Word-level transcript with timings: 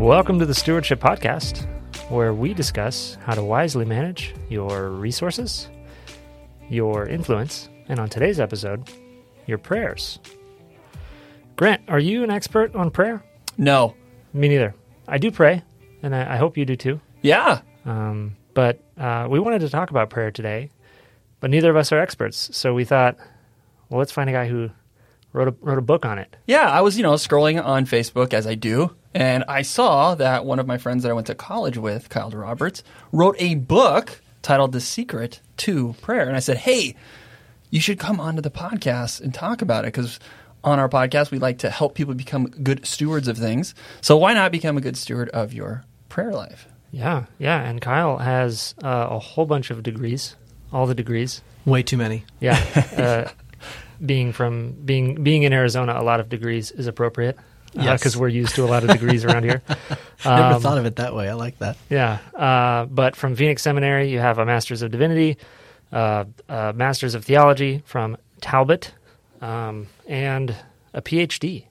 Welcome 0.00 0.40
to 0.40 0.46
the 0.46 0.54
Stewardship 0.56 0.98
Podcast, 0.98 1.68
where 2.10 2.34
we 2.34 2.52
discuss 2.52 3.16
how 3.24 3.34
to 3.34 3.44
wisely 3.44 3.84
manage 3.84 4.34
your 4.48 4.88
resources, 4.88 5.68
your 6.68 7.06
influence, 7.06 7.68
and 7.88 8.00
on 8.00 8.08
today's 8.08 8.40
episode, 8.40 8.90
your 9.46 9.58
prayers. 9.58 10.18
Grant, 11.54 11.82
are 11.86 12.00
you 12.00 12.24
an 12.24 12.30
expert 12.32 12.74
on 12.74 12.90
prayer? 12.90 13.22
No. 13.56 13.94
Me 14.32 14.48
neither. 14.48 14.74
I 15.06 15.18
do 15.18 15.30
pray, 15.30 15.62
and 16.02 16.12
I, 16.12 16.34
I 16.34 16.36
hope 16.38 16.56
you 16.56 16.64
do 16.64 16.74
too. 16.74 17.00
Yeah. 17.20 17.60
Um, 17.84 18.34
but 18.52 18.80
uh, 18.98 19.28
we 19.30 19.38
wanted 19.38 19.60
to 19.60 19.68
talk 19.68 19.90
about 19.90 20.10
prayer 20.10 20.32
today, 20.32 20.70
but 21.42 21.50
neither 21.50 21.68
of 21.68 21.76
us 21.76 21.90
are 21.90 21.98
experts. 21.98 22.56
So 22.56 22.72
we 22.72 22.84
thought, 22.84 23.16
well, 23.88 23.98
let's 23.98 24.12
find 24.12 24.30
a 24.30 24.32
guy 24.32 24.46
who 24.46 24.70
wrote 25.32 25.48
a, 25.48 25.54
wrote 25.60 25.78
a 25.78 25.82
book 25.82 26.06
on 26.06 26.18
it. 26.18 26.36
Yeah. 26.46 26.70
I 26.70 26.82
was, 26.82 26.96
you 26.96 27.02
know, 27.02 27.14
scrolling 27.14 27.62
on 27.62 27.84
Facebook 27.84 28.32
as 28.32 28.46
I 28.46 28.54
do, 28.54 28.94
and 29.12 29.42
I 29.48 29.62
saw 29.62 30.14
that 30.14 30.44
one 30.46 30.60
of 30.60 30.68
my 30.68 30.78
friends 30.78 31.02
that 31.02 31.10
I 31.10 31.14
went 31.14 31.26
to 31.26 31.34
college 31.34 31.76
with, 31.76 32.08
Kyle 32.08 32.30
DiRoberts, 32.30 32.84
wrote 33.10 33.34
a 33.40 33.56
book 33.56 34.20
titled 34.40 34.70
The 34.70 34.80
Secret 34.80 35.40
to 35.58 35.94
Prayer. 36.00 36.28
And 36.28 36.36
I 36.36 36.40
said, 36.40 36.58
hey, 36.58 36.94
you 37.70 37.80
should 37.80 37.98
come 37.98 38.20
onto 38.20 38.40
the 38.40 38.50
podcast 38.50 39.20
and 39.20 39.34
talk 39.34 39.62
about 39.62 39.84
it 39.84 39.88
because 39.88 40.20
on 40.62 40.78
our 40.78 40.88
podcast, 40.88 41.32
we 41.32 41.40
like 41.40 41.58
to 41.58 41.70
help 41.70 41.96
people 41.96 42.14
become 42.14 42.46
good 42.46 42.86
stewards 42.86 43.26
of 43.26 43.36
things. 43.36 43.74
So 44.00 44.16
why 44.16 44.32
not 44.32 44.52
become 44.52 44.76
a 44.76 44.80
good 44.80 44.96
steward 44.96 45.28
of 45.30 45.52
your 45.52 45.84
prayer 46.08 46.32
life? 46.32 46.68
Yeah, 46.92 47.24
yeah. 47.38 47.62
And 47.62 47.80
Kyle 47.80 48.18
has 48.18 48.74
uh, 48.84 49.08
a 49.10 49.18
whole 49.18 49.46
bunch 49.46 49.70
of 49.70 49.82
degrees, 49.82 50.36
all 50.72 50.86
the 50.86 50.94
degrees. 50.94 51.42
Way 51.64 51.82
too 51.82 51.96
many. 51.96 52.24
Yeah. 52.40 52.58
Uh, 52.96 53.30
being 54.04 54.32
from 54.32 54.72
being 54.84 55.22
being 55.22 55.42
in 55.44 55.52
Arizona, 55.52 55.94
a 55.98 56.02
lot 56.02 56.18
of 56.20 56.28
degrees 56.28 56.70
is 56.72 56.86
appropriate. 56.86 57.36
Yes. 57.74 58.00
because 58.00 58.18
we're 58.18 58.28
used 58.28 58.54
to 58.56 58.64
a 58.64 58.66
lot 58.68 58.82
of 58.84 58.90
degrees 58.90 59.24
around 59.24 59.44
here. 59.44 59.62
Never 60.26 60.54
Um, 60.56 60.60
thought 60.60 60.76
of 60.76 60.84
it 60.84 60.96
that 60.96 61.14
way. 61.14 61.30
I 61.30 61.32
like 61.32 61.58
that. 61.60 61.78
Yeah, 61.88 62.18
uh, 62.34 62.84
but 62.84 63.16
from 63.16 63.34
Phoenix 63.34 63.62
Seminary, 63.62 64.10
you 64.10 64.18
have 64.18 64.36
a 64.36 64.44
Master's 64.44 64.82
of 64.82 64.90
Divinity, 64.90 65.38
uh, 65.90 66.24
a 66.50 66.74
Master's 66.74 67.14
of 67.14 67.24
Theology 67.24 67.82
from 67.86 68.18
Talbot, 68.42 68.92
um, 69.40 69.86
and 70.06 70.54
a 70.92 71.00
PhD. 71.00 71.64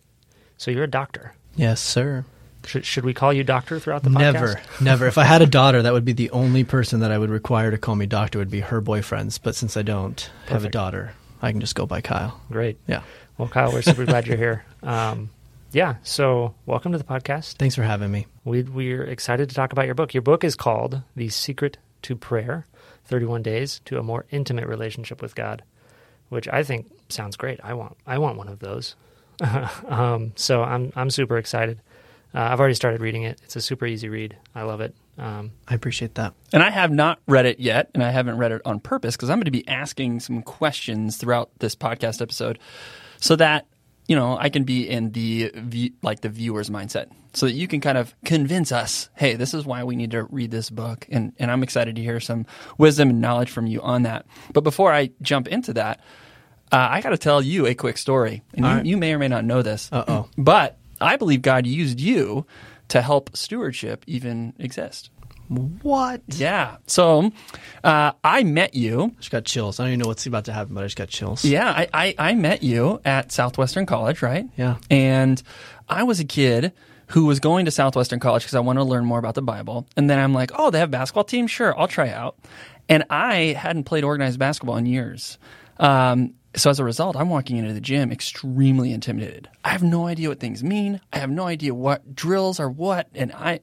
So 0.58 0.72
you're 0.72 0.86
a 0.86 0.90
doctor. 0.90 1.36
Yes, 1.56 1.80
sir. 1.80 2.26
Should, 2.66 2.86
should 2.86 3.06
we 3.06 3.14
call 3.14 3.34
you 3.34 3.44
doctor 3.44 3.80
throughout 3.80 4.04
the 4.04 4.10
podcast? 4.10 4.34
Never, 4.34 4.62
never. 4.82 5.08
If 5.08 5.18
I 5.18 5.24
had 5.24 5.42
a 5.42 5.48
daughter, 5.48 5.82
that 5.82 5.94
would 5.94 6.06
be 6.06 6.14
the 6.14 6.30
only 6.32 6.64
person 6.64 7.00
that 7.00 7.12
I 7.12 7.18
would 7.18 7.30
require 7.30 7.72
to 7.72 7.78
call 7.78 7.96
me 7.96 8.06
doctor 8.06 8.40
would 8.40 8.52
be 8.52 8.60
her 8.62 8.82
boyfriends. 8.82 9.40
But 9.42 9.56
since 9.56 9.78
I 9.78 9.82
don't 9.82 10.30
have 10.48 10.66
a 10.66 10.70
daughter, 10.70 11.14
I 11.42 11.52
can 11.52 11.60
just 11.60 11.76
go 11.76 11.86
by 11.86 12.02
Kyle. 12.02 12.40
Great. 12.52 12.78
Yeah. 12.88 13.02
Well, 13.38 13.48
Kyle, 13.48 13.72
we're 13.72 13.82
super 13.82 14.06
glad 14.06 14.28
you're 14.28 14.38
here. 14.38 14.66
Um, 14.84 15.30
yeah. 15.74 15.96
So 16.02 16.56
welcome 16.66 16.92
to 16.92 16.98
the 16.98 17.04
podcast. 17.04 17.54
Thanks 17.58 17.76
for 17.76 17.84
having 17.84 18.12
me. 18.12 18.26
We, 18.44 18.64
we're 18.64 19.04
excited 19.04 19.48
to 19.50 19.56
talk 19.56 19.72
about 19.72 19.86
your 19.86 19.94
book. 19.94 20.14
Your 20.14 20.24
book 20.24 20.44
is 20.44 20.56
called 20.56 21.04
The 21.16 21.30
Secret 21.30 21.78
to 22.02 22.16
Prayer 22.16 22.66
31 23.06 23.44
Days 23.44 23.80
to 23.86 24.00
a 24.00 24.04
More 24.04 24.26
Intimate 24.32 24.66
Relationship 24.68 25.22
with 25.22 25.36
God, 25.36 25.62
which 26.30 26.48
I 26.48 26.64
think 26.64 26.92
sounds 27.10 27.38
great. 27.38 27.60
I 27.64 27.76
want, 27.76 27.96
I 28.08 28.18
want 28.18 28.38
one 28.38 28.48
of 28.48 28.58
those. 28.58 28.96
um, 29.88 30.34
so 30.36 30.64
I'm, 30.64 30.92
I'm 30.96 31.12
super 31.12 31.38
excited. 31.38 31.80
Uh, 32.34 32.40
I've 32.40 32.60
already 32.60 32.76
started 32.76 33.02
reading 33.02 33.24
it. 33.24 33.40
It's 33.44 33.56
a 33.56 33.62
super 33.62 33.86
easy 33.86 34.08
read. 34.10 34.38
I 34.56 34.64
love 34.64 34.80
it. 34.82 34.96
Um, 35.18 35.52
I 35.68 35.76
appreciate 35.76 36.16
that. 36.16 36.34
And 36.54 36.64
I 36.64 36.70
have 36.70 36.92
not 36.92 37.20
read 37.28 37.46
it 37.46 37.60
yet, 37.60 37.92
and 37.94 38.02
I 38.04 38.12
haven't 38.12 38.38
read 38.38 38.52
it 38.54 38.62
on 38.66 38.80
purpose 38.80 39.16
because 39.16 39.30
I'm 39.30 39.38
going 39.38 39.46
to 39.46 39.52
be 39.52 39.68
asking 39.68 40.22
some 40.22 40.42
questions 40.42 41.18
throughout 41.18 41.50
this 41.60 41.76
podcast 41.76 42.22
episode, 42.22 42.58
so 43.20 43.36
that 43.36 43.68
you 44.08 44.16
know 44.16 44.38
I 44.38 44.50
can 44.50 44.64
be 44.64 44.90
in 44.90 45.12
the 45.12 45.52
view, 45.54 45.92
like 46.02 46.22
the 46.22 46.30
viewer's 46.30 46.70
mindset, 46.70 47.08
so 47.34 47.46
that 47.46 47.52
you 47.54 47.68
can 47.68 47.82
kind 47.82 47.98
of 47.98 48.16
convince 48.24 48.72
us, 48.72 49.10
hey, 49.16 49.36
this 49.36 49.54
is 49.54 49.66
why 49.66 49.84
we 49.84 49.96
need 49.98 50.12
to 50.12 50.24
read 50.24 50.50
this 50.52 50.70
book, 50.70 51.06
and 51.12 51.34
and 51.38 51.52
I'm 51.52 51.64
excited 51.64 51.98
to 51.98 52.02
hear 52.02 52.20
some 52.22 52.46
wisdom 52.78 53.10
and 53.10 53.20
knowledge 53.22 53.50
from 53.52 53.68
you 53.68 53.82
on 53.82 54.04
that. 54.04 54.26
But 54.54 54.62
before 54.62 54.94
I 54.94 55.12
jump 55.22 55.50
into 55.50 55.74
that, 55.74 56.00
uh, 56.72 56.88
I 56.90 57.02
got 57.02 57.10
to 57.10 57.18
tell 57.18 57.42
you 57.42 57.68
a 57.68 57.76
quick 57.76 57.98
story, 57.98 58.42
and 58.54 58.66
you, 58.66 58.70
All 58.72 58.78
right. 58.78 58.86
you 58.86 58.98
may 58.98 59.14
or 59.14 59.20
may 59.20 59.28
not 59.28 59.44
know 59.44 59.62
this, 59.62 59.90
Uh-oh. 59.92 60.30
but 60.38 60.78
I 61.02 61.18
believe 61.18 61.42
God 61.42 61.66
used 61.66 62.00
you 62.00 62.46
to 62.90 63.02
help 63.02 63.36
stewardship 63.36 64.04
even 64.08 64.54
exist. 64.60 65.10
What? 65.82 66.22
Yeah. 66.28 66.78
So 66.88 67.32
uh, 67.84 68.14
I 68.24 68.44
met 68.44 68.74
you. 68.74 69.14
Just 69.18 69.32
got 69.32 69.44
chills. 69.44 69.80
I 69.80 69.84
don't 69.84 69.90
even 69.90 70.00
know 70.00 70.08
what's 70.08 70.26
about 70.26 70.46
to 70.46 70.54
happen, 70.54 70.74
but 70.74 70.84
I 70.84 70.86
just 70.86 70.96
got 70.96 71.10
chills. 71.10 71.44
Yeah, 71.44 71.70
I, 71.70 71.90
I, 71.94 72.16
I 72.18 72.36
met 72.36 72.64
you 72.64 73.02
at 73.04 73.34
Southwestern 73.34 73.86
College, 73.86 74.22
right? 74.22 74.46
Yeah. 74.56 74.78
And 74.90 75.42
I 75.90 76.04
was 76.04 76.22
a 76.22 76.26
kid 76.26 76.72
who 77.08 77.26
was 77.26 77.42
going 77.42 77.66
to 77.66 77.72
Southwestern 77.72 78.22
College 78.22 78.44
because 78.44 78.56
I 78.56 78.62
wanted 78.62 78.80
to 78.80 78.86
learn 78.86 79.04
more 79.04 79.20
about 79.20 79.36
the 79.36 79.42
Bible. 79.42 79.86
And 79.98 80.10
then 80.10 80.20
I'm 80.20 80.34
like, 80.34 80.52
oh, 80.56 80.70
they 80.70 80.80
have 80.80 80.88
a 80.88 80.92
basketball 80.92 81.26
team? 81.26 81.48
Sure, 81.48 81.78
I'll 81.78 81.90
try 81.90 82.10
out. 82.10 82.38
And 82.88 83.04
I 83.10 83.54
hadn't 83.58 83.84
played 83.84 84.06
organized 84.06 84.40
basketball 84.40 84.78
in 84.78 84.86
years. 84.86 85.38
Um, 85.78 86.36
so 86.56 86.70
as 86.70 86.80
a 86.80 86.84
result, 86.84 87.16
I'm 87.16 87.30
walking 87.30 87.58
into 87.58 87.74
the 87.74 87.82
gym 87.82 88.12
extremely 88.12 88.92
intimidated. 88.92 89.50
I 89.64 89.70
have 89.70 89.84
no 89.84 90.08
idea 90.08 90.30
what 90.30 90.40
things 90.40 90.64
mean. 90.64 91.00
I 91.14 91.20
have 91.20 91.30
no 91.30 91.46
idea 91.46 91.74
what 91.74 92.16
drills 92.16 92.60
are 92.60 92.70
what, 92.70 93.08
and 93.16 93.32
I 93.32 93.62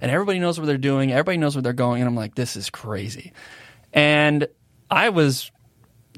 and 0.00 0.10
everybody 0.10 0.38
knows 0.38 0.58
what 0.58 0.66
they're 0.66 0.76
doing. 0.76 1.12
Everybody 1.12 1.38
knows 1.38 1.54
where 1.54 1.62
they're 1.62 1.72
going, 1.72 2.02
and 2.02 2.08
I'm 2.08 2.16
like, 2.16 2.34
this 2.34 2.56
is 2.56 2.70
crazy. 2.70 3.32
And 3.92 4.48
I 4.90 5.10
was 5.10 5.50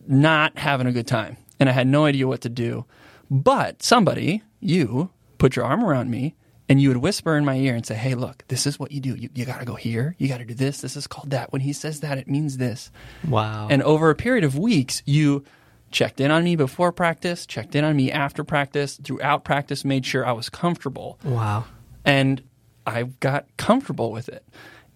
not 0.06 0.58
having 0.58 0.86
a 0.86 0.92
good 0.92 1.06
time, 1.06 1.36
and 1.60 1.68
I 1.68 1.72
had 1.72 1.86
no 1.86 2.06
idea 2.06 2.26
what 2.26 2.40
to 2.42 2.48
do. 2.48 2.86
But 3.30 3.82
somebody, 3.82 4.42
you, 4.60 5.10
put 5.38 5.56
your 5.56 5.64
arm 5.64 5.84
around 5.84 6.10
me, 6.10 6.34
and 6.68 6.80
you 6.80 6.88
would 6.88 6.96
whisper 6.96 7.36
in 7.36 7.44
my 7.44 7.56
ear 7.56 7.74
and 7.74 7.84
say, 7.84 7.94
"Hey, 7.94 8.14
look, 8.14 8.44
this 8.48 8.66
is 8.66 8.78
what 8.78 8.90
you 8.90 9.00
do. 9.00 9.14
You, 9.14 9.28
you 9.34 9.44
got 9.44 9.60
to 9.60 9.66
go 9.66 9.74
here. 9.74 10.14
You 10.18 10.28
got 10.28 10.38
to 10.38 10.44
do 10.44 10.54
this. 10.54 10.80
This 10.80 10.96
is 10.96 11.06
called 11.06 11.30
that. 11.30 11.52
When 11.52 11.60
he 11.60 11.72
says 11.72 12.00
that, 12.00 12.18
it 12.18 12.26
means 12.26 12.56
this." 12.56 12.90
Wow. 13.28 13.68
And 13.70 13.82
over 13.82 14.10
a 14.10 14.14
period 14.14 14.44
of 14.44 14.58
weeks, 14.58 15.02
you 15.04 15.44
checked 15.90 16.20
in 16.20 16.30
on 16.30 16.44
me 16.44 16.56
before 16.56 16.92
practice, 16.92 17.46
checked 17.46 17.74
in 17.74 17.84
on 17.84 17.96
me 17.96 18.10
after 18.10 18.44
practice, 18.44 18.98
throughout 19.02 19.44
practice, 19.44 19.84
made 19.84 20.04
sure 20.04 20.26
I 20.26 20.32
was 20.32 20.48
comfortable. 20.48 21.18
wow. 21.24 21.64
And 22.04 22.42
I 22.86 23.04
got 23.04 23.46
comfortable 23.56 24.12
with 24.12 24.28
it. 24.28 24.44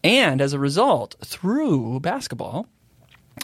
And 0.04 0.40
as 0.40 0.52
a 0.52 0.58
result, 0.58 1.16
through 1.24 2.00
basketball, 2.00 2.66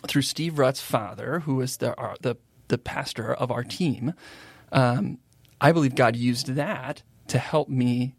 through 0.06 0.22
Steve 0.22 0.58
Rutt's 0.58 0.80
father, 0.80 1.40
who 1.40 1.60
is 1.60 1.78
the, 1.78 1.94
our, 1.96 2.16
the, 2.20 2.36
the 2.68 2.78
pastor 2.78 3.34
of 3.34 3.50
our 3.50 3.64
team, 3.64 4.14
um, 4.72 5.18
I 5.60 5.72
believe 5.72 5.94
God 5.94 6.16
used 6.16 6.54
that 6.54 7.02
to 7.28 7.38
help 7.38 7.68
me 7.68 8.14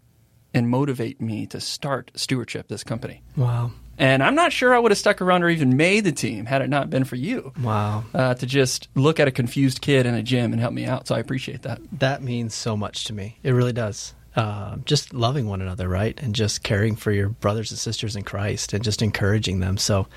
and 0.53 0.69
motivate 0.69 1.21
me 1.21 1.45
to 1.47 1.61
start 1.61 2.11
stewardship 2.15 2.67
this 2.67 2.83
company. 2.83 3.23
Wow. 3.35 3.71
And 3.97 4.21
I'm 4.21 4.35
not 4.35 4.53
sure 4.53 4.75
I 4.75 4.79
would 4.79 4.91
have 4.91 4.97
stuck 4.97 5.21
around 5.21 5.43
or 5.43 5.49
even 5.49 5.75
made 5.75 6.03
the 6.03 6.11
team 6.11 6.45
had 6.45 6.61
it 6.61 6.69
not 6.69 6.89
been 6.89 7.03
for 7.03 7.15
you 7.15 7.51
Wow. 7.61 8.03
uh, 8.13 8.33
to 8.35 8.45
just 8.45 8.87
look 8.95 9.19
at 9.19 9.27
a 9.27 9.31
confused 9.31 9.81
kid 9.81 10.05
in 10.05 10.13
a 10.13 10.21
gym 10.21 10.51
and 10.53 10.61
help 10.61 10.73
me 10.73 10.85
out. 10.85 11.07
So 11.07 11.15
I 11.15 11.19
appreciate 11.19 11.63
that. 11.63 11.81
That 11.99 12.21
means 12.21 12.53
so 12.53 12.77
much 12.77 13.05
to 13.05 13.13
me. 13.13 13.37
It 13.43 13.51
really 13.51 13.73
does. 13.73 14.13
Uh, 14.35 14.75
just 14.85 15.15
loving 15.15 15.47
one 15.47 15.61
another, 15.61 15.87
right? 15.89 16.19
And 16.21 16.35
just 16.35 16.61
caring 16.61 16.95
for 16.95 17.11
your 17.11 17.29
brothers 17.29 17.71
and 17.71 17.79
sisters 17.79 18.15
in 18.15 18.21
Christ 18.23 18.71
and 18.73 18.83
just 18.83 19.01
encouraging 19.01 19.61
them. 19.61 19.77
So, 19.77 20.07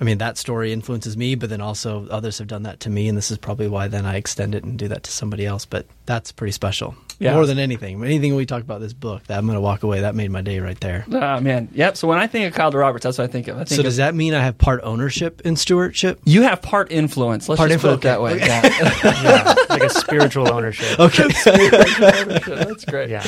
I 0.00 0.04
mean, 0.04 0.18
that 0.18 0.38
story 0.38 0.72
influences 0.72 1.16
me, 1.16 1.34
but 1.34 1.50
then 1.50 1.60
also 1.60 2.06
others 2.08 2.38
have 2.38 2.46
done 2.46 2.62
that 2.62 2.78
to 2.80 2.90
me. 2.90 3.08
And 3.08 3.18
this 3.18 3.32
is 3.32 3.38
probably 3.38 3.66
why 3.66 3.88
then 3.88 4.06
I 4.06 4.16
extend 4.18 4.54
it 4.54 4.62
and 4.62 4.78
do 4.78 4.86
that 4.86 5.02
to 5.02 5.10
somebody 5.10 5.44
else. 5.46 5.64
But 5.66 5.86
that's 6.04 6.30
pretty 6.30 6.52
special. 6.52 6.94
Yeah. 7.18 7.32
More 7.34 7.46
than 7.46 7.58
anything. 7.58 8.04
Anything 8.04 8.34
we 8.34 8.44
talk 8.44 8.62
about 8.62 8.80
this 8.80 8.92
book, 8.92 9.24
that 9.24 9.38
I'm 9.38 9.46
going 9.46 9.56
to 9.56 9.60
walk 9.62 9.82
away. 9.84 10.00
That 10.02 10.14
made 10.14 10.30
my 10.30 10.42
day 10.42 10.58
right 10.60 10.78
there. 10.80 11.06
Ah, 11.12 11.40
man. 11.40 11.68
Yep. 11.72 11.96
So 11.96 12.06
when 12.08 12.18
I 12.18 12.26
think 12.26 12.46
of 12.46 12.52
Kyle 12.54 12.70
DiRoberts, 12.70 13.00
that's 13.00 13.16
what 13.16 13.24
I 13.24 13.32
think 13.32 13.48
of. 13.48 13.56
I 13.56 13.60
think 13.60 13.68
So, 13.70 13.78
of, 13.80 13.84
does 13.84 13.96
that 13.96 14.14
mean 14.14 14.34
I 14.34 14.42
have 14.44 14.58
part 14.58 14.80
ownership 14.82 15.40
in 15.42 15.56
stewardship? 15.56 16.20
you 16.24 16.42
have 16.42 16.60
part 16.60 16.92
influence. 16.92 17.48
Let's 17.48 17.56
Part 17.58 17.70
just 17.70 17.82
put 17.82 18.04
it 18.04 18.04
influence, 18.04 18.04
that 18.04 18.18
okay. 18.18 19.22
way. 19.22 19.24
yeah, 19.24 19.54
like 19.70 19.82
a 19.84 19.90
spiritual 19.90 20.52
ownership. 20.52 20.98
Okay. 21.00 21.24
Yeah. 21.46 22.24
that's 22.64 22.84
great. 22.84 23.08
Yeah. 23.10 23.24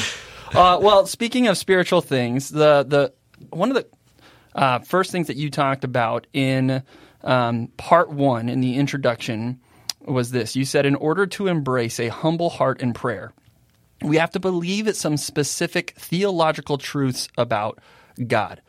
Uh, 0.55 0.79
well, 0.81 1.07
speaking 1.07 1.47
of 1.49 1.57
spiritual 1.57 2.01
things, 2.01 2.49
the 2.51 2.85
the 2.87 3.13
one 3.51 3.71
of 3.71 3.75
the 3.77 3.87
uh, 4.55 4.79
first 4.81 5.13
things 5.13 5.27
that 5.29 5.37
you 5.37 5.51
talked 5.51 5.85
about 5.85 6.27
in 6.33 6.83
um, 7.23 7.69
part 7.77 8.11
one 8.11 8.49
in 8.49 8.61
the 8.61 8.77
introduction 8.77 9.61
was 10.05 10.31
this. 10.31 10.57
You 10.57 10.65
said, 10.65 10.87
in 10.87 10.95
order 10.95 11.27
to 11.27 11.47
embrace 11.47 12.01
a 12.01 12.09
humble 12.09 12.49
heart 12.51 12.81
in 12.81 12.93
prayer, 12.95 13.33
we 14.03 14.17
have 14.17 14.31
to 14.33 14.41
believe 14.41 14.89
at 14.89 14.97
some 14.97 15.17
specific 15.17 15.95
theological 15.97 16.79
truths 16.79 17.29
about 17.37 17.79
God. 18.27 18.61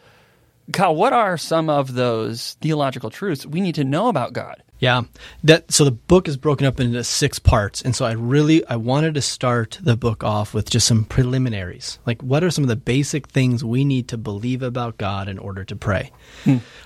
Kyle, 0.71 0.95
what 0.95 1.13
are 1.13 1.37
some 1.37 1.69
of 1.69 1.93
those 1.93 2.53
theological 2.61 3.09
truths 3.09 3.45
we 3.45 3.61
need 3.61 3.75
to 3.75 3.83
know 3.83 4.07
about 4.07 4.33
God? 4.33 4.61
Yeah. 4.79 5.03
That 5.43 5.71
so 5.71 5.83
the 5.83 5.91
book 5.91 6.27
is 6.27 6.37
broken 6.37 6.65
up 6.65 6.79
into 6.79 7.03
six 7.03 7.37
parts. 7.37 7.81
And 7.81 7.95
so 7.95 8.05
I 8.05 8.13
really 8.13 8.65
I 8.65 8.77
wanted 8.77 9.13
to 9.15 9.21
start 9.21 9.77
the 9.81 9.97
book 9.97 10.23
off 10.23 10.53
with 10.53 10.69
just 10.69 10.87
some 10.87 11.03
preliminaries. 11.03 11.99
Like 12.05 12.21
what 12.21 12.43
are 12.43 12.49
some 12.49 12.63
of 12.63 12.69
the 12.69 12.75
basic 12.77 13.27
things 13.27 13.63
we 13.63 13.83
need 13.83 14.07
to 14.09 14.17
believe 14.17 14.61
about 14.63 14.97
God 14.97 15.27
in 15.27 15.37
order 15.37 15.63
to 15.65 15.75
pray? 15.75 16.11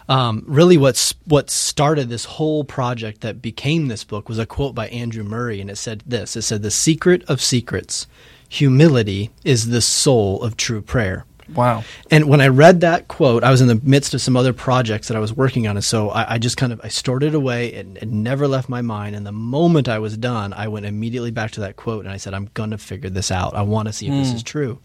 Um, 0.09 0.43
really 0.47 0.75
what's 0.75 1.13
what 1.25 1.49
started 1.49 2.09
this 2.09 2.25
whole 2.25 2.63
project 2.65 3.21
that 3.21 3.41
became 3.41 3.87
this 3.87 4.03
book 4.03 4.27
was 4.27 4.39
a 4.39 4.45
quote 4.45 4.75
by 4.75 4.87
Andrew 4.89 5.23
Murray 5.23 5.61
and 5.61 5.69
it 5.69 5.77
said 5.77 6.03
this. 6.05 6.35
It 6.35 6.41
said 6.41 6.61
the 6.61 6.71
secret 6.71 7.23
of 7.29 7.41
secrets, 7.41 8.07
humility 8.53 9.31
is 9.43 9.69
the 9.69 9.81
soul 9.81 10.41
of 10.43 10.55
true 10.55 10.81
prayer. 10.81 11.25
Wow. 11.55 11.83
And 12.11 12.29
when 12.29 12.39
I 12.39 12.47
read 12.47 12.81
that 12.81 13.07
quote, 13.07 13.43
I 13.43 13.49
was 13.49 13.61
in 13.61 13.67
the 13.67 13.81
midst 13.83 14.13
of 14.13 14.21
some 14.21 14.37
other 14.37 14.53
projects 14.53 15.07
that 15.07 15.17
I 15.17 15.19
was 15.19 15.33
working 15.33 15.67
on, 15.67 15.75
and 15.75 15.83
so 15.83 16.09
I, 16.09 16.35
I 16.35 16.37
just 16.37 16.55
kind 16.55 16.71
of 16.71 16.79
I 16.83 16.87
stored 16.87 17.23
it 17.23 17.33
away. 17.33 17.73
and 17.73 17.97
it 17.97 18.07
never 18.07 18.47
left 18.47 18.69
my 18.69 18.81
mind. 18.81 19.15
And 19.15 19.25
the 19.25 19.31
moment 19.31 19.89
I 19.89 19.99
was 19.99 20.15
done, 20.17 20.53
I 20.53 20.67
went 20.67 20.85
immediately 20.85 21.31
back 21.31 21.51
to 21.51 21.61
that 21.61 21.75
quote, 21.75 22.05
and 22.05 22.13
I 22.13 22.17
said, 22.17 22.33
"I'm 22.33 22.49
going 22.53 22.69
to 22.69 22.77
figure 22.77 23.09
this 23.09 23.31
out. 23.31 23.55
I 23.55 23.63
want 23.63 23.87
to 23.87 23.93
see 23.93 24.07
if 24.07 24.13
this 24.13 24.33
is 24.33 24.43
true." 24.43 24.79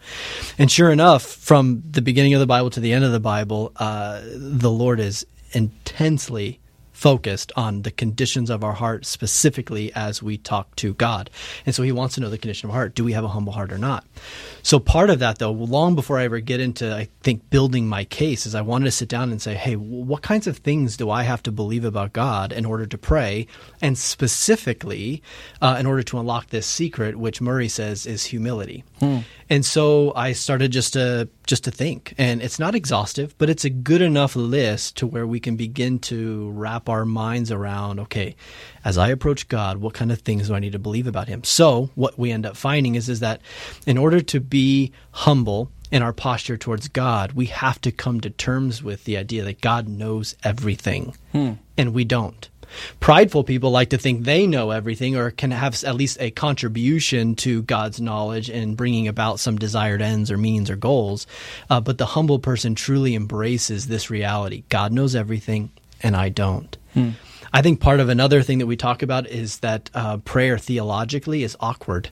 And 0.59 0.71
sure 0.71 0.91
enough, 0.91 1.23
from 1.23 1.82
the 1.88 2.03
beginning 2.03 2.35
of 2.35 2.41
the 2.41 2.47
Bible 2.47 2.71
to 2.71 2.81
the 2.81 2.93
end 2.93 3.05
of 3.05 3.12
the 3.12 3.21
Bible, 3.21 3.73
uh, 3.76 4.23
the 4.25 4.71
Lord 4.71 4.99
is 4.99 5.26
intensely 5.53 6.61
focused 6.99 7.53
on 7.55 7.83
the 7.83 7.93
conditions 7.93 8.50
of 8.50 8.65
our 8.65 8.73
heart 8.73 9.06
specifically 9.06 9.93
as 9.95 10.21
we 10.21 10.37
talk 10.37 10.75
to 10.75 10.95
God. 10.95 11.31
And 11.65 11.73
so 11.73 11.85
he 11.85 11.93
wants 11.93 12.17
to 12.17 12.21
know 12.21 12.29
the 12.29 12.39
condition 12.39 12.69
of 12.69 12.75
heart. 12.75 12.97
Do 12.97 13.05
we 13.05 13.12
have 13.12 13.23
a 13.23 13.29
humble 13.29 13.53
heart 13.53 13.73
or 13.73 13.79
not? 13.79 14.05
So 14.65 14.81
part 14.81 15.09
of 15.09 15.21
that 15.21 15.39
though, 15.39 15.53
long 15.53 15.95
before 15.95 16.19
I 16.19 16.25
ever 16.25 16.41
get 16.41 16.59
into 16.59 16.93
I 16.93 17.06
think 17.23 17.50
building 17.50 17.87
my 17.87 18.05
case 18.05 18.47
is 18.47 18.55
I 18.56 18.62
wanted 18.62 18.87
to 18.87 18.91
sit 18.91 19.09
down 19.09 19.31
and 19.31 19.41
say, 19.41 19.55
"Hey, 19.55 19.77
what 19.77 20.23
kinds 20.23 20.49
of 20.49 20.59
things 20.59 20.97
do 20.97 21.09
I 21.09 21.23
have 21.23 21.41
to 21.45 21.53
believe 21.53 21.85
about 21.85 22.12
God 22.12 22.53
in 22.53 22.65
order 22.65 22.85
to 22.87 22.99
pray?" 22.99 23.47
And 23.81 23.97
specifically, 23.97 25.23
uh, 25.62 25.77
in 25.79 25.87
order 25.87 26.03
to 26.03 26.19
unlock 26.19 26.49
this 26.49 26.67
secret 26.67 27.17
which 27.17 27.41
Murray 27.41 27.69
says 27.69 28.06
is 28.06 28.25
humility. 28.25 28.83
And 29.50 29.65
so 29.65 30.12
I 30.15 30.33
started 30.33 30.73
just 30.73 30.93
to 30.93 31.29
just 31.47 31.65
to 31.65 31.71
think, 31.71 32.15
and 32.19 32.43
it's 32.43 32.59
not 32.59 32.75
exhaustive, 32.75 33.35
but 33.39 33.49
it's 33.49 33.65
a 33.65 33.71
good 33.71 34.03
enough 34.03 34.37
list 34.37 34.97
to 34.99 35.06
where 35.06 35.27
we 35.27 35.41
can 35.41 35.56
begin 35.56 35.99
to 36.00 36.50
wrap 36.50 36.89
our 36.89 37.06
minds 37.06 37.50
around. 37.50 37.99
Okay, 38.00 38.37
as 38.85 38.99
I 38.99 39.09
approach 39.09 39.49
God, 39.49 39.79
what 39.79 39.95
kind 39.95 40.12
of 40.12 40.21
things 40.21 40.49
do 40.49 40.55
I 40.55 40.59
need 40.59 40.73
to 40.73 40.79
believe 40.79 41.06
about 41.06 41.29
Him? 41.29 41.45
So 41.45 41.91
what 41.95 42.19
we 42.19 42.31
end 42.31 42.45
up 42.45 42.56
finding 42.56 42.95
is 42.95 43.09
is 43.09 43.21
that 43.21 43.41
in 43.87 43.97
order 43.97 44.21
to 44.21 44.41
be 44.41 44.93
humble 45.12 45.71
in 45.91 46.03
our 46.03 46.12
posture 46.12 46.59
towards 46.59 46.89
God, 46.89 47.33
we 47.33 47.47
have 47.47 47.81
to 47.81 47.91
come 47.91 48.21
to 48.21 48.31
terms 48.31 48.83
with 48.83 49.05
the 49.05 49.17
idea 49.17 49.45
that 49.45 49.62
God 49.62 49.89
knows 49.89 50.37
everything, 50.45 51.15
hmm. 51.33 51.53
and 51.79 51.95
we 51.95 52.05
don't. 52.05 52.50
Prideful 53.00 53.44
people 53.44 53.70
like 53.70 53.91
to 53.91 53.99
think 53.99 54.25
they 54.25 54.47
know 54.47 54.70
everything 54.70 55.17
or 55.17 55.31
can 55.31 55.50
have 55.50 55.82
at 55.85 55.94
least 55.94 56.19
a 56.20 56.31
contribution 56.31 57.35
to 57.37 57.62
God's 57.62 58.00
knowledge 58.00 58.50
in 58.50 58.75
bringing 58.75 59.09
about 59.09 59.41
some 59.41 59.56
desired 59.56 60.03
ends 60.03 60.31
or 60.31 60.37
means 60.37 60.70
or 60.70 60.76
goals. 60.76 61.26
Uh, 61.70 61.81
but 61.81 61.99
the 61.99 62.06
humble 62.06 62.38
person 62.38 62.75
truly 62.75 63.15
embraces 63.15 63.87
this 63.87 64.11
reality 64.11 64.65
God 64.69 64.93
knows 64.93 65.15
everything, 65.15 65.70
and 66.03 66.17
I 66.17 66.29
don't. 66.29 66.76
I 67.53 67.62
think 67.62 67.81
part 67.81 68.00
of 68.00 68.09
another 68.09 68.43
thing 68.43 68.59
that 68.59 68.67
we 68.67 68.76
talk 68.76 69.03
about 69.03 69.26
is 69.26 69.59
that 69.61 69.91
uh, 69.94 70.19
prayer 70.19 70.59
theologically 70.59 71.43
is 71.43 71.56
awkward. 71.61 72.11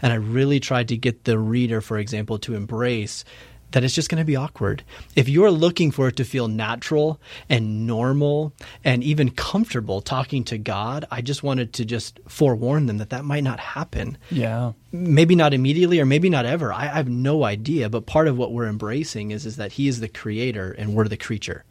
And 0.00 0.12
I 0.12 0.16
really 0.16 0.60
tried 0.60 0.88
to 0.88 0.96
get 0.96 1.24
the 1.24 1.38
reader, 1.38 1.80
for 1.80 1.98
example, 1.98 2.38
to 2.40 2.54
embrace 2.54 3.24
that 3.72 3.84
it's 3.84 3.94
just 3.94 4.08
going 4.08 4.20
to 4.20 4.24
be 4.24 4.36
awkward. 4.36 4.82
If 5.14 5.28
you're 5.28 5.50
looking 5.50 5.90
for 5.90 6.08
it 6.08 6.16
to 6.16 6.24
feel 6.24 6.48
natural 6.48 7.20
and 7.48 7.86
normal 7.86 8.52
and 8.84 9.04
even 9.04 9.30
comfortable 9.30 10.00
talking 10.00 10.44
to 10.44 10.58
God, 10.58 11.04
I 11.10 11.20
just 11.20 11.42
wanted 11.42 11.72
to 11.74 11.84
just 11.84 12.20
forewarn 12.28 12.86
them 12.86 12.98
that 12.98 13.10
that 13.10 13.24
might 13.24 13.44
not 13.44 13.60
happen. 13.60 14.16
Yeah. 14.30 14.72
Maybe 14.90 15.34
not 15.34 15.52
immediately 15.52 16.00
or 16.00 16.06
maybe 16.06 16.30
not 16.30 16.46
ever. 16.46 16.72
I, 16.72 16.82
I 16.82 16.96
have 16.96 17.08
no 17.08 17.44
idea. 17.44 17.90
But 17.90 18.06
part 18.06 18.28
of 18.28 18.38
what 18.38 18.52
we're 18.52 18.68
embracing 18.68 19.30
is, 19.30 19.44
is 19.44 19.56
that 19.56 19.72
He 19.72 19.88
is 19.88 20.00
the 20.00 20.08
creator 20.08 20.72
and 20.72 20.94
we're 20.94 21.08
the 21.08 21.16
creature. 21.16 21.64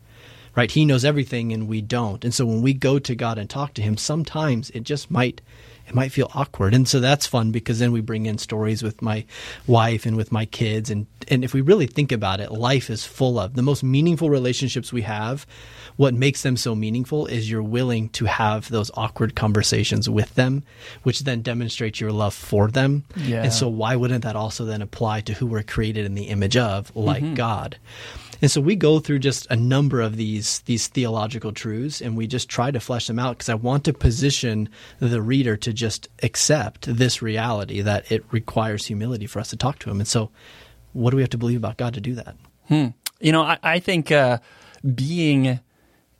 Right? 0.55 0.71
He 0.71 0.85
knows 0.85 1.05
everything 1.05 1.53
and 1.53 1.67
we 1.67 1.81
don't. 1.81 2.23
And 2.23 2.33
so 2.33 2.45
when 2.45 2.63
we 2.63 2.73
go 2.73 2.97
to 2.97 3.15
God 3.15 3.37
and 3.37 3.47
talk 3.47 3.75
to 3.75 3.81
Him, 3.81 3.95
sometimes 3.95 4.71
it 4.71 4.83
just 4.83 5.11
might 5.11 5.41
it 5.87 5.95
might 5.95 6.11
feel 6.11 6.29
awkward. 6.35 6.73
And 6.73 6.87
so 6.87 6.99
that's 6.99 7.25
fun 7.25 7.51
because 7.51 7.79
then 7.79 7.93
we 7.93 8.01
bring 8.01 8.25
in 8.25 8.37
stories 8.37 8.83
with 8.83 9.01
my 9.01 9.25
wife 9.67 10.05
and 10.05 10.17
with 10.17 10.31
my 10.33 10.45
kids. 10.45 10.89
And, 10.89 11.07
and 11.29 11.43
if 11.45 11.53
we 11.53 11.61
really 11.61 11.87
think 11.87 12.11
about 12.11 12.41
it, 12.41 12.51
life 12.51 12.89
is 12.89 13.05
full 13.05 13.39
of 13.39 13.55
the 13.55 13.61
most 13.61 13.83
meaningful 13.83 14.29
relationships 14.29 14.91
we 14.91 15.03
have. 15.03 15.47
What 15.95 16.13
makes 16.13 16.43
them 16.43 16.57
so 16.57 16.75
meaningful 16.75 17.25
is 17.25 17.49
you're 17.49 17.63
willing 17.63 18.09
to 18.09 18.25
have 18.25 18.69
those 18.69 18.91
awkward 18.95 19.35
conversations 19.35 20.09
with 20.09 20.35
them, 20.35 20.63
which 21.03 21.21
then 21.21 21.41
demonstrates 21.41 22.01
your 22.01 22.11
love 22.11 22.33
for 22.33 22.69
them. 22.69 23.05
Yeah. 23.15 23.43
And 23.43 23.53
so 23.53 23.69
why 23.69 23.95
wouldn't 23.95 24.25
that 24.25 24.35
also 24.35 24.65
then 24.65 24.81
apply 24.81 25.21
to 25.21 25.33
who 25.33 25.47
we're 25.47 25.63
created 25.63 26.05
in 26.05 26.15
the 26.15 26.25
image 26.25 26.57
of, 26.57 26.93
like 26.95 27.23
mm-hmm. 27.23 27.35
God? 27.35 27.77
And 28.41 28.51
so 28.51 28.61
we 28.61 28.75
go 28.75 28.99
through 28.99 29.19
just 29.19 29.47
a 29.49 29.55
number 29.55 30.01
of 30.01 30.15
these 30.15 30.59
these 30.59 30.87
theological 30.87 31.51
truths 31.51 32.01
and 32.01 32.15
we 32.15 32.27
just 32.27 32.49
try 32.49 32.71
to 32.71 32.79
flesh 32.79 33.07
them 33.07 33.19
out 33.19 33.37
because 33.37 33.49
I 33.49 33.55
want 33.55 33.83
to 33.85 33.93
position 33.93 34.69
the 34.99 35.21
reader 35.21 35.57
to 35.57 35.73
just 35.73 36.07
accept 36.23 36.93
this 36.93 37.21
reality 37.21 37.81
that 37.81 38.11
it 38.11 38.23
requires 38.31 38.85
humility 38.85 39.25
for 39.25 39.39
us 39.39 39.49
to 39.49 39.57
talk 39.57 39.79
to 39.79 39.89
him. 39.89 39.99
And 39.99 40.07
so 40.07 40.29
what 40.93 41.11
do 41.11 41.17
we 41.17 41.23
have 41.23 41.29
to 41.31 41.37
believe 41.37 41.57
about 41.57 41.77
God 41.77 41.93
to 41.93 42.01
do 42.01 42.15
that? 42.15 42.35
You 43.19 43.31
know, 43.31 43.41
I, 43.41 43.57
I 43.63 43.79
think 43.79 44.11
uh, 44.11 44.39
being 44.95 45.59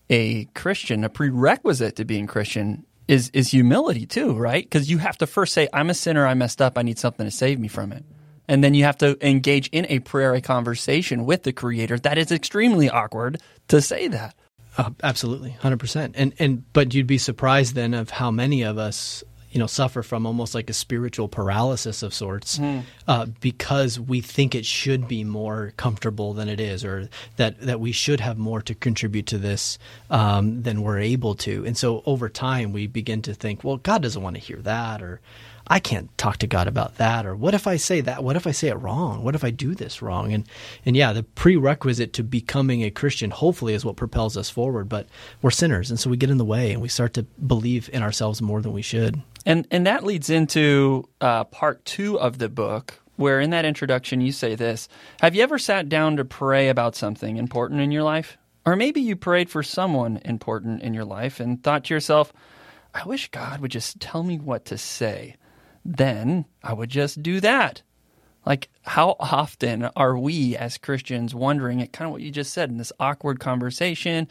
a 0.10 0.46
Christian, 0.56 1.04
a 1.04 1.10
prerequisite 1.10 1.96
to 1.98 2.06
being 2.06 2.28
Christian, 2.28 2.86
is 3.08 3.30
is 3.34 3.52
humility 3.52 4.06
too, 4.06 4.34
right? 4.34 4.64
Because 4.64 4.90
you 4.90 4.98
have 4.98 5.18
to 5.20 5.28
first 5.28 5.54
say, 5.54 5.68
"I'm 5.74 5.90
a 5.90 5.94
sinner. 5.94 6.26
I 6.26 6.34
messed 6.34 6.62
up. 6.62 6.78
I 6.78 6.82
need 6.82 7.00
something 7.00 7.26
to 7.26 7.32
save 7.32 7.60
me 7.60 7.68
from 7.68 7.92
it," 7.92 8.04
and 8.48 8.64
then 8.64 8.74
you 8.74 8.84
have 8.84 8.98
to 9.00 9.18
engage 9.28 9.68
in 9.70 9.86
a 9.90 10.00
prayer, 10.00 10.34
a 10.34 10.42
conversation 10.42 11.26
with 11.26 11.44
the 11.44 11.54
Creator. 11.54 12.00
That 12.00 12.18
is 12.18 12.32
extremely 12.32 12.90
awkward 12.90 13.42
to 13.68 13.82
say 13.82 14.08
that. 14.08 14.36
Uh, 14.78 14.92
absolutely, 15.02 15.52
hundred 15.52 15.80
percent. 15.80 16.16
And 16.18 16.34
and 16.40 16.72
but 16.74 16.94
you'd 16.94 17.08
be 17.08 17.18
surprised 17.18 17.76
then 17.76 17.94
of 17.94 18.12
how 18.12 18.30
many 18.30 18.62
of 18.62 18.78
us, 18.78 19.24
you 19.50 19.58
know, 19.58 19.66
suffer 19.66 20.04
from 20.04 20.28
almost 20.28 20.54
like 20.54 20.70
a 20.70 20.74
spiritual 20.74 21.28
paralysis 21.28 22.04
of 22.04 22.14
sorts, 22.14 22.60
uh, 23.08 23.26
because 23.42 24.00
we 24.00 24.22
think 24.22 24.54
it 24.54 24.66
should 24.66 25.08
be 25.08 25.24
more 25.24 25.74
comfortable 25.78 26.34
than 26.34 26.48
it 26.48 26.60
is, 26.60 26.86
or 26.86 27.10
that 27.38 27.60
that 27.62 27.80
we 27.80 27.92
should 27.92 28.20
have 28.20 28.38
more 28.38 28.62
to 28.62 28.76
contribute 28.76 29.26
to 29.26 29.40
this 29.40 29.80
um, 30.12 30.62
than 30.62 30.84
we're 30.84 31.00
able 31.00 31.34
to. 31.36 31.66
And 31.66 31.76
so 31.76 32.04
over 32.06 32.30
time, 32.30 32.72
we 32.72 32.86
begin 32.86 33.24
to 33.24 33.34
think, 33.34 33.64
well, 33.64 33.78
God 33.78 34.04
doesn't 34.04 34.22
want 34.22 34.36
to 34.36 34.42
hear 34.42 34.58
that, 34.58 35.02
or 35.02 35.22
I 35.70 35.80
can't 35.80 36.16
talk 36.18 36.38
to 36.38 36.48
God 36.48 36.68
about 36.68 36.96
that, 36.96 37.26
or 37.26 37.36
what 37.36 37.54
if 37.54 37.68
I 37.68 37.76
say 37.76 38.00
that? 38.02 38.24
What 38.24 38.38
if 38.38 38.48
I 38.48 38.52
say 38.52 38.70
it 38.70 38.76
wrong? 38.76 39.24
What 39.24 39.36
if 39.36 39.44
I 39.44 39.52
do 39.52 39.76
this 39.76 40.02
wrong? 40.02 40.32
And 40.32 40.48
and 40.86 40.96
yeah, 40.96 41.12
the 41.12 41.24
prerequisite 41.24 42.14
to 42.14 42.24
becoming 42.24 42.84
a 42.84 42.90
Christian 42.90 43.32
hopefully 43.32 43.74
is 43.74 43.84
what 43.84 43.98
propels 43.98 44.38
us 44.38 44.50
forward. 44.50 44.88
But 44.88 45.08
we're 45.42 45.52
sinners, 45.52 45.90
and 45.90 46.00
so 46.00 46.10
we 46.10 46.16
get 46.18 46.30
in 46.30 46.38
the 46.38 46.46
way, 46.46 46.72
and 46.72 46.82
we 46.82 46.88
start 46.88 47.14
to 47.16 47.24
believe 47.24 47.90
in 47.92 48.02
ourselves 48.02 48.42
more 48.42 48.62
than 48.62 48.72
we 48.72 48.82
should. 48.82 49.22
And 49.46 49.68
and 49.70 49.86
that 49.86 50.06
leads 50.06 50.30
into 50.30 51.08
uh, 51.20 51.44
part 51.46 51.84
two 51.84 52.18
of 52.18 52.38
the 52.38 52.50
book, 52.50 53.02
where 53.18 53.42
in 53.42 53.50
that 53.50 53.66
introduction 53.66 54.22
you 54.22 54.32
say 54.32 54.56
this: 54.56 54.88
Have 55.20 55.36
you 55.36 55.44
ever 55.44 55.60
sat 55.60 55.90
down 55.90 56.16
to 56.16 56.26
pray 56.26 56.70
about 56.70 56.96
something 56.96 57.36
important 57.36 57.82
in 57.82 57.92
your 57.92 58.04
life, 58.04 58.38
or 58.66 58.78
maybe 58.78 59.02
you 59.02 59.18
prayed 59.18 59.50
for 59.50 59.64
someone 59.64 60.22
important 60.24 60.82
in 60.82 60.94
your 60.94 61.06
life 61.06 61.42
and 61.42 61.62
thought 61.62 61.84
to 61.86 61.94
yourself, 61.94 62.32
"I 62.94 63.04
wish 63.04 63.32
God 63.32 63.60
would 63.60 63.72
just 63.72 64.00
tell 64.00 64.24
me 64.24 64.40
what 64.40 64.64
to 64.66 64.78
say." 64.78 65.36
Then 65.88 66.46
I 66.62 66.74
would 66.74 66.90
just 66.90 67.24
do 67.24 67.40
that. 67.40 67.82
Like, 68.46 68.70
how 68.84 69.16
often 69.20 69.86
are 69.96 70.18
we 70.18 70.56
as 70.58 70.78
Christians 70.78 71.34
wondering 71.34 71.82
at 71.82 71.94
kind 71.94 72.08
of 72.08 72.12
what 72.12 72.22
you 72.22 72.30
just 72.30 72.54
said 72.54 72.70
in 72.70 72.78
this 72.78 72.92
awkward 73.00 73.40
conversation? 73.40 74.28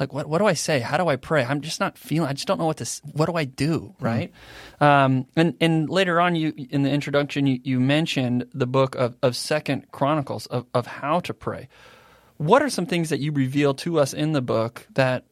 Like, 0.00 0.12
what, 0.12 0.26
what 0.26 0.38
do 0.38 0.46
I 0.46 0.54
say? 0.54 0.80
How 0.80 0.96
do 0.96 1.08
I 1.08 1.16
pray? 1.16 1.44
I'm 1.44 1.60
just 1.60 1.80
not 1.80 1.96
feeling, 1.96 2.28
I 2.28 2.32
just 2.32 2.46
don't 2.46 2.58
know 2.58 2.66
what 2.66 2.78
to, 2.78 3.00
what 3.12 3.26
do 3.26 3.34
I 3.34 3.44
do? 3.44 3.94
Right. 4.00 4.32
Um, 4.80 5.26
and, 5.36 5.54
and 5.60 5.88
later 5.88 6.20
on, 6.20 6.34
you, 6.34 6.52
in 6.70 6.82
the 6.82 6.90
introduction, 6.90 7.46
you, 7.46 7.60
you 7.62 7.78
mentioned 7.78 8.46
the 8.52 8.66
book 8.66 8.94
of, 8.94 9.16
of 9.22 9.36
Second 9.36 9.90
Chronicles 9.92 10.46
of, 10.46 10.66
of 10.74 10.86
how 10.86 11.20
to 11.20 11.34
pray. 11.34 11.68
What 12.38 12.62
are 12.62 12.70
some 12.70 12.86
things 12.86 13.10
that 13.10 13.20
you 13.20 13.32
reveal 13.32 13.74
to 13.74 13.98
us 13.98 14.12
in 14.12 14.32
the 14.32 14.42
book 14.42 14.86
that 14.94 15.24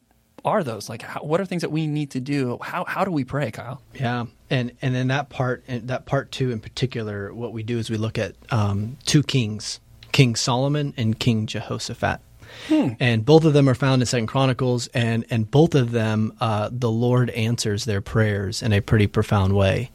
are 0.44 0.62
those? 0.62 0.88
Like, 0.88 1.02
how, 1.02 1.20
what 1.20 1.40
are 1.40 1.44
things 1.44 1.62
that 1.62 1.70
we 1.70 1.86
need 1.86 2.10
to 2.12 2.20
do? 2.20 2.58
How, 2.60 2.84
how 2.84 3.04
do 3.04 3.10
we 3.10 3.24
pray, 3.24 3.50
Kyle? 3.50 3.80
Yeah, 3.94 4.26
and 4.50 4.72
and 4.82 4.94
then 4.94 5.08
that 5.08 5.28
part, 5.30 5.64
and 5.66 5.88
that 5.88 6.06
part 6.06 6.30
two 6.32 6.50
in 6.50 6.60
particular, 6.60 7.32
what 7.32 7.52
we 7.52 7.62
do 7.62 7.78
is 7.78 7.90
we 7.90 7.96
look 7.96 8.18
at 8.18 8.34
um, 8.50 8.96
two 9.04 9.22
kings, 9.22 9.80
King 10.12 10.36
Solomon 10.36 10.94
and 10.96 11.18
King 11.18 11.46
Jehoshaphat, 11.46 12.20
and 12.70 13.24
both 13.24 13.44
of 13.44 13.52
them 13.52 13.68
are 13.68 13.74
found 13.74 14.02
in 14.02 14.06
Second 14.06 14.26
Chronicles, 14.26 14.86
and 14.88 15.24
and 15.30 15.50
both 15.50 15.74
of 15.74 15.90
them, 15.90 16.34
uh, 16.40 16.68
the 16.70 16.90
Lord 16.90 17.30
answers 17.30 17.84
their 17.84 18.00
prayers 18.00 18.62
in 18.62 18.72
a 18.72 18.80
pretty 18.80 19.06
profound 19.06 19.54
way. 19.54 19.90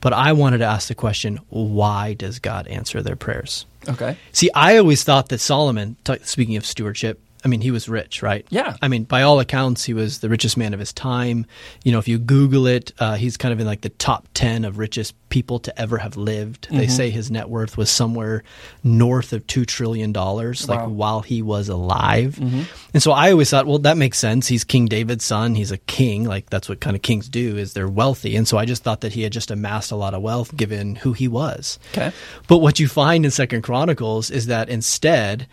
But 0.00 0.12
I 0.12 0.32
wanted 0.32 0.58
to 0.58 0.64
ask 0.64 0.88
the 0.88 0.94
question: 0.94 1.40
Why 1.48 2.14
does 2.14 2.38
God 2.38 2.66
answer 2.68 3.02
their 3.02 3.16
prayers? 3.16 3.66
Okay. 3.88 4.16
See, 4.32 4.50
I 4.54 4.76
always 4.76 5.04
thought 5.04 5.30
that 5.30 5.38
Solomon, 5.38 5.96
t- 6.04 6.18
speaking 6.22 6.56
of 6.56 6.66
stewardship, 6.66 7.20
I 7.44 7.48
mean, 7.48 7.60
he 7.62 7.70
was 7.70 7.88
rich, 7.88 8.22
right? 8.22 8.46
Yeah. 8.50 8.76
I 8.82 8.88
mean, 8.88 9.04
by 9.04 9.22
all 9.22 9.40
accounts, 9.40 9.84
he 9.84 9.94
was 9.94 10.18
the 10.18 10.28
richest 10.28 10.56
man 10.58 10.74
of 10.74 10.80
his 10.80 10.92
time. 10.92 11.46
You 11.84 11.92
know, 11.92 11.98
if 11.98 12.06
you 12.06 12.18
Google 12.18 12.66
it, 12.66 12.92
uh, 12.98 13.14
he's 13.14 13.36
kind 13.38 13.52
of 13.52 13.60
in 13.60 13.66
like 13.66 13.80
the 13.80 13.88
top 13.88 14.28
10 14.34 14.64
of 14.66 14.76
richest 14.78 15.14
people 15.30 15.58
to 15.60 15.80
ever 15.80 15.96
have 15.98 16.16
lived. 16.16 16.68
They 16.70 16.84
Mm-hmm. 16.86 16.90
say 16.92 17.08
his 17.10 17.30
net 17.30 17.48
worth 17.48 17.76
was 17.78 17.88
somewhere 17.88 18.42
north 18.84 19.32
of 19.32 19.46
$2 19.46 19.64
trillion, 19.66 20.12
like 20.12 20.16
Wow. 20.26 20.52
Mm-hmm. 20.54 20.96
while 20.96 21.20
he 21.22 21.40
was 21.40 21.68
alive. 21.68 22.38
And 22.38 23.02
so 23.02 23.12
I 23.12 23.30
always 23.32 23.48
thought, 23.48 23.66
well, 23.66 23.78
that 23.78 23.96
makes 23.96 24.18
sense. 24.18 24.46
He's 24.48 24.64
King 24.64 24.86
David's 24.86 25.24
son. 25.24 25.54
He's 25.54 25.70
a 25.70 25.78
king. 25.78 26.24
Like 26.24 26.50
that's 26.50 26.68
what 26.68 26.80
kind 26.80 26.94
of 26.96 27.02
kings 27.02 27.28
do 27.28 27.56
is 27.56 27.72
they're 27.72 27.88
wealthy. 27.88 28.36
And 28.36 28.46
so 28.46 28.58
I 28.58 28.64
just 28.66 28.82
thought 28.82 29.00
that 29.02 29.12
he 29.12 29.22
had 29.22 29.32
just 29.32 29.50
amassed 29.50 29.92
a 29.92 29.96
lot 29.96 30.12
of 30.14 30.20
wealth 30.22 30.54
given 30.56 30.96
who 30.96 31.12
he 31.14 31.28
was. 31.28 31.78
Okay. 31.92 32.12
But 32.48 32.58
what 32.58 32.80
you 32.80 32.88
find 32.88 33.24
in 33.24 33.30
Second 33.30 33.62
Chronicles 33.62 34.30
is 34.30 34.46
that 34.46 34.68
instead, 34.68 35.46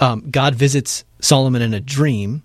um, 0.00 0.30
God 0.30 0.54
visits 0.54 1.04
Solomon 1.22 1.62
in 1.62 1.72
a 1.72 1.80
dream 1.80 2.42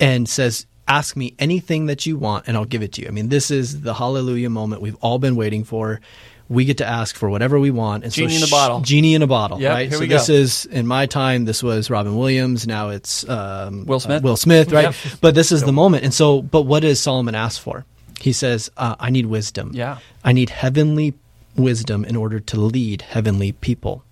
and 0.00 0.26
says, 0.28 0.66
"Ask 0.88 1.16
me 1.16 1.34
anything 1.38 1.86
that 1.86 2.06
you 2.06 2.16
want, 2.16 2.44
and 2.48 2.56
I'll 2.56 2.64
give 2.64 2.82
it 2.82 2.92
to 2.94 3.02
you." 3.02 3.08
I 3.08 3.10
mean, 3.10 3.28
this 3.28 3.50
is 3.50 3.82
the 3.82 3.92
hallelujah 3.94 4.48
moment 4.50 4.80
we've 4.80 4.96
all 5.02 5.18
been 5.18 5.36
waiting 5.36 5.64
for. 5.64 6.00
We 6.48 6.64
get 6.66 6.76
to 6.78 6.86
ask 6.86 7.16
for 7.16 7.30
whatever 7.30 7.58
we 7.58 7.70
want, 7.70 8.04
and 8.04 8.12
Genie 8.12 8.34
in 8.34 8.40
so 8.40 8.46
the 8.46 8.50
bottle. 8.50 8.80
genie 8.82 9.14
in 9.14 9.22
a 9.22 9.26
bottle, 9.26 9.58
Yep, 9.60 9.72
right? 9.72 9.88
here 9.88 9.98
so 9.98 10.04
this 10.06 10.28
go. 10.28 10.34
is 10.34 10.66
in 10.66 10.86
my 10.86 11.06
time. 11.06 11.46
This 11.46 11.62
was 11.62 11.88
Robin 11.90 12.16
Williams. 12.16 12.66
Now 12.66 12.90
it's 12.90 13.26
um, 13.28 13.86
Will 13.86 13.98
Smith. 14.00 14.22
uh, 14.22 14.24
Will 14.28 14.36
Smith, 14.36 14.70
right? 14.70 14.84
Yep. 14.84 14.94
But 15.22 15.34
this 15.34 15.50
is 15.52 15.62
the 15.62 15.72
moment, 15.72 16.04
and 16.04 16.12
so, 16.12 16.42
but 16.42 16.62
what 16.62 16.80
does 16.80 17.00
Solomon 17.00 17.34
ask 17.34 17.60
for? 17.60 17.84
He 18.20 18.32
says, 18.32 18.70
uh, 18.76 18.94
"I 19.00 19.10
need 19.10 19.26
wisdom. 19.26 19.70
Yeah. 19.74 19.98
I 20.22 20.32
need 20.32 20.50
heavenly 20.50 21.14
wisdom 21.56 22.04
in 22.04 22.14
order 22.14 22.40
to 22.40 22.60
lead 22.60 23.02
heavenly 23.02 23.52
people." 23.52 24.04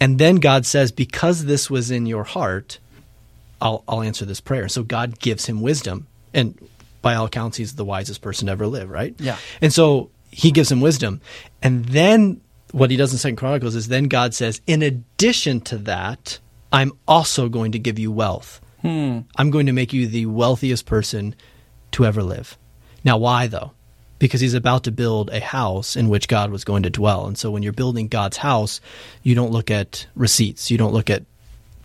And 0.00 0.18
then 0.18 0.36
God 0.36 0.66
says, 0.66 0.92
because 0.92 1.46
this 1.46 1.70
was 1.70 1.90
in 1.90 2.04
your 2.06 2.24
heart, 2.24 2.78
I'll, 3.60 3.84
I'll 3.88 4.02
answer 4.02 4.24
this 4.24 4.40
prayer. 4.40 4.68
So 4.68 4.82
God 4.82 5.18
gives 5.18 5.46
him 5.46 5.62
wisdom. 5.62 6.06
And 6.34 6.58
by 7.02 7.14
all 7.14 7.26
accounts, 7.26 7.56
he's 7.56 7.74
the 7.74 7.84
wisest 7.84 8.20
person 8.20 8.46
to 8.46 8.52
ever 8.52 8.66
live, 8.66 8.90
right? 8.90 9.14
Yeah. 9.18 9.38
And 9.60 9.72
so 9.72 10.10
he 10.30 10.50
gives 10.50 10.70
him 10.70 10.80
wisdom. 10.80 11.20
And 11.62 11.84
then 11.86 12.40
what 12.72 12.90
he 12.90 12.96
does 12.96 13.12
in 13.12 13.18
Second 13.18 13.36
Chronicles 13.36 13.74
is 13.74 13.88
then 13.88 14.04
God 14.04 14.34
says, 14.34 14.60
in 14.66 14.82
addition 14.82 15.60
to 15.62 15.78
that, 15.78 16.38
I'm 16.72 16.92
also 17.06 17.48
going 17.48 17.72
to 17.72 17.78
give 17.78 17.98
you 17.98 18.12
wealth. 18.12 18.60
Hmm. 18.82 19.20
I'm 19.36 19.50
going 19.50 19.66
to 19.66 19.72
make 19.72 19.92
you 19.92 20.06
the 20.06 20.26
wealthiest 20.26 20.84
person 20.84 21.34
to 21.92 22.04
ever 22.04 22.22
live. 22.22 22.58
Now, 23.04 23.16
why 23.18 23.46
though? 23.46 23.72
Because 24.18 24.40
he's 24.40 24.54
about 24.54 24.84
to 24.84 24.92
build 24.92 25.30
a 25.30 25.40
house 25.40 25.96
in 25.96 26.08
which 26.08 26.28
God 26.28 26.50
was 26.50 26.64
going 26.64 26.82
to 26.82 26.90
dwell. 26.90 27.26
And 27.26 27.38
so 27.38 27.50
when 27.50 27.62
you're 27.62 27.72
building 27.72 28.08
God's 28.08 28.38
house, 28.38 28.80
you 29.22 29.34
don't 29.34 29.52
look 29.52 29.70
at 29.70 30.06
receipts, 30.14 30.70
you 30.70 30.78
don't 30.78 30.92
look 30.92 31.08
at 31.08 31.24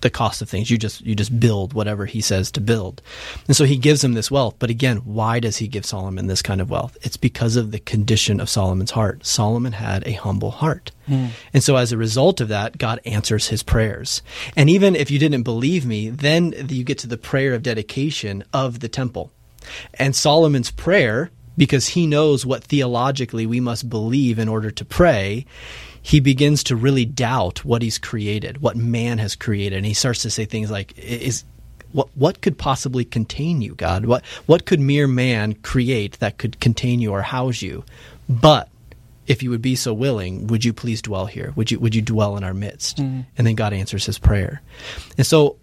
the 0.01 0.09
cost 0.09 0.41
of 0.41 0.49
things. 0.49 0.69
You 0.69 0.77
just 0.77 1.01
you 1.01 1.15
just 1.15 1.39
build 1.39 1.73
whatever 1.73 2.05
he 2.05 2.21
says 2.21 2.51
to 2.51 2.61
build. 2.61 3.01
And 3.47 3.55
so 3.55 3.65
he 3.65 3.77
gives 3.77 4.03
him 4.03 4.13
this 4.13 4.31
wealth. 4.31 4.55
But 4.59 4.69
again, 4.69 4.97
why 4.97 5.39
does 5.39 5.57
he 5.57 5.67
give 5.67 5.85
Solomon 5.85 6.27
this 6.27 6.41
kind 6.41 6.61
of 6.61 6.69
wealth? 6.69 6.97
It's 7.01 7.17
because 7.17 7.55
of 7.55 7.71
the 7.71 7.79
condition 7.79 8.39
of 8.39 8.49
Solomon's 8.49 8.91
heart. 8.91 9.25
Solomon 9.25 9.73
had 9.73 10.05
a 10.07 10.13
humble 10.13 10.51
heart. 10.51 10.91
Hmm. 11.07 11.27
And 11.53 11.63
so 11.63 11.75
as 11.75 11.91
a 11.91 11.97
result 11.97 12.41
of 12.41 12.49
that, 12.49 12.77
God 12.77 12.99
answers 13.05 13.47
his 13.47 13.63
prayers. 13.63 14.21
And 14.55 14.69
even 14.69 14.95
if 14.95 15.11
you 15.11 15.19
didn't 15.19 15.43
believe 15.43 15.85
me, 15.85 16.09
then 16.09 16.53
you 16.69 16.83
get 16.83 16.99
to 16.99 17.07
the 17.07 17.17
prayer 17.17 17.53
of 17.53 17.63
dedication 17.63 18.43
of 18.53 18.79
the 18.79 18.89
temple. 18.89 19.31
And 19.93 20.15
Solomon's 20.15 20.71
prayer, 20.71 21.29
because 21.57 21.89
he 21.89 22.07
knows 22.07 22.45
what 22.45 22.63
theologically 22.63 23.45
we 23.45 23.59
must 23.59 23.89
believe 23.89 24.39
in 24.39 24.49
order 24.49 24.71
to 24.71 24.85
pray, 24.85 25.45
he 26.01 26.19
begins 26.19 26.63
to 26.65 26.75
really 26.75 27.05
doubt 27.05 27.63
what 27.63 27.81
he's 27.81 27.97
created, 27.97 28.61
what 28.61 28.75
man 28.75 29.17
has 29.19 29.35
created. 29.35 29.77
And 29.77 29.85
he 29.85 29.93
starts 29.93 30.21
to 30.23 30.29
say 30.29 30.45
things 30.45 30.71
like, 30.71 30.97
is 30.97 31.43
what 31.91 32.09
what 32.15 32.41
could 32.41 32.57
possibly 32.57 33.05
contain 33.05 33.61
you, 33.61 33.75
God? 33.75 34.05
What 34.05 34.25
what 34.45 34.65
could 34.65 34.79
mere 34.79 35.07
man 35.07 35.53
create 35.55 36.19
that 36.19 36.37
could 36.37 36.59
contain 36.59 36.99
you 36.99 37.11
or 37.11 37.21
house 37.21 37.61
you? 37.61 37.83
But 38.29 38.69
if 39.27 39.43
you 39.43 39.49
would 39.49 39.61
be 39.61 39.75
so 39.75 39.93
willing, 39.93 40.47
would 40.47 40.65
you 40.65 40.73
please 40.73 41.01
dwell 41.01 41.25
here? 41.25 41.53
Would 41.55 41.71
you 41.71 41.79
would 41.79 41.95
you 41.95 42.01
dwell 42.01 42.37
in 42.37 42.43
our 42.43 42.53
midst? 42.53 42.97
Mm-hmm. 42.97 43.21
And 43.37 43.47
then 43.47 43.55
God 43.55 43.73
answers 43.73 44.05
his 44.05 44.17
prayer. 44.17 44.61
And 45.17 45.27
so 45.27 45.57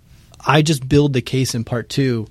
I 0.46 0.62
just 0.62 0.88
build 0.88 1.12
the 1.12 1.22
case 1.22 1.54
in 1.54 1.64
part 1.64 1.88
two, 1.88 2.28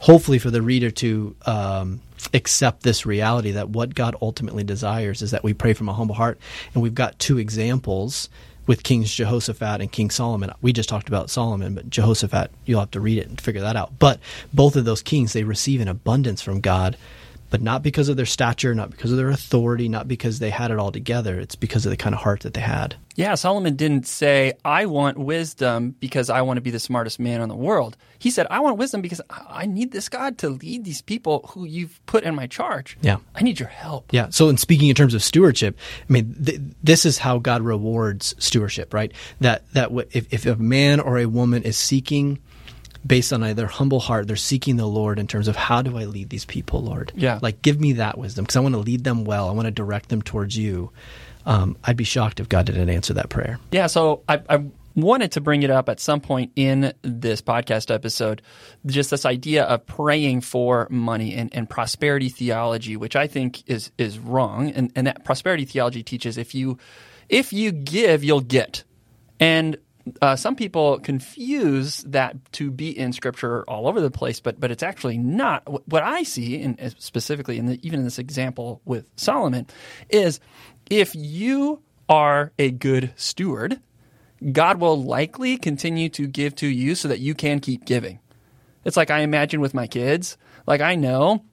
hopefully 0.00 0.38
for 0.38 0.50
the 0.50 0.62
reader 0.62 0.90
to 0.90 1.36
um, 1.46 2.00
accept 2.34 2.82
this 2.82 3.06
reality 3.06 3.52
that 3.52 3.70
what 3.70 3.94
God 3.94 4.16
ultimately 4.20 4.64
desires 4.64 5.22
is 5.22 5.30
that 5.30 5.44
we 5.44 5.54
pray 5.54 5.72
from 5.72 5.88
a 5.88 5.92
humble 5.92 6.14
heart. 6.14 6.38
And 6.74 6.82
we've 6.82 6.94
got 6.94 7.18
two 7.18 7.38
examples 7.38 8.28
with 8.66 8.82
Kings 8.82 9.12
Jehoshaphat 9.12 9.80
and 9.80 9.90
King 9.90 10.10
Solomon. 10.10 10.52
We 10.62 10.72
just 10.72 10.88
talked 10.88 11.08
about 11.08 11.30
Solomon, 11.30 11.74
but 11.74 11.90
Jehoshaphat, 11.90 12.50
you'll 12.64 12.80
have 12.80 12.90
to 12.92 13.00
read 13.00 13.18
it 13.18 13.28
and 13.28 13.40
figure 13.40 13.62
that 13.62 13.76
out. 13.76 13.98
But 13.98 14.20
both 14.52 14.76
of 14.76 14.84
those 14.84 15.02
kings, 15.02 15.32
they 15.32 15.44
receive 15.44 15.80
an 15.80 15.88
abundance 15.88 16.40
from 16.42 16.60
God, 16.60 16.96
but 17.50 17.60
not 17.60 17.82
because 17.82 18.08
of 18.08 18.16
their 18.16 18.26
stature, 18.26 18.74
not 18.74 18.90
because 18.90 19.10
of 19.10 19.16
their 19.16 19.30
authority, 19.30 19.88
not 19.88 20.08
because 20.08 20.38
they 20.38 20.50
had 20.50 20.70
it 20.70 20.78
all 20.78 20.92
together. 20.92 21.38
It's 21.38 21.56
because 21.56 21.84
of 21.84 21.90
the 21.90 21.96
kind 21.96 22.14
of 22.14 22.20
heart 22.22 22.40
that 22.40 22.54
they 22.54 22.60
had. 22.60 22.96
Yeah, 23.16 23.34
Solomon 23.34 23.76
didn't 23.76 24.06
say, 24.06 24.54
I 24.64 24.86
want 24.86 25.18
wisdom 25.18 25.94
because 26.00 26.30
I 26.30 26.42
want 26.42 26.56
to 26.56 26.62
be 26.62 26.70
the 26.70 26.78
smartest 26.78 27.18
man 27.18 27.40
in 27.42 27.48
the 27.48 27.56
world. 27.56 27.96
He 28.18 28.30
said, 28.30 28.46
I 28.50 28.60
want 28.60 28.78
wisdom 28.78 29.02
because 29.02 29.20
I 29.28 29.66
need 29.66 29.92
this 29.92 30.08
God 30.08 30.38
to 30.38 30.48
lead 30.48 30.84
these 30.84 31.02
people 31.02 31.50
who 31.52 31.64
you've 31.64 32.00
put 32.06 32.24
in 32.24 32.34
my 32.34 32.46
charge. 32.46 32.96
Yeah. 33.02 33.18
I 33.34 33.42
need 33.42 33.58
your 33.58 33.68
help. 33.68 34.12
Yeah. 34.12 34.28
So, 34.30 34.48
in 34.48 34.56
speaking 34.56 34.88
in 34.88 34.94
terms 34.94 35.14
of 35.14 35.22
stewardship, 35.22 35.76
I 36.08 36.12
mean, 36.12 36.34
th- 36.42 36.60
this 36.82 37.04
is 37.04 37.18
how 37.18 37.38
God 37.38 37.62
rewards 37.62 38.34
stewardship, 38.38 38.94
right? 38.94 39.12
That 39.40 39.70
that 39.72 39.88
w- 39.88 40.08
if, 40.12 40.32
if 40.32 40.46
a 40.46 40.56
man 40.56 41.00
or 41.00 41.18
a 41.18 41.26
woman 41.26 41.62
is 41.62 41.76
seeking, 41.76 42.38
based 43.06 43.32
on 43.32 43.40
their 43.40 43.66
humble 43.66 44.00
heart, 44.00 44.26
they're 44.26 44.36
seeking 44.36 44.76
the 44.76 44.86
Lord 44.86 45.18
in 45.18 45.26
terms 45.26 45.48
of 45.48 45.56
how 45.56 45.82
do 45.82 45.96
I 45.96 46.04
lead 46.04 46.30
these 46.30 46.44
people, 46.44 46.82
Lord? 46.82 47.12
Yeah. 47.16 47.38
Like, 47.40 47.62
give 47.62 47.80
me 47.80 47.94
that 47.94 48.18
wisdom 48.18 48.44
because 48.44 48.56
I 48.56 48.60
want 48.60 48.74
to 48.74 48.80
lead 48.80 49.04
them 49.04 49.24
well. 49.24 49.48
I 49.48 49.52
want 49.52 49.66
to 49.66 49.70
direct 49.70 50.08
them 50.10 50.22
towards 50.22 50.56
you. 50.56 50.92
Um, 51.46 51.76
I'd 51.84 51.96
be 51.96 52.04
shocked 52.04 52.40
if 52.40 52.48
God 52.48 52.66
didn't 52.66 52.90
answer 52.90 53.14
that 53.14 53.30
prayer. 53.30 53.58
Yeah, 53.72 53.86
so 53.86 54.22
I, 54.28 54.42
I 54.48 54.64
wanted 54.94 55.32
to 55.32 55.40
bring 55.40 55.62
it 55.62 55.70
up 55.70 55.88
at 55.88 56.00
some 56.00 56.20
point 56.20 56.52
in 56.56 56.92
this 57.02 57.40
podcast 57.40 57.92
episode, 57.92 58.42
just 58.86 59.10
this 59.10 59.24
idea 59.24 59.64
of 59.64 59.86
praying 59.86 60.42
for 60.42 60.86
money 60.90 61.34
and, 61.34 61.54
and 61.54 61.68
prosperity 61.68 62.28
theology, 62.28 62.96
which 62.96 63.16
I 63.16 63.26
think 63.26 63.68
is 63.68 63.90
is 63.98 64.18
wrong. 64.18 64.70
And, 64.70 64.92
and 64.94 65.06
that 65.06 65.24
prosperity 65.24 65.64
theology 65.64 66.02
teaches 66.02 66.36
if 66.36 66.54
you 66.54 66.78
if 67.28 67.52
you 67.52 67.72
give, 67.72 68.24
you'll 68.24 68.40
get. 68.40 68.84
And 69.38 69.78
uh, 70.22 70.36
some 70.36 70.56
people 70.56 70.98
confuse 71.00 71.98
that 72.04 72.36
to 72.52 72.70
be 72.70 72.96
in 72.96 73.12
Scripture 73.12 73.64
all 73.64 73.86
over 73.86 74.00
the 74.00 74.10
place, 74.10 74.40
but 74.40 74.58
but 74.58 74.70
it's 74.70 74.82
actually 74.82 75.18
not. 75.18 75.88
What 75.88 76.02
I 76.02 76.22
see, 76.22 76.60
and 76.60 76.94
specifically 76.98 77.58
in 77.58 77.66
the, 77.66 77.86
even 77.86 78.00
in 78.00 78.04
this 78.04 78.18
example 78.18 78.80
with 78.84 79.08
Solomon, 79.16 79.66
is 80.08 80.40
if 80.88 81.14
you 81.14 81.82
are 82.08 82.52
a 82.58 82.70
good 82.70 83.12
steward, 83.16 83.80
God 84.52 84.80
will 84.80 85.02
likely 85.02 85.56
continue 85.56 86.08
to 86.10 86.26
give 86.26 86.54
to 86.56 86.66
you 86.66 86.94
so 86.94 87.08
that 87.08 87.20
you 87.20 87.34
can 87.34 87.60
keep 87.60 87.84
giving. 87.84 88.18
It's 88.84 88.96
like 88.96 89.10
I 89.10 89.20
imagine 89.20 89.60
with 89.60 89.74
my 89.74 89.86
kids. 89.86 90.36
Like 90.66 90.80
I 90.80 90.94
know 90.94 91.44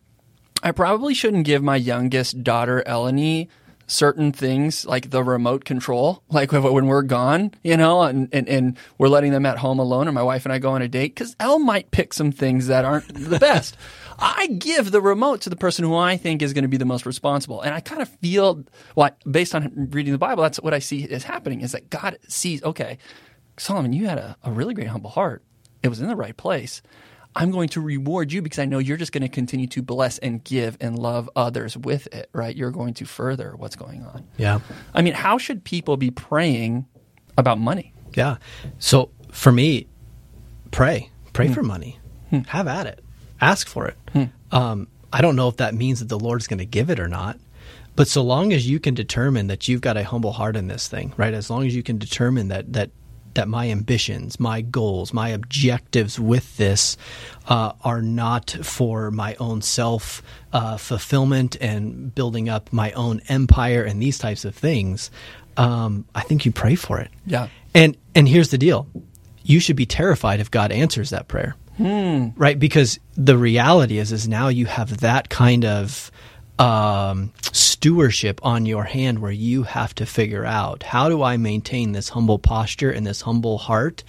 I 0.63 0.71
probably 0.71 1.13
shouldn't 1.13 1.45
give 1.45 1.61
my 1.61 1.75
youngest 1.75 2.43
daughter, 2.43 2.83
Eleni, 2.87 3.49
certain 3.87 4.31
things 4.31 4.85
like 4.85 5.09
the 5.09 5.23
remote 5.23 5.65
control, 5.65 6.23
like 6.29 6.51
when 6.51 6.87
we're 6.87 7.01
gone, 7.01 7.51
you 7.63 7.77
know, 7.77 8.03
and, 8.03 8.29
and, 8.31 8.47
and 8.47 8.77
we're 8.97 9.07
letting 9.07 9.31
them 9.31 9.45
at 9.45 9.57
home 9.57 9.79
alone, 9.79 10.07
and 10.07 10.15
my 10.15 10.23
wife 10.23 10.45
and 10.45 10.53
I 10.53 10.59
go 10.59 10.71
on 10.71 10.81
a 10.81 10.87
date, 10.87 11.15
because 11.15 11.35
Elle 11.39 11.59
might 11.59 11.89
pick 11.91 12.13
some 12.13 12.31
things 12.31 12.67
that 12.67 12.85
aren't 12.85 13.07
the 13.13 13.39
best. 13.39 13.77
I 14.19 14.47
give 14.47 14.91
the 14.91 15.01
remote 15.01 15.41
to 15.41 15.49
the 15.49 15.55
person 15.55 15.85
who 15.85 15.95
I 15.95 16.17
think 16.17 16.41
is 16.41 16.53
going 16.53 16.63
to 16.63 16.69
be 16.69 16.77
the 16.77 16.85
most 16.85 17.05
responsible. 17.05 17.61
And 17.61 17.73
I 17.73 17.79
kind 17.79 18.01
of 18.01 18.09
feel, 18.09 18.63
well, 18.95 19.11
based 19.29 19.53
on 19.53 19.89
reading 19.91 20.11
the 20.11 20.17
Bible, 20.17 20.43
that's 20.43 20.59
what 20.59 20.73
I 20.73 20.79
see 20.79 21.03
is 21.03 21.23
happening 21.23 21.61
is 21.61 21.71
that 21.73 21.89
God 21.89 22.17
sees, 22.27 22.63
okay, 22.63 22.97
Solomon, 23.57 23.93
you 23.93 24.07
had 24.07 24.17
a, 24.17 24.35
a 24.43 24.51
really 24.51 24.73
great 24.73 24.87
humble 24.87 25.11
heart. 25.11 25.43
It 25.83 25.89
was 25.89 26.01
in 26.01 26.07
the 26.07 26.15
right 26.15 26.35
place. 26.35 26.81
I'm 27.37 27.51
going 27.51 27.69
to 27.69 27.81
reward 27.81 28.33
you 28.33 28.41
because 28.41 28.57
I 28.57 28.65
know 28.65 28.79
you're 28.79 28.97
just 28.97 29.11
going 29.11 29.21
to 29.21 29.29
continue 29.29 29.67
to 29.67 29.83
bless 29.83 30.17
and 30.17 30.43
give 30.43 30.75
and 30.81 30.97
love 30.97 31.29
others 31.35 31.77
with 31.77 32.07
it, 32.07 32.31
right? 32.33 32.55
You're 32.55 32.71
going 32.71 32.95
to 32.95 33.05
further 33.05 33.53
what's 33.55 33.75
going 33.75 34.03
on. 34.03 34.27
Yeah. 34.37 34.59
I 34.95 35.03
mean, 35.03 35.13
how 35.13 35.37
should 35.37 35.63
people 35.63 35.97
be 35.97 36.09
praying 36.09 36.87
about 37.37 37.59
money? 37.59 37.93
Yeah. 38.15 38.37
So 38.79 39.11
for 39.31 39.51
me, 39.51 39.87
pray, 40.71 41.11
pray 41.33 41.47
hmm. 41.47 41.53
for 41.53 41.61
money, 41.61 41.99
hmm. 42.31 42.39
have 42.47 42.67
at 42.67 42.87
it, 42.87 43.05
ask 43.39 43.67
for 43.67 43.87
it. 43.87 43.97
Hmm. 44.13 44.23
Um, 44.51 44.87
I 45.13 45.21
don't 45.21 45.35
know 45.35 45.47
if 45.47 45.57
that 45.57 45.75
means 45.75 45.99
that 45.99 46.09
the 46.09 46.19
Lord's 46.19 46.47
going 46.47 46.57
to 46.57 46.65
give 46.65 46.89
it 46.89 46.99
or 46.99 47.07
not, 47.07 47.37
but 47.95 48.07
so 48.07 48.23
long 48.23 48.51
as 48.51 48.67
you 48.67 48.79
can 48.79 48.95
determine 48.95 49.45
that 49.45 49.67
you've 49.67 49.81
got 49.81 49.95
a 49.95 50.03
humble 50.03 50.31
heart 50.31 50.55
in 50.55 50.67
this 50.67 50.87
thing, 50.87 51.13
right? 51.17 51.35
As 51.35 51.51
long 51.51 51.67
as 51.67 51.75
you 51.75 51.83
can 51.83 51.99
determine 51.99 52.47
that 52.47 52.73
that 52.73 52.89
that 53.33 53.47
my 53.47 53.69
ambitions, 53.69 54.39
my 54.39 54.61
goals, 54.61 55.13
my 55.13 55.29
objectives 55.29 56.19
with 56.19 56.57
this 56.57 56.97
uh, 57.47 57.73
are 57.83 58.01
not 58.01 58.51
for 58.63 59.11
my 59.11 59.35
own 59.39 59.61
self 59.61 60.21
uh, 60.53 60.77
fulfillment 60.77 61.55
and 61.61 62.13
building 62.15 62.49
up 62.49 62.71
my 62.73 62.91
own 62.93 63.21
empire 63.29 63.83
and 63.83 64.01
these 64.01 64.17
types 64.17 64.45
of 64.45 64.55
things, 64.55 65.11
um, 65.57 66.05
I 66.15 66.21
think 66.21 66.45
you 66.45 66.51
pray 66.51 66.75
for 66.75 66.99
it. 66.99 67.09
Yeah. 67.25 67.47
And 67.73 67.95
and 68.15 68.27
here's 68.27 68.49
the 68.49 68.57
deal. 68.57 68.87
you 69.43 69.59
should 69.59 69.75
be 69.75 69.85
terrified 69.85 70.39
if 70.39 70.51
God 70.51 70.71
answers 70.71 71.09
that 71.11 71.27
prayer. 71.27 71.55
Right? 72.35 72.59
Because 72.59 72.99
the 73.15 73.37
reality 73.37 73.97
is, 73.99 74.11
is 74.11 74.27
now 74.27 74.47
you 74.49 74.65
have 74.65 74.99
that 75.01 75.29
kind 75.29 75.63
of 75.63 76.11
um, 76.59 77.31
stewardship 77.77 78.43
on 78.43 78.65
your 78.65 78.85
hand 78.85 79.19
where 79.19 79.31
you 79.31 79.61
have 79.61 79.93
to 79.93 80.03
figure 80.03 80.43
out 80.43 80.81
how 80.81 81.09
do 81.09 81.21
I 81.21 81.37
maintain 81.37 81.91
this 81.91 82.09
humble 82.09 82.39
posture 82.39 82.89
and 82.89 83.05
this 83.05 83.21
humble 83.21 83.59
heart 83.59 84.03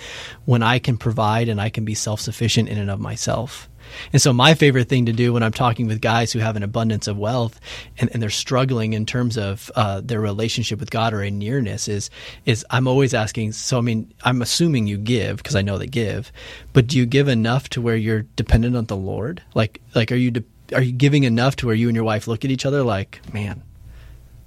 when 0.46 0.62
I 0.62 0.78
can 0.78 0.96
provide 0.96 1.50
and 1.50 1.60
I 1.60 1.68
can 1.68 1.84
be 1.84 1.92
self 1.92 2.18
sufficient 2.18 2.70
in 2.70 2.78
and 2.78 2.90
of 2.90 2.98
myself. 2.98 3.68
And 4.10 4.22
so, 4.22 4.32
my 4.32 4.54
favorite 4.54 4.88
thing 4.88 5.04
to 5.04 5.12
do 5.12 5.34
when 5.34 5.42
I'm 5.42 5.52
talking 5.52 5.86
with 5.86 6.00
guys 6.00 6.32
who 6.32 6.38
have 6.38 6.56
an 6.56 6.62
abundance 6.62 7.08
of 7.08 7.18
wealth 7.18 7.60
and, 7.98 8.08
and 8.14 8.22
they're 8.22 8.30
struggling 8.30 8.94
in 8.94 9.04
terms 9.04 9.36
of 9.36 9.70
uh, 9.76 10.00
their 10.00 10.20
relationship 10.20 10.80
with 10.80 10.90
God 10.90 11.12
or 11.12 11.20
a 11.20 11.30
nearness 11.30 11.88
is 11.88 12.08
is 12.46 12.64
I'm 12.70 12.88
always 12.88 13.12
asking. 13.12 13.52
So, 13.52 13.76
I 13.76 13.82
mean, 13.82 14.14
I'm 14.24 14.40
assuming 14.40 14.86
you 14.86 14.96
give 14.96 15.36
because 15.36 15.56
I 15.56 15.62
know 15.62 15.76
they 15.76 15.86
give, 15.86 16.32
but 16.72 16.86
do 16.86 16.96
you 16.96 17.04
give 17.04 17.28
enough 17.28 17.68
to 17.70 17.82
where 17.82 17.96
you're 17.96 18.22
dependent 18.22 18.76
on 18.76 18.86
the 18.86 18.96
Lord? 18.96 19.42
Like, 19.54 19.82
like 19.94 20.10
are 20.10 20.16
you 20.16 20.30
are 20.74 20.82
you 20.82 20.92
giving 20.92 21.24
enough 21.24 21.56
to 21.56 21.66
where 21.66 21.74
you 21.74 21.88
and 21.88 21.94
your 21.94 22.04
wife 22.04 22.28
look 22.28 22.44
at 22.44 22.50
each 22.50 22.66
other 22.66 22.82
like, 22.82 23.20
man, 23.32 23.62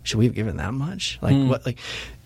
should 0.04 0.18
we 0.18 0.26
have 0.26 0.36
given 0.36 0.58
that 0.58 0.74
much? 0.74 1.20
Like, 1.22 1.36
hmm. 1.36 1.50
what? 1.50 1.66
Like, 1.66 1.80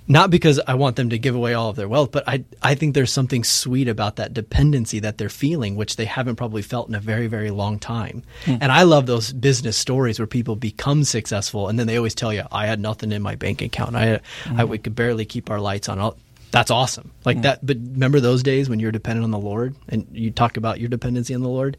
not 0.08 0.30
because 0.30 0.60
I 0.68 0.76
want 0.76 0.98
them 0.98 1.10
to 1.10 1.18
give 1.18 1.36
away 1.36 1.56
all 1.56 1.70
of 1.70 1.76
their 1.76 1.88
wealth, 1.88 2.12
but 2.12 2.28
I 2.28 2.44
I 2.62 2.76
think 2.76 2.94
there's 2.94 3.12
something 3.12 3.44
sweet 3.44 3.88
about 3.88 4.18
that 4.18 4.34
dependency 4.34 5.00
that 5.00 5.18
they're 5.18 5.30
feeling, 5.30 5.76
which 5.76 5.96
they 5.96 6.06
haven't 6.06 6.36
probably 6.36 6.62
felt 6.62 6.88
in 6.88 6.96
a 6.96 7.00
very 7.00 7.28
very 7.28 7.50
long 7.50 7.80
time. 7.80 8.24
Hmm. 8.46 8.58
And 8.62 8.72
I 8.72 8.84
love 8.84 9.08
those 9.08 9.34
business 9.34 9.78
stories 9.78 10.20
where 10.20 10.28
people 10.28 10.56
become 10.56 11.04
successful, 11.04 11.68
and 11.68 11.80
then 11.80 11.88
they 11.88 11.98
always 11.98 12.16
tell 12.16 12.32
you, 12.32 12.44
"I 12.52 12.68
had 12.68 12.80
nothing 12.80 13.12
in 13.12 13.22
my 13.22 13.36
bank 13.36 13.62
account. 13.62 13.96
I 13.96 14.20
I 14.46 14.50
hmm. 14.50 14.70
we 14.70 14.78
could 14.78 14.96
barely 14.96 15.26
keep 15.26 15.50
our 15.50 15.60
lights 15.60 15.90
on." 15.90 16.00
All, 16.00 16.18
that's 16.52 16.72
awesome, 16.72 17.12
like 17.26 17.42
that. 17.42 17.66
But 17.66 17.78
remember 17.78 18.20
those 18.20 18.44
days 18.44 18.70
when 18.70 18.80
you're 18.80 18.92
dependent 18.92 19.24
on 19.24 19.32
the 19.32 19.40
Lord, 19.40 19.76
and 19.90 20.08
you 20.14 20.32
talk 20.32 20.56
about 20.56 20.80
your 20.80 20.88
dependency 20.90 21.34
on 21.34 21.42
the 21.42 21.50
Lord. 21.50 21.78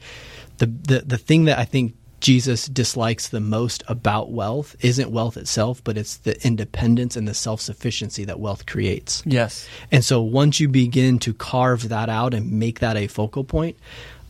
The 0.59 0.67
the 0.67 0.99
the 1.07 1.19
thing 1.19 1.45
that 1.45 1.59
I 1.59 1.65
think 1.65 1.95
Jesus 2.27 2.67
dislikes 2.67 3.29
the 3.29 3.39
most 3.39 3.85
about 3.87 4.33
wealth 4.33 4.75
isn't 4.81 5.13
wealth 5.13 5.37
itself, 5.37 5.81
but 5.85 5.97
it's 5.97 6.17
the 6.17 6.45
independence 6.45 7.15
and 7.15 7.29
the 7.29 7.35
self 7.35 7.61
sufficiency 7.61 8.25
that 8.25 8.41
wealth 8.41 8.67
creates. 8.67 9.23
Yes. 9.25 9.69
And 9.93 10.05
so 10.05 10.21
once 10.23 10.59
you 10.59 10.69
begin 10.69 11.21
to 11.21 11.33
carve 11.33 11.89
that 11.91 12.09
out 12.09 12.35
and 12.35 12.51
make 12.51 12.81
that 12.81 12.97
a 12.97 13.07
focal 13.07 13.45
point, 13.45 13.77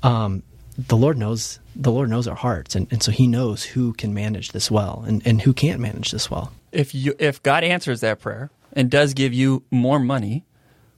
um, 0.02 0.42
the 0.76 0.94
Lord 0.94 1.16
knows 1.16 1.58
the 1.74 1.90
Lord 1.90 2.10
knows 2.10 2.28
our 2.28 2.34
hearts, 2.34 2.74
and, 2.74 2.86
and 2.90 3.02
so 3.02 3.10
He 3.10 3.26
knows 3.26 3.64
who 3.64 3.94
can 3.94 4.12
manage 4.12 4.52
this 4.52 4.70
well 4.70 5.02
and, 5.06 5.26
and 5.26 5.40
who 5.40 5.54
can't 5.54 5.80
manage 5.80 6.10
this 6.10 6.30
well. 6.30 6.52
If 6.72 6.94
you 6.94 7.14
if 7.18 7.42
God 7.42 7.64
answers 7.64 8.02
that 8.02 8.20
prayer 8.20 8.50
and 8.74 8.90
does 8.90 9.14
give 9.14 9.32
you 9.32 9.62
more 9.70 9.98
money, 9.98 10.44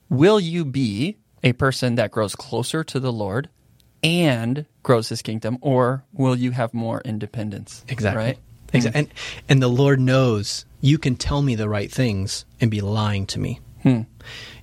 will 0.08 0.40
you 0.40 0.64
be 0.64 1.16
a 1.44 1.52
person 1.52 1.94
that 1.94 2.10
grows 2.10 2.34
closer 2.34 2.82
to 2.82 2.98
the 2.98 3.12
Lord 3.12 3.50
and 4.02 4.66
grows 4.82 5.08
his 5.08 5.22
kingdom 5.22 5.58
or 5.60 6.04
will 6.12 6.36
you 6.36 6.52
have 6.52 6.72
more 6.74 7.00
independence? 7.04 7.84
Exactly. 7.88 8.24
Right? 8.24 8.38
Exactly. 8.72 9.02
Hmm. 9.02 9.08
And 9.08 9.14
and 9.48 9.62
the 9.62 9.68
Lord 9.68 10.00
knows 10.00 10.64
you 10.80 10.98
can 10.98 11.16
tell 11.16 11.42
me 11.42 11.54
the 11.54 11.68
right 11.68 11.90
things 11.90 12.44
and 12.60 12.70
be 12.70 12.80
lying 12.80 13.26
to 13.26 13.40
me. 13.40 13.60
Hmm. 13.82 14.02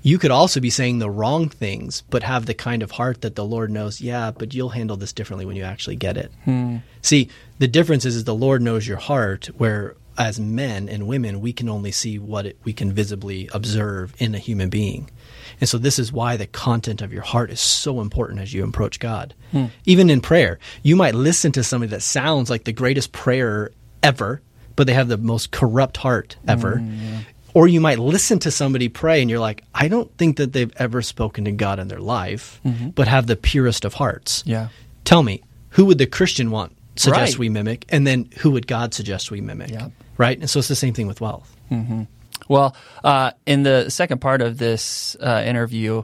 You 0.01 0.19
could 0.19 0.31
also 0.31 0.59
be 0.59 0.69
saying 0.69 0.99
the 0.99 1.09
wrong 1.09 1.49
things, 1.49 2.03
but 2.09 2.23
have 2.23 2.45
the 2.45 2.53
kind 2.53 2.83
of 2.83 2.91
heart 2.91 3.21
that 3.21 3.35
the 3.35 3.45
Lord 3.45 3.71
knows, 3.71 4.01
yeah, 4.01 4.31
but 4.31 4.53
you'll 4.53 4.69
handle 4.69 4.97
this 4.97 5.13
differently 5.13 5.45
when 5.45 5.55
you 5.55 5.63
actually 5.63 5.95
get 5.95 6.17
it. 6.17 6.31
Hmm. 6.43 6.77
See, 7.01 7.29
the 7.57 7.67
difference 7.67 8.05
is, 8.05 8.15
is 8.15 8.23
the 8.25 8.35
Lord 8.35 8.61
knows 8.61 8.87
your 8.87 8.97
heart, 8.97 9.47
where 9.57 9.95
as 10.17 10.39
men 10.39 10.87
and 10.89 11.07
women, 11.07 11.41
we 11.41 11.53
can 11.53 11.69
only 11.69 11.91
see 11.91 12.19
what 12.19 12.45
it, 12.45 12.57
we 12.63 12.73
can 12.73 12.91
visibly 12.91 13.49
observe 13.53 14.13
in 14.19 14.35
a 14.35 14.39
human 14.39 14.69
being. 14.69 15.09
And 15.59 15.69
so 15.69 15.77
this 15.77 15.99
is 15.99 16.11
why 16.11 16.37
the 16.37 16.47
content 16.47 17.01
of 17.01 17.13
your 17.13 17.21
heart 17.21 17.49
is 17.51 17.59
so 17.59 18.01
important 18.01 18.41
as 18.41 18.53
you 18.53 18.63
approach 18.63 18.99
God. 18.99 19.33
Hmm. 19.51 19.65
Even 19.85 20.09
in 20.09 20.21
prayer, 20.21 20.59
you 20.83 20.95
might 20.95 21.15
listen 21.15 21.51
to 21.53 21.63
somebody 21.63 21.91
that 21.91 22.01
sounds 22.01 22.49
like 22.49 22.65
the 22.65 22.73
greatest 22.73 23.11
prayer 23.11 23.71
ever, 24.03 24.41
but 24.75 24.87
they 24.87 24.93
have 24.93 25.07
the 25.07 25.17
most 25.17 25.51
corrupt 25.51 25.97
heart 25.97 26.35
ever. 26.47 26.79
Hmm, 26.79 27.19
or 27.53 27.67
you 27.69 27.79
might 27.79 27.99
listen 27.99 28.37
to 28.39 28.51
somebody 28.51 28.89
pray 28.89 29.21
and 29.21 29.29
you're 29.29 29.39
like, 29.39 29.63
I 29.73 29.87
don't 29.87 30.15
think 30.17 30.37
that 30.37 30.51
they've 30.51 30.73
ever 30.75 31.01
spoken 31.01 31.45
to 31.45 31.51
God 31.51 31.79
in 31.79 31.87
their 31.87 31.99
life, 31.99 32.59
mm-hmm. 32.65 32.89
but 32.89 33.07
have 33.07 33.27
the 33.27 33.37
purest 33.37 33.85
of 33.85 33.93
hearts. 33.93 34.43
Yeah. 34.45 34.67
Tell 35.05 35.23
me, 35.23 35.41
who 35.69 35.85
would 35.85 35.97
the 35.97 36.05
Christian 36.05 36.51
want 36.51 36.75
suggest 36.97 37.33
Right. 37.33 37.39
we 37.39 37.49
mimic? 37.49 37.85
And 37.89 38.05
then 38.05 38.29
who 38.39 38.51
would 38.51 38.67
God 38.67 38.93
suggest 38.93 39.31
we 39.31 39.39
mimic? 39.39 39.69
Yeah. 39.69 39.87
Right? 40.17 40.37
And 40.37 40.49
so 40.49 40.59
it's 40.59 40.67
the 40.67 40.75
same 40.75 40.93
thing 40.93 41.07
with 41.07 41.21
wealth. 41.21 41.55
Mm-hmm. 41.71 42.03
Well, 42.47 42.75
uh, 43.03 43.31
in 43.45 43.63
the 43.63 43.89
second 43.89 44.19
part 44.19 44.41
of 44.41 44.57
this 44.57 45.15
uh, 45.19 45.43
interview, 45.45 46.03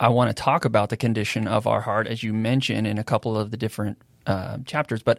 I 0.00 0.08
want 0.08 0.34
to 0.34 0.42
talk 0.42 0.64
about 0.64 0.88
the 0.88 0.96
condition 0.96 1.46
of 1.46 1.66
our 1.66 1.80
heart, 1.80 2.06
as 2.06 2.22
you 2.22 2.32
mentioned 2.32 2.86
in 2.86 2.98
a 2.98 3.04
couple 3.04 3.36
of 3.36 3.50
the 3.50 3.56
different 3.56 3.98
uh, 4.26 4.58
chapters. 4.64 5.02
But 5.02 5.18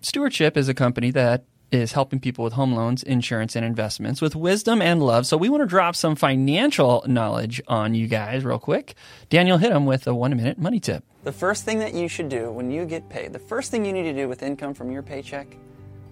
Stewardship 0.00 0.56
is 0.56 0.68
a 0.68 0.74
company 0.74 1.10
that 1.12 1.44
is 1.72 1.92
helping 1.92 2.20
people 2.20 2.44
with 2.44 2.52
home 2.52 2.74
loans, 2.74 3.02
insurance, 3.02 3.56
and 3.56 3.64
investments 3.64 4.20
with 4.20 4.36
wisdom 4.36 4.80
and 4.80 5.02
love. 5.02 5.26
So 5.26 5.36
we 5.36 5.48
want 5.48 5.62
to 5.62 5.66
drop 5.66 5.96
some 5.96 6.14
financial 6.14 7.04
knowledge 7.06 7.60
on 7.66 7.94
you 7.94 8.06
guys 8.06 8.44
real 8.44 8.58
quick. 8.58 8.94
Daniel 9.30 9.58
hit 9.58 9.72
him 9.72 9.84
with 9.84 10.06
a 10.06 10.14
one 10.14 10.36
minute 10.36 10.58
money 10.58 10.80
tip. 10.80 11.04
The 11.24 11.32
first 11.32 11.64
thing 11.64 11.80
that 11.80 11.92
you 11.92 12.08
should 12.08 12.28
do 12.28 12.50
when 12.52 12.70
you 12.70 12.84
get 12.84 13.08
paid, 13.08 13.32
the 13.32 13.40
first 13.40 13.70
thing 13.70 13.84
you 13.84 13.92
need 13.92 14.04
to 14.04 14.12
do 14.12 14.28
with 14.28 14.42
income 14.42 14.74
from 14.74 14.92
your 14.92 15.02
paycheck 15.02 15.56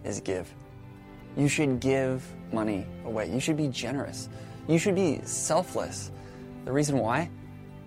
is 0.02 0.20
give. 0.20 0.52
You 1.36 1.48
should 1.48 1.78
give 1.78 2.24
money 2.54 2.86
away. 3.04 3.30
You 3.30 3.40
should 3.40 3.56
be 3.56 3.68
generous. 3.68 4.28
You 4.68 4.78
should 4.78 4.94
be 4.94 5.20
selfless. 5.24 6.10
The 6.64 6.72
reason 6.72 6.98
why? 6.98 7.30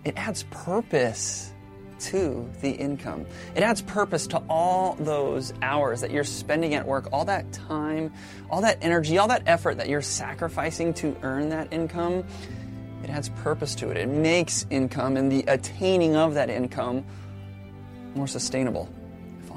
It 0.04 0.16
adds 0.18 0.44
purpose 0.52 1.52
to 2.00 2.48
the 2.62 2.70
income. 2.70 3.26
It 3.56 3.64
adds 3.64 3.82
purpose 3.82 4.28
to 4.28 4.44
all 4.50 4.96
those 5.00 5.54
hours 5.62 6.02
that 6.02 6.12
you're 6.12 6.24
spending 6.24 6.76
at 6.76 6.86
work, 6.86 7.10
all 7.12 7.26
that 7.26 7.52
time, 7.52 8.14
all 8.50 8.62
that 8.62 8.78
energy, 8.82 9.18
all 9.18 9.28
that 9.30 9.44
effort 9.48 9.78
that 9.78 9.90
you're 9.90 10.02
sacrificing 10.02 10.94
to 10.96 11.18
earn 11.24 11.50
that 11.50 11.74
income. 11.74 12.24
It 13.04 13.10
adds 13.10 13.30
purpose 13.30 13.74
to 13.76 13.90
it. 13.90 13.98
It 13.98 14.10
makes 14.10 14.66
income 14.70 15.18
and 15.18 15.32
the 15.32 15.44
attaining 15.48 16.16
of 16.16 16.36
that 16.36 16.50
income 16.50 17.04
more 18.16 18.28
sustainable. 18.28 18.90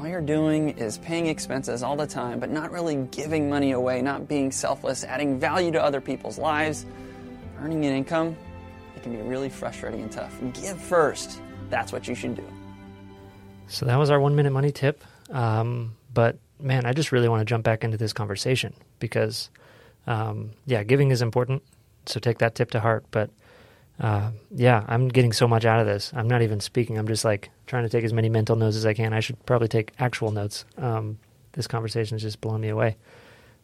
All 0.01 0.09
you're 0.09 0.23
doing 0.23 0.71
is 0.79 0.97
paying 0.97 1.27
expenses 1.27 1.83
all 1.83 1.95
the 1.95 2.07
time, 2.07 2.41
but 2.41 2.49
not 2.49 2.71
really 2.71 2.97
giving 3.11 3.51
money 3.51 3.73
away, 3.73 4.01
not 4.01 4.27
being 4.27 4.51
selfless, 4.51 5.05
adding 5.05 5.39
value 5.39 5.73
to 5.73 5.83
other 5.83 6.01
people's 6.01 6.39
lives, 6.39 6.87
earning 7.59 7.85
an 7.85 7.93
income, 7.93 8.35
it 8.97 9.03
can 9.03 9.15
be 9.15 9.21
really 9.21 9.51
frustrating 9.51 10.01
and 10.01 10.11
tough. 10.11 10.35
Give 10.55 10.81
first. 10.81 11.43
That's 11.69 11.93
what 11.93 12.09
you 12.09 12.15
should 12.15 12.35
do. 12.35 12.45
So 13.69 13.85
that 13.85 13.97
was 13.97 14.09
our 14.09 14.19
one 14.19 14.35
minute 14.35 14.53
money 14.53 14.73
tip. 14.73 15.05
Um, 15.29 15.95
but 16.15 16.39
man, 16.59 16.87
I 16.87 16.95
just 16.95 17.13
really 17.13 17.29
want 17.29 17.43
to 17.43 17.45
jump 17.45 17.63
back 17.65 17.85
into 17.85 17.99
this 17.99 18.15
conversation 18.15 18.73
because, 19.01 19.51
um, 20.07 20.53
yeah, 20.65 20.83
giving 20.83 21.11
is 21.11 21.21
important. 21.21 21.63
So 22.07 22.21
take 22.21 22.39
that 22.39 22.55
tip 22.55 22.71
to 22.71 22.81
heart. 22.81 23.05
But 23.11 23.29
uh, 24.01 24.31
yeah, 24.51 24.85
I'm 24.89 25.09
getting 25.09 25.33
so 25.33 25.47
much 25.47 25.65
out 25.65 25.81
of 25.81 25.87
this. 25.87 26.13
I'm 26.15 26.29
not 26.29 26.43
even 26.43 26.61
speaking. 26.61 26.99
I'm 26.99 27.07
just 27.07 27.25
like 27.25 27.51
trying 27.67 27.85
to 27.85 27.89
take 27.89 28.05
as 28.05 28.13
many 28.13 28.29
mental 28.29 28.57
notes 28.57 28.77
as 28.77 28.87
I 28.87 28.95
can. 28.95 29.13
I 29.13 29.21
should 29.21 29.45
probably 29.47 29.69
take 29.69 29.93
actual 29.99 30.31
notes. 30.31 30.65
Um, 30.79 31.19
this 31.53 31.67
conversation 31.67 32.17
is 32.17 32.23
just 32.23 32.41
blowing 32.41 32.63
me 32.63 32.69
away. 32.69 32.97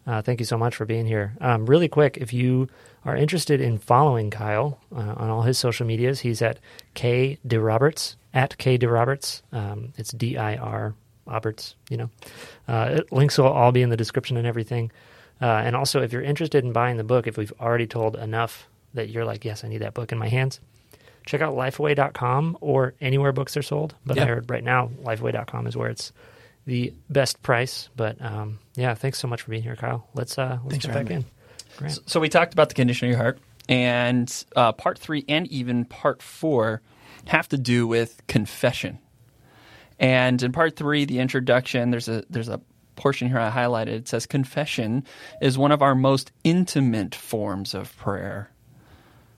Uh, 0.07 0.23
thank 0.23 0.39
you 0.39 0.47
so 0.47 0.57
much 0.57 0.77
for 0.77 0.85
being 0.85 1.07
here. 1.07 1.35
Um, 1.41 1.67
really 1.67 1.89
quick, 1.89 2.17
if 2.19 2.33
you 2.33 2.69
are 3.05 3.17
interested 3.17 3.61
in 3.61 3.79
following 3.79 4.31
Kyle 4.31 4.79
uh, 4.95 5.15
on 5.17 5.31
all 5.31 5.43
his 5.43 5.59
social 5.59 5.87
medias, 5.87 6.21
he's 6.21 6.43
at 6.43 6.59
K 6.95 7.39
DiRoberts 7.47 8.17
at 8.33 8.57
K 8.59 8.79
DiRoberts. 8.79 9.43
Um, 9.53 9.95
it's 9.97 10.13
D 10.13 10.37
I 10.37 10.57
R 10.57 10.95
Roberts. 11.27 11.75
You 11.89 11.97
know, 11.97 12.11
uh, 12.69 12.89
it, 12.99 13.13
links 13.13 13.39
will 13.39 13.47
all 13.47 13.73
be 13.73 13.83
in 13.83 13.89
the 13.89 13.97
description 13.97 14.37
and 14.37 14.47
everything. 14.47 14.93
Uh, 15.41 15.47
and 15.65 15.75
also, 15.75 16.03
if 16.03 16.13
you're 16.13 16.23
interested 16.23 16.65
in 16.65 16.73
buying 16.73 16.99
the 16.99 17.05
book, 17.05 17.27
if 17.27 17.37
we've 17.37 17.53
already 17.61 17.87
told 17.87 18.17
enough 18.17 18.69
that 18.97 19.09
you're 19.09 19.25
like, 19.25 19.45
yes, 19.45 19.65
I 19.65 19.69
need 19.69 19.79
that 19.79 19.95
book 19.95 20.13
in 20.13 20.19
my 20.19 20.29
hands, 20.29 20.61
check 21.27 21.41
out 21.41 21.55
lifeway.com 21.55 22.59
or 22.61 22.95
anywhere 23.01 23.33
books 23.33 23.57
are 23.57 23.63
sold. 23.63 23.95
But 24.05 24.19
I 24.19 24.27
heard 24.27 24.51
right 24.51 24.65
now, 24.65 24.91
lifeway.com 25.03 25.67
is 25.67 25.77
where 25.77 25.89
it's 25.89 26.13
the 26.67 26.93
best 27.09 27.43
price. 27.43 27.89
But 27.97 28.21
um, 28.21 28.59
yeah, 28.75 28.95
thanks 28.95 29.19
so 29.19 29.29
much 29.29 29.43
for 29.43 29.51
being 29.51 29.63
here, 29.63 29.77
Kyle. 29.77 30.07
Let's 30.15 30.39
uh, 30.39 30.59
let's 30.65 30.73
Thanks 30.75 30.87
get 30.87 30.95
back 30.95 31.11
in. 31.11 31.25
Grant. 31.77 32.01
So 32.07 32.21
we 32.21 32.29
talked 32.29 32.53
about 32.53 32.69
the 32.69 32.75
condition 32.75 33.09
of 33.09 33.11
your 33.11 33.19
heart, 33.19 33.39
and 33.69 34.45
uh, 34.55 34.73
part 34.73 34.99
three 34.99 35.25
and 35.29 35.47
even 35.49 35.85
part 35.85 36.23
four 36.23 36.83
have 37.27 37.49
to 37.49 37.59
do 37.59 37.87
with 37.87 38.21
confession. 38.27 38.99
And 39.99 40.43
in 40.43 40.53
part 40.53 40.77
three, 40.77 41.07
the 41.07 41.21
introduction, 41.21 41.91
there's 41.91 42.09
a 42.09 42.25
there's 42.29 42.49
a 42.49 42.61
portion 42.97 43.29
here 43.29 43.39
I 43.39 43.51
highlighted. 43.51 43.89
It 43.89 44.09
says 44.09 44.27
confession 44.27 45.05
is 45.41 45.57
one 45.57 45.73
of 45.73 45.83
our 45.83 45.95
most 45.95 46.33
intimate 46.45 47.15
forms 47.15 47.75
of 47.75 47.95
prayer. 47.97 48.51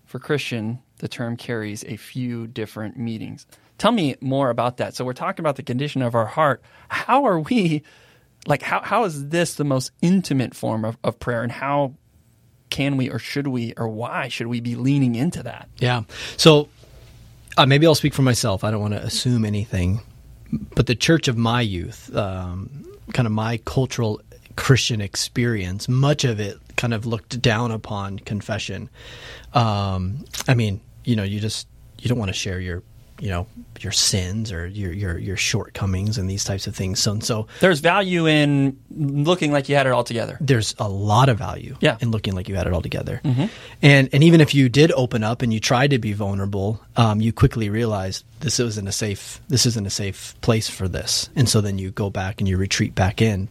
For 0.09 0.19
Christian, 0.19 0.79
the 1.01 1.09
term 1.09 1.37
carries 1.37 1.85
a 1.85 1.97
few 1.97 2.47
different 2.47 2.97
meanings. 2.97 3.47
Tell 3.77 3.93
me 3.93 4.17
more 4.23 4.49
about 4.49 4.79
that. 4.79 4.95
So 4.95 5.05
we're 5.05 5.13
talking 5.13 5.43
about 5.43 5.57
the 5.57 5.63
condition 5.63 6.01
of 6.01 6.15
our 6.15 6.25
heart. 6.25 6.63
How 6.89 7.27
are 7.27 7.39
we 7.39 7.83
like 8.47 8.63
how 8.63 8.81
how 8.81 9.05
is 9.05 9.29
this 9.29 9.57
the 9.57 9.65
most 9.65 9.91
intimate 10.01 10.55
form 10.55 10.87
of, 10.87 10.97
of 11.05 11.21
prayer 11.21 11.43
and 11.43 11.53
how 11.53 11.93
can 12.71 12.97
we 12.97 13.11
or 13.11 13.19
should 13.19 13.49
we 13.49 13.75
or 13.77 13.87
why 13.87 14.29
should 14.29 14.47
we 14.47 14.61
be 14.61 14.77
leaning 14.77 15.15
into 15.15 15.43
that? 15.43 15.69
Yeah. 15.77 16.05
So 16.39 16.71
uh, 17.59 17.67
maybe 17.67 17.87
I'll 17.87 17.95
speak 17.95 18.15
for 18.15 18.23
myself. 18.23 18.65
I 18.65 18.71
don't 18.71 18.81
want 18.81 18.95
to 18.95 19.03
assume 19.03 19.45
anything, 19.45 20.01
but 20.75 20.87
the 20.87 20.95
church 20.95 21.29
of 21.29 21.37
my 21.37 21.61
youth, 21.61 22.15
um, 22.17 22.83
kind 23.13 23.27
of 23.27 23.33
my 23.33 23.59
cultural 23.59 24.23
Christian 24.57 25.03
experience, 25.03 25.87
much 25.87 26.25
of 26.25 26.41
it 26.41 26.59
kind 26.79 26.95
of 26.95 27.05
looked 27.05 27.43
down 27.43 27.71
upon 27.71 28.19
confession. 28.21 28.89
Um, 29.53 30.25
I 30.47 30.55
mean, 30.55 30.81
you 31.05 31.17
know, 31.17 31.25
you 31.25 31.41
just 31.41 31.69
you 31.99 32.09
don't 32.09 32.19
want 32.19 32.31
to 32.31 32.35
share 32.35 32.61
your 32.61 32.83
you 33.21 33.29
know 33.31 33.47
your 33.81 33.93
sins 33.93 34.51
or 34.53 34.67
your 34.67 34.93
your 34.93 35.19
your 35.19 35.37
shortcomings 35.37 36.19
and 36.19 36.29
these 36.31 36.45
types 36.45 36.67
of 36.67 36.75
things. 36.77 36.99
So 37.01 37.13
and 37.13 37.25
so 37.25 37.47
There's 37.61 37.81
value 37.81 38.27
in 38.27 38.77
looking 38.91 39.53
like 39.53 39.69
you 39.69 39.77
had 39.77 39.87
it 39.87 39.93
all 39.93 40.05
together. 40.05 40.37
there's 40.41 40.75
a 40.79 40.89
lot 40.89 41.29
of 41.29 41.39
value 41.39 41.77
Yeah. 41.81 41.97
in 42.01 42.11
looking 42.11 42.35
like 42.35 42.49
you 42.49 42.57
had 42.57 42.67
it 42.67 42.73
all 42.73 42.83
together. 42.83 43.21
And 43.83 44.09
and 44.13 44.25
even 44.25 44.41
if 44.41 44.55
you 44.55 44.69
did 44.69 44.93
open 44.93 45.23
up 45.25 45.43
and 45.43 45.53
you 45.53 45.61
tried 45.61 45.91
to 45.91 45.99
be 45.99 46.13
vulnerable, 46.13 46.81
um, 46.97 47.21
you 47.21 47.33
quickly 47.33 47.71
realized 47.71 48.25
this 48.41 48.59
isn't 48.61 48.89
a 48.89 48.93
safe 48.93 49.41
this 49.49 49.67
isn't 49.67 49.87
a 49.87 49.91
safe 49.91 50.35
place 50.41 50.69
for 50.69 50.89
this. 50.89 51.29
And 51.37 51.49
so 51.49 51.61
then 51.61 51.79
you 51.79 51.91
go 51.91 52.11
back 52.11 52.41
and 52.41 52.49
you 52.49 52.57
retreat 52.57 52.95
back 52.95 53.21
in. 53.23 53.49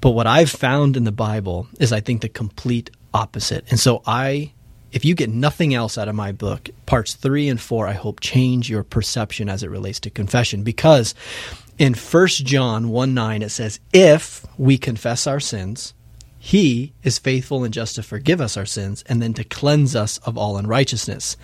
But 0.00 0.10
what 0.10 0.26
I've 0.26 0.50
found 0.50 0.96
in 0.96 1.04
the 1.04 1.12
Bible 1.12 1.66
is 1.80 1.92
I 1.92 2.00
think 2.00 2.20
the 2.22 2.28
complete 2.28 2.90
opposite. 3.14 3.64
And 3.70 3.80
so 3.80 4.02
I 4.06 4.52
if 4.96 5.04
you 5.04 5.14
get 5.14 5.28
nothing 5.28 5.74
else 5.74 5.98
out 5.98 6.08
of 6.08 6.14
my 6.14 6.32
book, 6.32 6.70
parts 6.86 7.12
3 7.12 7.50
and 7.50 7.60
4 7.60 7.86
I 7.86 7.92
hope 7.92 8.18
change 8.18 8.70
your 8.70 8.82
perception 8.82 9.46
as 9.46 9.62
it 9.62 9.68
relates 9.68 10.00
to 10.00 10.10
confession 10.10 10.62
because 10.62 11.14
in 11.76 11.92
1 11.92 12.28
John 12.28 12.88
1 12.88 13.12
9 13.12 13.42
it 13.42 13.50
says 13.50 13.78
if 13.92 14.46
we 14.56 14.78
confess 14.78 15.26
our 15.26 15.38
sins 15.38 15.92
he 16.38 16.94
is 17.02 17.18
faithful 17.18 17.62
and 17.62 17.74
just 17.74 17.96
to 17.96 18.02
forgive 18.02 18.40
us 18.40 18.56
our 18.56 18.64
sins 18.64 19.04
and 19.06 19.20
then 19.20 19.34
to 19.34 19.44
cleanse 19.44 19.94
us 19.94 20.16
of 20.18 20.38
all 20.38 20.56
unrighteousness. 20.56 21.36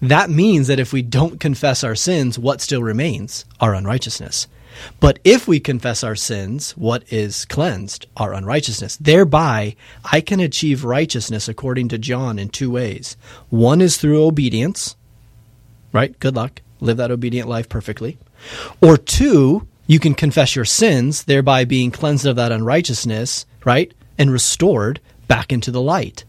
That 0.00 0.30
means 0.30 0.68
that 0.68 0.78
if 0.78 0.92
we 0.92 1.02
don't 1.02 1.40
confess 1.40 1.82
our 1.82 1.94
sins, 1.96 2.38
what 2.38 2.60
still 2.60 2.82
remains? 2.82 3.44
Our 3.58 3.74
unrighteousness. 3.74 4.46
But 4.98 5.18
if 5.24 5.48
we 5.48 5.60
confess 5.60 6.02
our 6.04 6.16
sins, 6.16 6.72
what 6.72 7.04
is 7.12 7.44
cleansed? 7.46 8.06
Our 8.16 8.32
unrighteousness. 8.32 8.96
Thereby, 8.96 9.76
I 10.04 10.20
can 10.20 10.40
achieve 10.40 10.84
righteousness 10.84 11.48
according 11.48 11.88
to 11.88 11.98
John 11.98 12.38
in 12.38 12.48
two 12.48 12.70
ways. 12.70 13.16
One 13.48 13.80
is 13.80 13.96
through 13.96 14.24
obedience, 14.24 14.96
right? 15.92 16.18
Good 16.18 16.36
luck. 16.36 16.62
Live 16.80 16.96
that 16.96 17.10
obedient 17.10 17.48
life 17.48 17.68
perfectly. 17.68 18.18
Or 18.80 18.96
two, 18.96 19.66
you 19.86 19.98
can 19.98 20.14
confess 20.14 20.56
your 20.56 20.64
sins, 20.64 21.24
thereby 21.24 21.64
being 21.64 21.90
cleansed 21.90 22.26
of 22.26 22.36
that 22.36 22.52
unrighteousness, 22.52 23.44
right? 23.64 23.92
And 24.16 24.30
restored 24.30 25.00
back 25.28 25.52
into 25.52 25.70
the 25.70 25.80
light. 25.80 26.24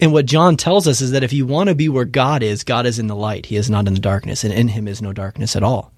And 0.00 0.12
what 0.12 0.26
John 0.26 0.56
tells 0.56 0.86
us 0.86 1.00
is 1.00 1.12
that 1.12 1.24
if 1.24 1.32
you 1.32 1.46
want 1.46 1.68
to 1.68 1.74
be 1.74 1.88
where 1.88 2.04
God 2.04 2.42
is, 2.42 2.64
God 2.64 2.86
is 2.86 2.98
in 2.98 3.06
the 3.06 3.16
light. 3.16 3.46
He 3.46 3.56
is 3.56 3.70
not 3.70 3.86
in 3.86 3.94
the 3.94 4.00
darkness, 4.00 4.44
and 4.44 4.52
in 4.52 4.68
him 4.68 4.86
is 4.86 5.02
no 5.02 5.12
darkness 5.12 5.56
at 5.56 5.62
all. 5.62 5.91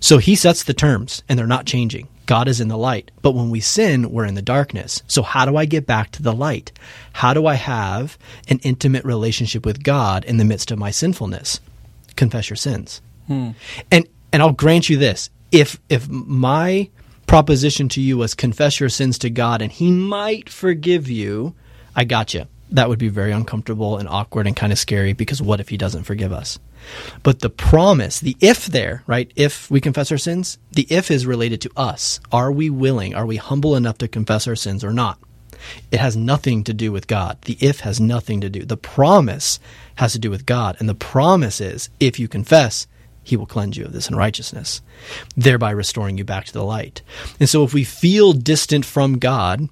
So 0.00 0.18
he 0.18 0.34
sets 0.34 0.64
the 0.64 0.74
terms, 0.74 1.22
and 1.28 1.38
they're 1.38 1.46
not 1.46 1.66
changing. 1.66 2.08
God 2.26 2.48
is 2.48 2.60
in 2.60 2.68
the 2.68 2.78
light. 2.78 3.10
But 3.20 3.32
when 3.32 3.50
we 3.50 3.60
sin, 3.60 4.10
we're 4.10 4.24
in 4.24 4.34
the 4.34 4.42
darkness. 4.42 5.02
So 5.06 5.22
how 5.22 5.44
do 5.44 5.56
I 5.56 5.64
get 5.64 5.86
back 5.86 6.10
to 6.12 6.22
the 6.22 6.32
light? 6.32 6.72
How 7.12 7.34
do 7.34 7.46
I 7.46 7.54
have 7.54 8.16
an 8.48 8.58
intimate 8.62 9.04
relationship 9.04 9.66
with 9.66 9.82
God 9.82 10.24
in 10.24 10.36
the 10.36 10.44
midst 10.44 10.70
of 10.70 10.78
my 10.78 10.90
sinfulness? 10.90 11.60
Confess 12.16 12.48
your 12.48 12.56
sins. 12.56 13.00
Hmm. 13.26 13.50
And 13.90 14.06
and 14.32 14.42
I'll 14.42 14.52
grant 14.52 14.88
you 14.88 14.96
this. 14.96 15.30
If 15.50 15.78
if 15.88 16.08
my 16.08 16.88
proposition 17.26 17.88
to 17.90 18.00
you 18.00 18.18
was 18.18 18.34
confess 18.34 18.80
your 18.80 18.88
sins 18.88 19.18
to 19.18 19.30
God 19.30 19.62
and 19.62 19.72
he 19.72 19.90
might 19.90 20.48
forgive 20.48 21.08
you, 21.08 21.54
I 21.94 22.04
got 22.04 22.34
you. 22.34 22.46
That 22.72 22.88
would 22.88 22.98
be 22.98 23.08
very 23.08 23.32
uncomfortable 23.32 23.98
and 23.98 24.08
awkward 24.08 24.46
and 24.46 24.56
kind 24.56 24.72
of 24.72 24.78
scary 24.78 25.12
because 25.12 25.42
what 25.42 25.60
if 25.60 25.68
he 25.68 25.76
doesn't 25.76 26.04
forgive 26.04 26.32
us? 26.32 26.58
But 27.22 27.40
the 27.40 27.50
promise, 27.50 28.18
the 28.18 28.36
if 28.40 28.66
there, 28.66 29.04
right? 29.06 29.30
If 29.36 29.70
we 29.70 29.80
confess 29.80 30.10
our 30.10 30.18
sins, 30.18 30.58
the 30.72 30.86
if 30.90 31.10
is 31.10 31.26
related 31.26 31.60
to 31.60 31.70
us. 31.76 32.18
Are 32.32 32.50
we 32.50 32.70
willing? 32.70 33.14
Are 33.14 33.26
we 33.26 33.36
humble 33.36 33.76
enough 33.76 33.98
to 33.98 34.08
confess 34.08 34.48
our 34.48 34.56
sins 34.56 34.82
or 34.82 34.92
not? 34.92 35.18
It 35.90 36.00
has 36.00 36.16
nothing 36.16 36.64
to 36.64 36.74
do 36.74 36.90
with 36.90 37.06
God. 37.06 37.40
The 37.42 37.56
if 37.60 37.80
has 37.80 38.00
nothing 38.00 38.40
to 38.40 38.50
do. 38.50 38.64
The 38.64 38.76
promise 38.76 39.60
has 39.96 40.12
to 40.14 40.18
do 40.18 40.30
with 40.30 40.46
God. 40.46 40.76
And 40.80 40.88
the 40.88 40.94
promise 40.94 41.60
is 41.60 41.90
if 42.00 42.18
you 42.18 42.26
confess, 42.26 42.86
he 43.22 43.36
will 43.36 43.46
cleanse 43.46 43.76
you 43.76 43.84
of 43.84 43.92
this 43.92 44.08
unrighteousness, 44.08 44.80
thereby 45.36 45.70
restoring 45.70 46.18
you 46.18 46.24
back 46.24 46.46
to 46.46 46.52
the 46.52 46.64
light. 46.64 47.02
And 47.38 47.48
so 47.48 47.62
if 47.64 47.72
we 47.72 47.84
feel 47.84 48.32
distant 48.32 48.84
from 48.84 49.18
God, 49.18 49.68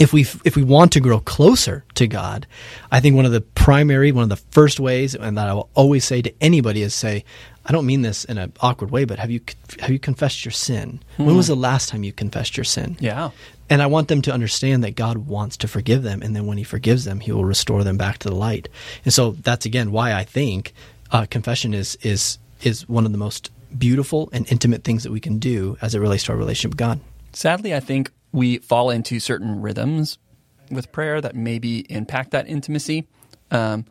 if 0.00 0.12
we 0.12 0.22
if 0.44 0.56
we 0.56 0.62
want 0.62 0.92
to 0.92 1.00
grow 1.00 1.20
closer 1.20 1.84
to 1.94 2.06
God, 2.06 2.46
I 2.90 3.00
think 3.00 3.16
one 3.16 3.26
of 3.26 3.32
the 3.32 3.40
primary, 3.40 4.12
one 4.12 4.24
of 4.24 4.28
the 4.28 4.36
first 4.36 4.80
ways, 4.80 5.14
and 5.14 5.38
that 5.38 5.48
I 5.48 5.54
will 5.54 5.70
always 5.74 6.04
say 6.04 6.22
to 6.22 6.32
anybody 6.40 6.82
is 6.82 6.94
say, 6.94 7.24
I 7.66 7.72
don't 7.72 7.86
mean 7.86 8.02
this 8.02 8.24
in 8.24 8.38
an 8.38 8.52
awkward 8.60 8.90
way, 8.90 9.04
but 9.04 9.18
have 9.18 9.30
you 9.30 9.40
have 9.80 9.90
you 9.90 9.98
confessed 9.98 10.44
your 10.44 10.52
sin? 10.52 11.00
When 11.16 11.36
was 11.36 11.46
the 11.46 11.56
last 11.56 11.88
time 11.88 12.04
you 12.04 12.12
confessed 12.12 12.56
your 12.56 12.64
sin? 12.64 12.96
Yeah. 13.00 13.30
And 13.70 13.80
I 13.80 13.86
want 13.86 14.08
them 14.08 14.20
to 14.22 14.32
understand 14.32 14.84
that 14.84 14.94
God 14.94 15.18
wants 15.18 15.56
to 15.58 15.68
forgive 15.68 16.02
them, 16.02 16.22
and 16.22 16.36
then 16.36 16.46
when 16.46 16.58
He 16.58 16.64
forgives 16.64 17.04
them, 17.04 17.20
He 17.20 17.32
will 17.32 17.44
restore 17.44 17.84
them 17.84 17.96
back 17.96 18.18
to 18.18 18.28
the 18.28 18.34
light. 18.34 18.68
And 19.04 19.14
so 19.14 19.32
that's 19.32 19.64
again 19.64 19.92
why 19.92 20.12
I 20.12 20.24
think 20.24 20.74
uh, 21.10 21.26
confession 21.30 21.72
is 21.72 21.96
is 22.02 22.38
is 22.62 22.88
one 22.88 23.06
of 23.06 23.12
the 23.12 23.18
most 23.18 23.50
beautiful 23.76 24.28
and 24.32 24.50
intimate 24.50 24.84
things 24.84 25.02
that 25.02 25.12
we 25.12 25.20
can 25.20 25.38
do 25.38 25.76
as 25.80 25.94
it 25.94 25.98
relates 26.00 26.24
to 26.24 26.32
our 26.32 26.38
relationship 26.38 26.72
with 26.72 26.78
God. 26.78 27.00
Sadly, 27.32 27.74
I 27.74 27.80
think 27.80 28.12
we 28.34 28.58
fall 28.58 28.90
into 28.90 29.20
certain 29.20 29.62
rhythms 29.62 30.18
with 30.68 30.90
prayer 30.90 31.20
that 31.20 31.36
maybe 31.36 31.90
impact 31.90 32.32
that 32.32 32.48
intimacy. 32.48 33.06
Um, 33.52 33.86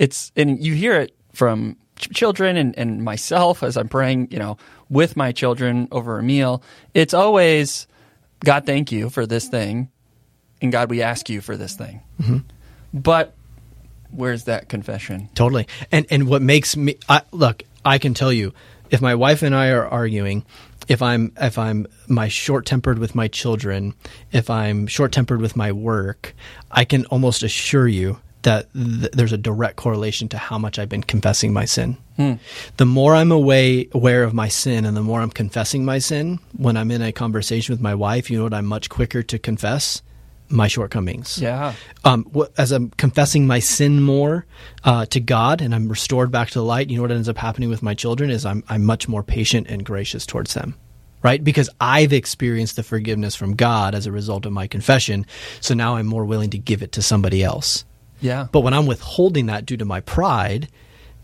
it's 0.00 0.32
and 0.34 0.62
you 0.62 0.74
hear 0.74 1.00
it 1.00 1.14
from 1.32 1.76
ch- 1.96 2.10
children 2.10 2.56
and, 2.56 2.76
and 2.76 3.04
myself 3.04 3.62
as 3.62 3.76
I'm 3.76 3.88
praying, 3.88 4.28
you 4.32 4.40
know, 4.40 4.56
with 4.90 5.16
my 5.16 5.30
children 5.30 5.86
over 5.92 6.18
a 6.18 6.22
meal. 6.24 6.60
It's 6.92 7.14
always 7.14 7.86
God, 8.40 8.66
thank 8.66 8.90
you 8.90 9.10
for 9.10 9.26
this 9.26 9.48
thing, 9.48 9.90
and 10.60 10.72
God, 10.72 10.90
we 10.90 11.00
ask 11.00 11.30
you 11.30 11.40
for 11.40 11.56
this 11.56 11.74
thing. 11.76 12.02
But 12.92 13.32
where's 14.10 14.44
that 14.44 14.68
confession? 14.68 15.28
Totally. 15.36 15.68
And 15.92 16.04
and 16.10 16.26
what 16.26 16.42
makes 16.42 16.76
me 16.76 16.98
I, 17.08 17.22
look, 17.30 17.62
I 17.84 17.98
can 17.98 18.12
tell 18.12 18.32
you, 18.32 18.54
if 18.90 19.00
my 19.00 19.14
wife 19.14 19.42
and 19.42 19.54
I 19.54 19.68
are 19.68 19.86
arguing, 19.86 20.44
if 20.88 21.02
I'm 21.02 21.32
if 21.40 21.58
I'm 21.58 21.86
my 22.08 22.28
short 22.28 22.66
tempered 22.66 22.98
with 22.98 23.14
my 23.14 23.28
children, 23.28 23.94
if 24.32 24.50
I'm 24.50 24.86
short 24.86 25.12
tempered 25.12 25.40
with 25.40 25.56
my 25.56 25.72
work, 25.72 26.34
I 26.70 26.84
can 26.84 27.06
almost 27.06 27.42
assure 27.42 27.88
you 27.88 28.18
that 28.42 28.72
th- 28.74 29.10
there's 29.12 29.32
a 29.32 29.38
direct 29.38 29.76
correlation 29.76 30.28
to 30.28 30.38
how 30.38 30.58
much 30.58 30.78
I've 30.78 30.88
been 30.88 31.02
confessing 31.02 31.52
my 31.52 31.64
sin. 31.64 31.96
Hmm. 32.16 32.34
The 32.76 32.86
more 32.86 33.14
I'm 33.14 33.32
away, 33.32 33.88
aware 33.92 34.22
of 34.22 34.32
my 34.32 34.48
sin 34.48 34.84
and 34.84 34.96
the 34.96 35.02
more 35.02 35.20
I'm 35.20 35.30
confessing 35.30 35.84
my 35.84 35.98
sin, 35.98 36.38
when 36.56 36.76
I'm 36.76 36.90
in 36.90 37.02
a 37.02 37.10
conversation 37.10 37.72
with 37.72 37.80
my 37.80 37.94
wife, 37.94 38.30
you 38.30 38.38
know 38.38 38.44
what 38.44 38.54
I'm 38.54 38.66
much 38.66 38.88
quicker 38.88 39.22
to 39.22 39.38
confess? 39.38 40.02
My 40.54 40.68
shortcomings 40.68 41.38
Yeah. 41.38 41.74
um, 42.04 42.30
as 42.56 42.70
I'm 42.72 42.90
confessing 42.90 43.46
my 43.46 43.58
sin 43.58 44.00
more 44.00 44.46
uh, 44.84 45.04
to 45.06 45.18
God 45.20 45.60
and 45.60 45.74
I'm 45.74 45.88
restored 45.88 46.30
back 46.30 46.48
to 46.50 46.54
the 46.60 46.64
light, 46.64 46.88
you 46.90 46.96
know 46.96 47.02
what 47.02 47.10
ends 47.10 47.28
up 47.28 47.36
happening 47.38 47.68
with 47.68 47.82
my 47.82 47.92
children 47.94 48.30
is 48.30 48.46
I'm 48.46 48.62
I'm 48.68 48.84
much 48.84 49.08
more 49.08 49.22
patient 49.24 49.66
and 49.68 49.84
gracious 49.84 50.24
towards 50.24 50.54
them, 50.54 50.76
right? 51.22 51.42
Because 51.42 51.68
I've 51.80 52.12
experienced 52.12 52.76
the 52.76 52.82
forgiveness 52.84 53.34
from 53.34 53.56
God 53.56 53.94
as 53.94 54.06
a 54.06 54.12
result 54.12 54.46
of 54.46 54.52
my 54.52 54.66
confession, 54.68 55.26
so 55.60 55.74
now 55.74 55.96
I'm 55.96 56.06
more 56.06 56.24
willing 56.24 56.50
to 56.50 56.58
give 56.58 56.82
it 56.82 56.92
to 56.92 57.02
somebody 57.02 57.42
else. 57.42 57.84
Yeah. 58.20 58.46
But 58.52 58.60
when 58.60 58.72
I'm 58.74 58.86
withholding 58.86 59.46
that 59.46 59.66
due 59.66 59.76
to 59.76 59.84
my 59.84 60.00
pride, 60.00 60.68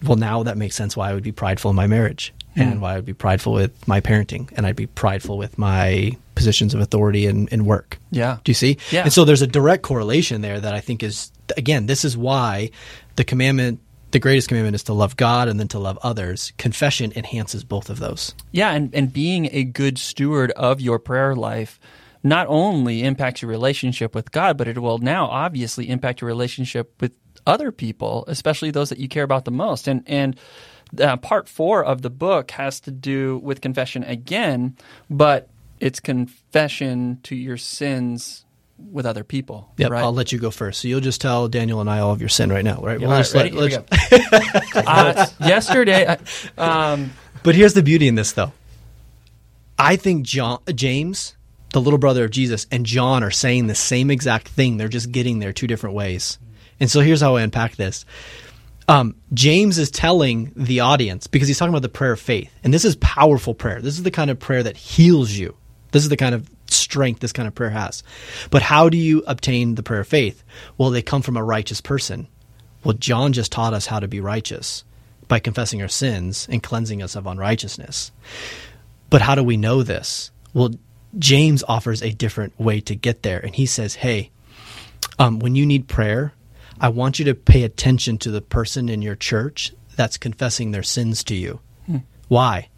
well, 0.05 0.17
now 0.17 0.43
that 0.43 0.59
makes 0.59 0.75
sense 0.75 0.97
why 0.97 1.11
I 1.11 1.15
would 1.15 1.23
be 1.23 1.33
prideful 1.33 1.71
in 1.71 1.77
my 1.77 1.87
marriage 1.87 2.35
Hmm. 2.55 2.61
and 2.61 2.83
why 2.83 2.95
I 2.95 2.97
would 2.97 3.05
be 3.05 3.13
prideful 3.13 3.53
with 3.53 3.87
my 3.87 4.01
parenting 4.01 4.51
and 4.57 4.67
I'd 4.67 4.77
be 4.77 4.87
prideful 4.87 5.39
with 5.39 5.57
my 5.57 6.17
positions 6.35 6.75
of 6.75 6.81
authority 6.81 7.27
and, 7.27 7.49
in 7.51 7.65
work. 7.65 7.99
Yeah. 8.11 8.39
Do 8.43 8.51
you 8.51 8.55
see? 8.55 8.79
Yeah. 8.91 9.03
And 9.05 9.13
so 9.13 9.25
there's 9.25 9.43
a 9.43 9.47
direct 9.47 9.83
correlation 9.83 10.41
there 10.41 10.59
that 10.59 10.75
I 10.75 10.81
think 10.81 11.03
is, 11.03 11.31
again, 11.57 11.87
this 11.87 12.05
is 12.05 12.17
why 12.17 12.71
the 13.17 13.25
commandment, 13.25 13.81
the 14.11 14.19
greatest 14.19 14.49
commandment 14.49 14.75
is 14.75 14.83
to 14.85 14.95
love 14.95 15.17
God 15.17 15.49
and 15.49 15.61
then 15.61 15.69
to 15.69 15.79
love 15.79 15.99
others. 16.03 16.53
Confession 16.59 17.13
enhances 17.15 17.63
both 17.63 17.89
of 17.89 18.01
those. 18.01 18.35
Yeah, 18.51 18.73
and, 18.73 18.93
and 18.95 19.13
being 19.13 19.49
a 19.53 19.63
good 19.63 19.99
steward 19.99 20.51
of 20.53 20.81
your 20.81 20.99
prayer 20.99 21.37
life 21.37 21.79
not 22.23 22.47
only 22.49 23.03
impacts 23.03 23.43
your 23.43 23.51
relationship 23.51 24.15
with 24.15 24.31
God, 24.31 24.59
but 24.59 24.69
it 24.69 24.79
will 24.79 24.99
now 24.99 25.27
obviously 25.27 25.89
impact 25.89 26.21
your 26.21 26.29
relationship 26.29 27.01
with 27.01 27.13
other 27.47 27.73
people, 27.73 28.25
especially 28.29 28.71
those 28.71 28.91
that 28.91 28.99
you 28.99 29.09
care 29.09 29.25
about 29.25 29.45
the 29.45 29.51
most. 29.51 29.89
And 29.89 30.03
and 30.07 30.37
uh, 30.99 31.17
part 31.19 31.49
four 31.49 31.85
of 31.85 32.03
the 32.03 32.11
book 32.11 32.51
has 32.53 32.81
to 32.81 32.91
do 32.91 33.39
with 33.39 33.61
confession 33.61 34.03
again, 34.05 34.77
but 35.09 35.49
it's 35.79 36.01
confession 36.01 37.21
to 37.25 37.35
your 37.37 37.57
sins 37.57 38.45
with 38.79 39.07
other 39.07 39.25
people. 39.25 39.73
Yep. 39.77 39.91
right? 39.91 40.03
I'll 40.03 40.13
let 40.13 40.33
you 40.33 40.39
go 40.39 40.51
first. 40.51 40.81
So 40.81 40.89
you'll 40.89 41.01
just 41.01 41.21
tell 41.21 41.49
Daniel 41.49 41.81
and 41.81 41.91
I 41.91 41.99
all 42.01 42.13
of 42.13 42.21
your 42.21 42.29
sin 42.29 42.51
right 42.51 42.65
now, 42.65 42.81
right? 42.81 42.99
Yeah, 43.01 43.07
We'll 43.07 43.17
all 43.17 43.23
right, 43.23 43.23
just 43.23 43.35
let-? 43.35 43.53
Let's- 43.53 44.75
uh, 44.75 45.27
yesterday, 45.41 46.17
I, 46.59 46.93
um, 46.93 47.13
But 47.43 47.55
here's 47.55 47.75
the 47.75 47.83
beauty 47.83 48.09
in 48.09 48.15
this, 48.15 48.33
though. 48.33 48.53
I 49.79 49.97
think 49.97 50.27
John, 50.27 50.61
James, 50.75 51.37
the 51.73 51.81
little 51.81 51.99
brother 51.99 52.25
of 52.25 52.31
Jesus, 52.31 52.67
and 52.71 52.85
John 52.85 53.23
are 53.23 53.31
saying 53.31 53.67
the 53.67 53.75
same 53.75 54.11
exact 54.11 54.49
thing. 54.49 54.77
They're 54.77 54.89
just 54.89 55.11
getting 55.13 55.39
there 55.39 55.53
two 55.53 55.67
different 55.67 55.97
ways. 55.97 56.39
And 56.79 56.91
so 56.91 57.01
here's 57.01 57.21
how 57.21 57.37
I 57.37 57.43
unpack 57.43 57.77
this. 57.77 58.05
Um, 58.91 59.15
James 59.33 59.79
is 59.79 59.89
telling 59.89 60.53
the 60.57 60.81
audience 60.81 61.29
because 61.29 61.47
he's 61.47 61.57
talking 61.57 61.73
about 61.73 61.83
the 61.83 61.89
prayer 61.89 62.11
of 62.11 62.19
faith, 62.19 62.53
and 62.65 62.75
this 62.75 62.85
is 62.85 62.97
powerful 62.97 63.55
prayer. 63.55 63.81
This 63.81 63.97
is 63.97 64.03
the 64.03 64.11
kind 64.11 64.33
of 64.33 64.41
prayer 64.41 64.65
that 64.65 64.77
heals 64.77 65.31
you. 65.31 65.57
This 65.93 66.03
is 66.03 66.09
the 66.09 66.17
kind 66.17 66.35
of 66.35 66.51
strength 66.67 67.21
this 67.21 67.33
kind 67.33 67.47
of 67.47 67.55
prayer 67.55 67.71
has. 67.71 68.03
But 68.51 68.63
how 68.63 68.89
do 68.89 68.99
you 68.99 69.23
obtain 69.29 69.77
the 69.77 69.85
prayer 69.85 70.01
of 70.01 70.09
faith? 70.09 70.43
Well, 70.77 70.91
they 70.91 71.03
come 71.03 71.23
from 71.23 71.37
a 71.37 71.45
righteous 71.45 71.81
person. 71.81 72.27
Well, 72.83 72.95
John 72.95 73.33
just 73.33 73.53
taught 73.53 73.75
us 73.75 73.87
how 73.87 74.01
to 74.01 74.09
be 74.09 74.19
righteous 74.19 74.83
by 75.29 75.39
confessing 75.39 75.81
our 75.83 75.89
sins 75.89 76.49
and 76.51 76.61
cleansing 76.61 77.01
us 77.01 77.15
of 77.15 77.29
unrighteousness. 77.29 78.11
But 79.09 79.23
how 79.23 79.37
do 79.37 79.45
we 79.45 79.57
know 79.57 79.85
this? 79.85 80.33
Well, 80.53 80.71
James 81.17 81.63
offers 81.69 82.03
a 82.03 82.11
different 82.11 82.59
way 82.59 82.81
to 82.81 82.97
get 82.97 83.23
there, 83.23 83.39
and 83.39 83.55
he 83.55 83.67
says, 83.67 83.95
"Hey, 83.95 84.33
um, 85.17 85.39
when 85.39 85.55
you 85.55 85.65
need 85.65 85.87
prayer, 85.87 86.33
I 86.81 86.89
want 86.89 87.19
you 87.19 87.25
to 87.27 87.35
pay 87.35 87.63
attention 87.63 88.19
to 88.19 88.31
the 88.31 88.41
person 88.41 88.89
in 88.89 89.03
your 89.03 89.17
church 89.17 89.73
that's 89.97 90.17
confessing 90.17 90.71
their 90.71 90.83
sins 90.83 91.23
to 91.25 91.35
you. 91.35 91.61
Hmm. 91.87 91.99
Why? 92.29 92.69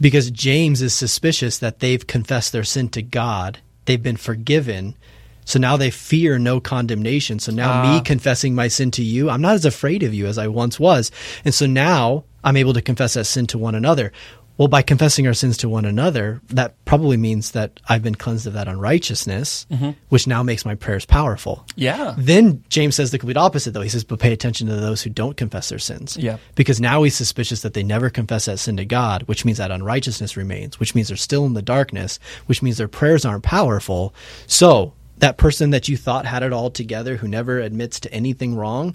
Because 0.00 0.30
James 0.30 0.82
is 0.82 0.94
suspicious 0.94 1.58
that 1.58 1.80
they've 1.80 2.06
confessed 2.06 2.52
their 2.52 2.64
sin 2.64 2.88
to 2.90 3.02
God, 3.02 3.58
they've 3.84 4.02
been 4.02 4.16
forgiven. 4.16 4.96
So 5.44 5.58
now 5.58 5.76
they 5.76 5.90
fear 5.90 6.38
no 6.38 6.60
condemnation. 6.60 7.38
So 7.40 7.52
now 7.52 7.80
uh. 7.80 7.82
me 7.82 7.96
ah. 7.98 8.02
confessing 8.02 8.54
my 8.54 8.68
sin 8.68 8.90
to 8.92 9.02
you, 9.02 9.28
I'm 9.28 9.42
not 9.42 9.54
as 9.54 9.64
afraid 9.64 10.02
of 10.02 10.14
you 10.14 10.26
as 10.26 10.38
I 10.38 10.46
once 10.46 10.80
was. 10.80 11.10
And 11.44 11.52
so 11.52 11.66
now 11.66 12.24
I'm 12.44 12.56
able 12.56 12.72
to 12.74 12.82
confess 12.82 13.14
that 13.14 13.24
sin 13.24 13.46
to 13.48 13.58
one 13.58 13.74
another. 13.74 14.12
Well, 14.62 14.68
by 14.68 14.82
confessing 14.82 15.26
our 15.26 15.34
sins 15.34 15.56
to 15.56 15.68
one 15.68 15.84
another, 15.84 16.40
that 16.50 16.76
probably 16.84 17.16
means 17.16 17.50
that 17.50 17.80
I've 17.88 18.04
been 18.04 18.14
cleansed 18.14 18.46
of 18.46 18.52
that 18.52 18.68
unrighteousness, 18.68 19.66
mm-hmm. 19.68 19.90
which 20.08 20.28
now 20.28 20.44
makes 20.44 20.64
my 20.64 20.76
prayers 20.76 21.04
powerful. 21.04 21.66
Yeah. 21.74 22.14
Then 22.16 22.62
James 22.68 22.94
says 22.94 23.10
the 23.10 23.18
complete 23.18 23.36
opposite, 23.36 23.72
though. 23.72 23.80
He 23.80 23.88
says, 23.88 24.04
but 24.04 24.20
pay 24.20 24.32
attention 24.32 24.68
to 24.68 24.76
those 24.76 25.02
who 25.02 25.10
don't 25.10 25.36
confess 25.36 25.68
their 25.68 25.80
sins. 25.80 26.16
Yeah. 26.16 26.36
Because 26.54 26.80
now 26.80 27.02
he's 27.02 27.16
suspicious 27.16 27.62
that 27.62 27.74
they 27.74 27.82
never 27.82 28.08
confess 28.08 28.44
that 28.44 28.60
sin 28.60 28.76
to 28.76 28.84
God, 28.84 29.24
which 29.24 29.44
means 29.44 29.58
that 29.58 29.72
unrighteousness 29.72 30.36
remains, 30.36 30.78
which 30.78 30.94
means 30.94 31.08
they're 31.08 31.16
still 31.16 31.44
in 31.44 31.54
the 31.54 31.60
darkness, 31.60 32.20
which 32.46 32.62
means 32.62 32.76
their 32.76 32.86
prayers 32.86 33.24
aren't 33.24 33.42
powerful. 33.42 34.14
So 34.46 34.94
that 35.18 35.38
person 35.38 35.70
that 35.70 35.88
you 35.88 35.96
thought 35.96 36.24
had 36.24 36.44
it 36.44 36.52
all 36.52 36.70
together, 36.70 37.16
who 37.16 37.26
never 37.26 37.58
admits 37.58 37.98
to 37.98 38.14
anything 38.14 38.54
wrong, 38.54 38.94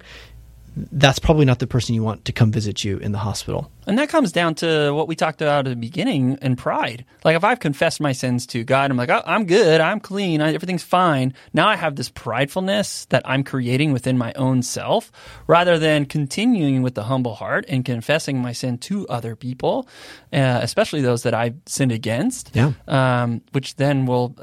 that's 0.92 1.18
probably 1.18 1.44
not 1.44 1.58
the 1.58 1.66
person 1.66 1.94
you 1.94 2.02
want 2.02 2.24
to 2.26 2.32
come 2.32 2.52
visit 2.52 2.84
you 2.84 2.98
in 2.98 3.12
the 3.12 3.18
hospital. 3.18 3.70
And 3.86 3.98
that 3.98 4.08
comes 4.08 4.32
down 4.32 4.54
to 4.56 4.92
what 4.92 5.08
we 5.08 5.16
talked 5.16 5.40
about 5.40 5.66
at 5.66 5.70
the 5.70 5.76
beginning 5.76 6.38
and 6.42 6.58
pride. 6.58 7.04
Like 7.24 7.36
if 7.36 7.44
I've 7.44 7.60
confessed 7.60 8.00
my 8.00 8.12
sins 8.12 8.46
to 8.48 8.64
God, 8.64 8.90
I'm 8.90 8.96
like, 8.96 9.08
oh, 9.08 9.22
I'm 9.24 9.46
good, 9.46 9.80
I'm 9.80 9.98
clean, 9.98 10.40
everything's 10.40 10.82
fine. 10.82 11.34
Now 11.54 11.68
I 11.68 11.76
have 11.76 11.96
this 11.96 12.10
pridefulness 12.10 13.08
that 13.08 13.22
I'm 13.24 13.44
creating 13.44 13.92
within 13.92 14.18
my 14.18 14.32
own 14.34 14.62
self 14.62 15.10
rather 15.46 15.78
than 15.78 16.04
continuing 16.04 16.82
with 16.82 16.94
the 16.94 17.04
humble 17.04 17.34
heart 17.34 17.64
and 17.68 17.84
confessing 17.84 18.40
my 18.40 18.52
sin 18.52 18.78
to 18.78 19.06
other 19.08 19.34
people, 19.34 19.88
uh, 20.32 20.60
especially 20.62 21.00
those 21.00 21.22
that 21.22 21.34
I've 21.34 21.56
sinned 21.66 21.92
against. 21.92 22.54
Yeah. 22.54 22.72
Um, 22.86 23.42
which 23.52 23.76
then 23.76 24.06
will 24.06 24.36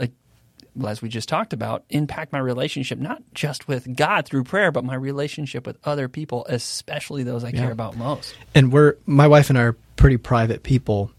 as 0.88 1.02
we 1.02 1.10
just 1.10 1.30
talked 1.30 1.54
about, 1.54 1.84
impact 1.90 2.34
my 2.34 2.40
relationship, 2.40 3.00
not 3.00 3.22
just 3.34 3.68
with 3.68 3.96
God 3.96 4.26
through 4.26 4.44
prayer, 4.44 4.72
but 4.72 4.84
my 4.84 4.96
relationship 4.96 5.66
with 5.66 5.78
other 5.84 6.08
people, 6.10 6.46
especially 6.50 7.24
those 7.24 7.44
I 7.44 7.50
yeah. 7.50 7.62
care 7.62 7.72
about 7.72 7.96
most. 7.96 8.36
And 8.54 8.72
we're, 8.72 8.96
my 9.06 9.28
wife 9.28 9.50
and 9.50 9.58
I 9.58 9.64
are 9.64 9.74
pretty 9.96 10.18
private 10.18 10.64
people. 10.64 11.12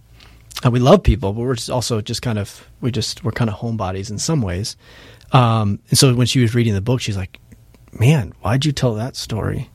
And 0.63 0.73
we 0.73 0.81
love 0.81 1.03
people, 1.03 1.33
but 1.33 1.41
we're 1.41 1.55
just 1.55 1.71
also 1.71 2.01
just 2.01 2.23
kind 2.23 2.39
of, 2.39 2.69
we 2.81 2.91
just, 2.91 3.25
we're 3.25 3.33
kind 3.33 3.51
of 3.51 3.57
homebodies 3.57 4.11
in 4.11 4.19
some 4.19 4.43
ways. 4.43 4.77
Um, 5.33 5.81
and 5.91 5.99
so 5.99 6.15
when 6.15 6.27
she 6.27 6.41
was 6.41 6.55
reading 6.55 6.75
the 6.75 6.81
book, 6.81 7.01
she's 7.01 7.17
like, 7.17 7.39
man, 7.99 8.33
why'd 8.41 8.65
you 8.65 8.73
tell 8.73 8.95
that 8.95 9.17
story? 9.17 9.71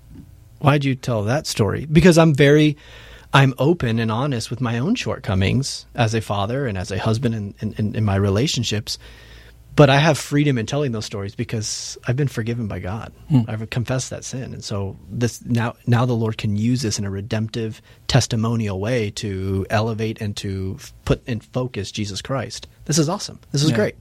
Why'd 0.60 0.84
you 0.84 0.96
tell 0.96 1.24
that 1.24 1.48
story? 1.48 1.86
Because 1.86 2.18
I'm 2.18 2.36
very, 2.36 2.78
I'm 3.34 3.54
open 3.58 4.00
and 4.00 4.12
honest 4.12 4.50
with 4.50 4.62
my 4.62 4.78
own 4.78 4.96
shortcomings 4.96 5.86
as 5.96 6.14
a 6.14 6.22
father 6.22 6.68
and 6.68 6.78
as 6.78 6.92
a 6.92 7.00
husband 7.00 7.56
in, 7.60 7.96
in 7.96 8.06
my 8.06 8.16
relationships 8.16 9.00
but 9.76 9.90
I 9.90 9.98
have 9.98 10.18
freedom 10.18 10.58
in 10.58 10.66
telling 10.66 10.92
those 10.92 11.06
stories 11.06 11.36
because 11.36 11.98
I've 12.06 12.16
been 12.16 12.28
forgiven 12.28 12.68
by 12.68 12.80
God. 12.80 13.14
Hmm. 13.30 13.42
I've 13.48 13.70
confessed 13.70 14.10
that 14.10 14.24
sin, 14.24 14.54
and 14.54 14.64
so 14.64 14.98
this 15.10 15.44
now 15.46 15.76
now 15.88 16.06
the 16.06 16.14
Lord 16.14 16.38
can 16.38 16.56
use 16.56 16.82
this 16.82 17.00
in 17.00 17.06
a 17.06 17.10
redemptive, 17.10 17.82
testimonial 18.08 18.80
way 18.80 19.12
to 19.12 19.66
elevate 19.70 20.20
and 20.22 20.36
to 20.38 20.78
put 21.06 21.26
in 21.28 21.40
focus 21.40 21.92
Jesus 21.92 22.22
Christ. 22.22 22.68
This 22.86 22.98
is 22.98 23.08
awesome. 23.08 23.40
This 23.52 23.64
is 23.64 23.70
yeah. 23.70 23.78
great. 23.78 23.96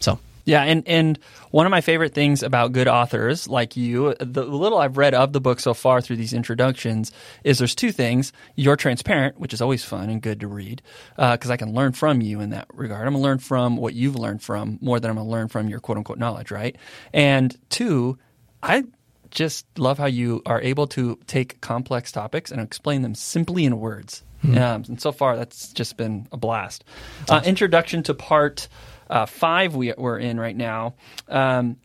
So 0.00 0.18
yeah, 0.46 0.62
and 0.62 0.86
and 0.86 1.18
one 1.50 1.66
of 1.66 1.70
my 1.70 1.80
favorite 1.80 2.14
things 2.14 2.42
about 2.42 2.72
good 2.72 2.86
authors 2.86 3.48
like 3.48 3.76
you, 3.76 4.14
the 4.20 4.44
little 4.44 4.78
I've 4.78 4.96
read 4.96 5.12
of 5.12 5.32
the 5.32 5.40
book 5.40 5.58
so 5.58 5.74
far 5.74 6.00
through 6.00 6.16
these 6.16 6.32
introductions, 6.32 7.10
is 7.42 7.58
there's 7.58 7.74
two 7.74 7.90
things. 7.90 8.32
You're 8.54 8.76
transparent, 8.76 9.38
which 9.40 9.52
is 9.52 9.60
always 9.60 9.84
fun 9.84 10.08
and 10.08 10.22
good 10.22 10.40
to 10.40 10.48
read, 10.48 10.82
because 11.16 11.50
uh, 11.50 11.52
I 11.52 11.56
can 11.56 11.74
learn 11.74 11.92
from 11.92 12.20
you 12.20 12.40
in 12.40 12.50
that 12.50 12.68
regard. 12.72 13.06
I'm 13.06 13.12
gonna 13.12 13.24
learn 13.24 13.38
from 13.38 13.76
what 13.76 13.94
you've 13.94 14.16
learned 14.16 14.40
from 14.40 14.78
more 14.80 15.00
than 15.00 15.10
I'm 15.10 15.16
gonna 15.16 15.28
learn 15.28 15.48
from 15.48 15.68
your 15.68 15.80
quote 15.80 15.98
unquote 15.98 16.18
knowledge, 16.18 16.52
right? 16.52 16.76
And 17.12 17.54
two, 17.68 18.16
I 18.62 18.84
just 19.30 19.66
love 19.76 19.98
how 19.98 20.06
you 20.06 20.42
are 20.46 20.60
able 20.60 20.86
to 20.86 21.18
take 21.26 21.60
complex 21.60 22.12
topics 22.12 22.52
and 22.52 22.60
explain 22.60 23.02
them 23.02 23.16
simply 23.16 23.64
in 23.64 23.80
words. 23.80 24.22
Mm-hmm. 24.44 24.58
Um, 24.58 24.84
and 24.88 25.00
so 25.00 25.10
far, 25.10 25.36
that's 25.36 25.72
just 25.72 25.96
been 25.96 26.28
a 26.30 26.36
blast. 26.36 26.84
Uh, 27.28 27.42
introduction 27.44 28.04
to 28.04 28.14
part 28.14 28.68
uh, 29.08 29.26
five 29.26 29.74
we, 29.74 29.92
we're 29.96 30.18
in 30.18 30.38
right 30.38 30.56
now, 30.56 30.94
um, 31.28 31.76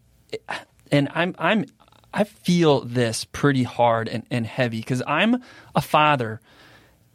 and 0.91 1.09
I'm 1.13 1.35
I'm 1.37 1.65
I 2.13 2.23
feel 2.25 2.81
this 2.81 3.25
pretty 3.25 3.63
hard 3.63 4.09
and, 4.09 4.25
and 4.29 4.45
heavy 4.45 4.79
because 4.79 5.01
I'm 5.07 5.41
a 5.75 5.81
father 5.81 6.41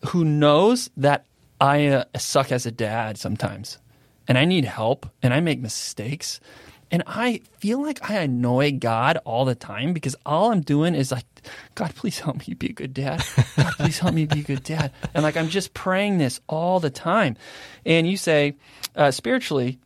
who 0.09 0.25
knows 0.25 0.91
that 0.97 1.27
I 1.61 1.87
uh, 1.87 2.05
suck 2.17 2.53
as 2.53 2.67
a 2.67 2.71
dad 2.71 3.19
sometimes, 3.19 3.79
and 4.29 4.39
I 4.39 4.45
need 4.45 4.65
help, 4.65 5.09
and 5.23 5.35
I 5.35 5.41
make 5.41 5.61
mistakes. 5.61 6.41
And 6.89 7.03
I 7.05 7.41
feel 7.59 7.83
like 7.83 8.09
I 8.09 8.19
annoy 8.19 8.71
God 8.73 9.19
all 9.25 9.45
the 9.45 9.57
time 9.57 9.93
because 9.93 10.15
all 10.25 10.53
I'm 10.53 10.61
doing 10.61 10.95
is 10.95 11.11
like, 11.11 11.25
God, 11.75 11.93
please 11.97 12.21
help 12.21 12.47
me 12.47 12.55
be 12.55 12.69
a 12.69 12.73
good 12.73 12.95
dad. 12.95 13.25
God, 13.57 13.73
please 13.73 13.99
help 13.99 14.15
me 14.15 14.25
be 14.25 14.41
a 14.41 14.45
good 14.45 14.63
dad. 14.63 14.93
And 15.13 15.25
like, 15.25 15.37
I'm 15.37 15.49
just 15.49 15.75
praying 15.75 16.19
this 16.19 16.41
all 16.47 16.79
the 16.79 16.91
time. 16.91 17.37
And 17.85 18.09
you 18.09 18.17
say, 18.17 18.55
uh, 18.95 19.11
spiritually, 19.11 19.81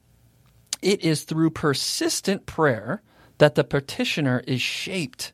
it 0.83 1.03
is 1.03 1.25
through 1.25 1.51
persistent 1.51 2.47
prayer 2.47 3.03
that 3.39 3.55
the 3.55 3.65
petitioner 3.65 4.43
is 4.47 4.61
shaped 4.61 5.33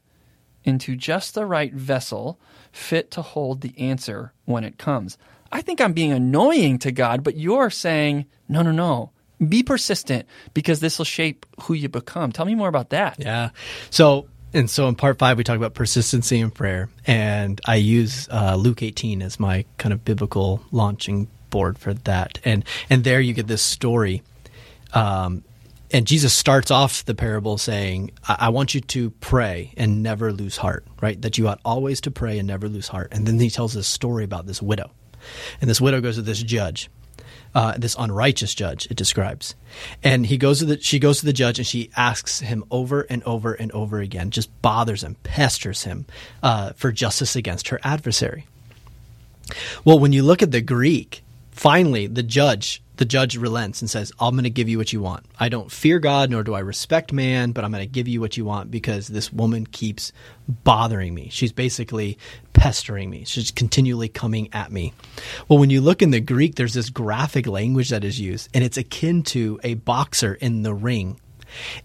into 0.65 0.97
just 0.97 1.35
the 1.35 1.47
right 1.47 1.73
vessel 1.73 2.39
fit 2.73 3.11
to 3.13 3.23
hold 3.23 3.61
the 3.61 3.73
answer 3.79 4.33
when 4.45 4.65
it 4.65 4.79
comes. 4.79 5.17
I 5.53 5.63
think 5.63 5.81
I'm 5.81 5.93
being 5.93 6.13
annoying 6.13 6.79
to 6.81 6.93
God, 6.93 7.23
but 7.23 7.37
you're 7.37 7.71
saying, 7.71 8.27
no, 8.49 8.63
no, 8.63 8.73
no. 8.73 9.13
Be 9.49 9.63
persistent 9.63 10.27
because 10.55 10.81
this 10.81 10.99
will 10.99 11.05
shape 11.05 11.47
who 11.63 11.75
you 11.75 11.89
become. 11.89 12.33
Tell 12.33 12.47
me 12.47 12.55
more 12.55 12.69
about 12.69 12.91
that. 12.91 13.17
Yeah. 13.19 13.51
So, 13.91 14.29
and 14.53 14.69
so 14.69 14.89
in 14.89 14.95
part 14.95 15.19
five, 15.19 15.37
we 15.37 15.45
talk 15.45 15.57
about 15.57 15.75
persistency 15.75 16.41
in 16.41 16.51
prayer. 16.51 16.89
And 17.07 17.61
I 17.67 17.77
use 17.77 18.29
uh, 18.31 18.57
Luke 18.57 18.83
18 18.83 19.23
as 19.23 19.39
my 19.39 19.67
kind 19.79 19.93
of 19.93 20.05
biblical 20.05 20.63
launching 20.73 21.29
board 21.51 21.79
for 21.79 21.93
that. 21.95 22.41
And, 22.45 22.65
and 22.89 23.05
there 23.05 23.21
you 23.21 23.35
get 23.35 23.47
this 23.47 23.63
story 23.63 24.23
um, 24.93 25.45
and 25.93 26.07
Jesus 26.07 26.35
starts 26.35 26.71
off 26.71 27.05
the 27.05 27.15
parable 27.15 27.59
saying, 27.59 28.11
I-, 28.27 28.37
I 28.41 28.49
want 28.49 28.75
you 28.75 28.81
to 28.81 29.11
pray 29.11 29.73
and 29.77 30.03
never 30.03 30.33
lose 30.33 30.57
heart, 30.57 30.85
right? 31.01 31.21
That 31.21 31.39
you 31.39 31.49
ought 31.49 31.61
always 31.65 32.01
to 32.03 32.11
pray 32.11 32.39
and 32.39 32.47
never 32.47 32.69
lose 32.69 32.89
heart. 32.89 33.09
And 33.13 33.27
then 33.27 33.39
he 33.39 33.51
tells 33.51 33.75
this 33.75 33.89
story 33.89 34.25
about 34.25 34.47
this 34.47 34.61
widow. 34.61 34.91
And 35.61 35.69
this 35.71 35.81
widow 35.81 36.01
goes 36.01 36.17
to 36.17 36.23
this 36.23 36.43
judge, 36.43 36.89
uh, 37.55 37.77
this 37.79 37.97
unrighteous 37.99 38.55
judge, 38.55 38.87
it 38.91 38.97
describes. 38.97 39.55
And 40.03 40.27
he 40.27 40.37
goes 40.37 40.61
to 40.61 40.65
the, 40.65 40.81
she 40.81 40.99
goes 40.99 41.21
to 41.21 41.27
the 41.27 41.33
judge 41.33 41.59
and 41.59 41.67
she 41.67 41.91
asks 41.97 42.41
him 42.41 42.65
over 42.71 43.03
and 43.03 43.23
over 43.25 43.55
and 43.55 43.73
over 43.73 44.01
again, 44.01 44.31
just 44.31 44.51
bothers 44.63 45.03
him, 45.03 45.17
pesters 45.23 45.85
him 45.85 46.07
uh, 46.43 46.73
for 46.75 46.93
justice 46.93 47.37
against 47.37 47.69
her 47.69 47.81
adversary. 47.83 48.47
Well, 49.85 49.99
when 49.99 50.13
you 50.13 50.23
look 50.23 50.43
at 50.43 50.51
the 50.51 50.61
Greek, 50.61 51.23
finally 51.51 52.07
the 52.07 52.23
judge 52.23 52.83
the 52.97 53.05
judge 53.05 53.37
relents 53.37 53.81
and 53.81 53.91
says, 53.91 54.13
I'm 54.19 54.35
going 54.35 54.45
to 54.45 54.51
give 54.51 54.69
you 54.69 54.79
what 54.79 54.93
you 54.93 55.01
want. 55.01 55.27
I 55.39 55.49
don't 55.49 55.71
fear 55.71 55.99
God, 55.99 56.31
nor 56.31 56.43
do 56.43 56.55
I 56.55 56.61
respect 56.61 57.13
man, 57.13 57.53
but 57.53 57.65
I'm 57.65 57.71
going 57.71 57.83
to 57.83 57.91
give 57.91 58.09
you 58.09 58.21
what 58.21 58.37
you 58.37 58.45
want 58.45 58.71
because 58.71 59.09
this 59.09 59.33
woman 59.33 59.67
keeps 59.67 60.13
bothering 60.49 61.15
me. 61.15 61.29
She's 61.31 61.53
basically 61.53 62.19
pestering 62.53 63.11
me. 63.11 63.25
She's 63.25 63.51
continually 63.51 64.09
coming 64.09 64.49
at 64.53 64.73
me. 64.73 64.95
Well, 65.49 65.59
when 65.59 65.71
you 65.71 65.81
look 65.81 66.03
in 66.03 66.11
the 66.11 66.21
Greek, 66.21 66.55
there's 66.55 66.75
this 66.75 66.91
graphic 66.91 67.47
language 67.47 67.91
that 67.91 68.05
is 68.05 68.19
used, 68.19 68.49
and 68.55 68.65
it's 68.65 68.79
akin 68.79 69.23
to 69.25 69.61
a 69.63 69.75
boxer 69.75 70.35
in 70.35 70.63
the 70.63 70.75
ring. 70.75 71.21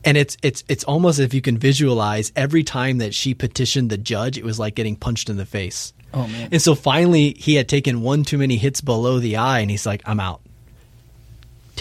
And 0.04 0.18
it's 0.18 0.38
it's 0.42 0.64
it's 0.68 0.84
almost 0.84 1.20
if 1.20 1.34
you 1.34 1.42
can 1.42 1.58
visualize 1.58 2.32
every 2.36 2.64
time 2.64 2.98
that 2.98 3.14
she 3.14 3.34
petitioned 3.34 3.90
the 3.90 3.98
judge, 3.98 4.38
it 4.38 4.44
was 4.44 4.60
like 4.60 4.76
getting 4.76 4.96
punched 4.96 5.30
in 5.30 5.38
the 5.38 5.46
face. 5.46 5.94
Oh 6.14 6.28
man. 6.28 6.50
And 6.52 6.62
so 6.62 6.74
finally 6.74 7.36
he 7.38 7.56
had 7.56 7.70
taken 7.70 8.02
one 8.02 8.24
too 8.24 8.40
many 8.40 8.58
hits 8.58 8.82
below 8.82 9.20
the 9.20 9.38
eye 9.38 9.60
and 9.60 9.70
he's 9.70 9.86
like, 9.86 10.02
I'm 10.06 10.20
out 10.20 10.42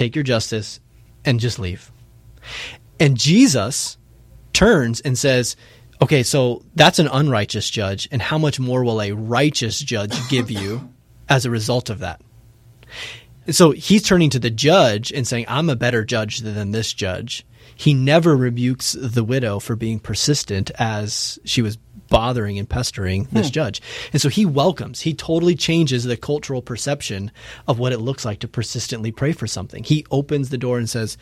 take 0.00 0.16
your 0.16 0.24
justice, 0.24 0.80
and 1.26 1.38
just 1.38 1.58
leave. 1.58 1.92
And 2.98 3.18
Jesus 3.18 3.98
turns 4.54 5.00
and 5.00 5.18
says, 5.18 5.56
Okay, 6.02 6.22
so 6.22 6.62
that's 6.74 6.98
an 6.98 7.08
unrighteous 7.08 7.68
judge, 7.68 8.08
and 8.10 8.22
how 8.22 8.38
much 8.38 8.58
more 8.58 8.82
will 8.82 9.02
a 9.02 9.12
righteous 9.12 9.78
judge 9.78 10.16
give 10.30 10.50
you 10.50 10.90
as 11.28 11.44
a 11.44 11.50
result 11.50 11.90
of 11.90 11.98
that? 11.98 12.22
So 13.50 13.72
he's 13.72 14.02
turning 14.02 14.30
to 14.30 14.38
the 14.38 14.48
judge 14.48 15.12
and 15.12 15.26
saying, 15.28 15.44
I'm 15.48 15.68
a 15.68 15.76
better 15.76 16.02
judge 16.04 16.38
than 16.38 16.70
this 16.70 16.94
judge. 16.94 17.44
He 17.76 17.92
never 17.92 18.34
rebukes 18.34 18.92
the 18.92 19.24
widow 19.24 19.58
for 19.58 19.76
being 19.76 19.98
persistent 19.98 20.70
as 20.78 21.38
she 21.44 21.60
was 21.60 21.76
bothering 22.10 22.58
and 22.58 22.68
pestering 22.68 23.26
this 23.32 23.46
Hmm. 23.48 23.52
judge. 23.52 23.80
And 24.12 24.20
so 24.20 24.28
he 24.28 24.44
welcomes, 24.44 25.00
he 25.00 25.14
totally 25.14 25.54
changes 25.54 26.04
the 26.04 26.18
cultural 26.18 26.60
perception 26.60 27.30
of 27.66 27.78
what 27.78 27.92
it 27.94 27.98
looks 28.00 28.26
like 28.26 28.40
to 28.40 28.48
persistently 28.48 29.10
pray 29.12 29.32
for 29.32 29.46
something. 29.46 29.82
He 29.84 30.04
opens 30.10 30.50
the 30.50 30.58
door 30.58 30.76
and 30.76 30.90
says, 30.90 31.16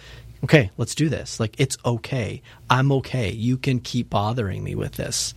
Okay, 0.45 0.71
let's 0.77 0.95
do 0.95 1.09
this. 1.09 1.41
Like, 1.41 1.59
it's 1.59 1.77
okay. 1.85 2.43
I'm 2.71 2.93
okay. 2.93 3.33
You 3.33 3.57
can 3.57 3.81
keep 3.81 4.09
bothering 4.09 4.63
me 4.63 4.77
with 4.77 4.93
this. 4.93 5.35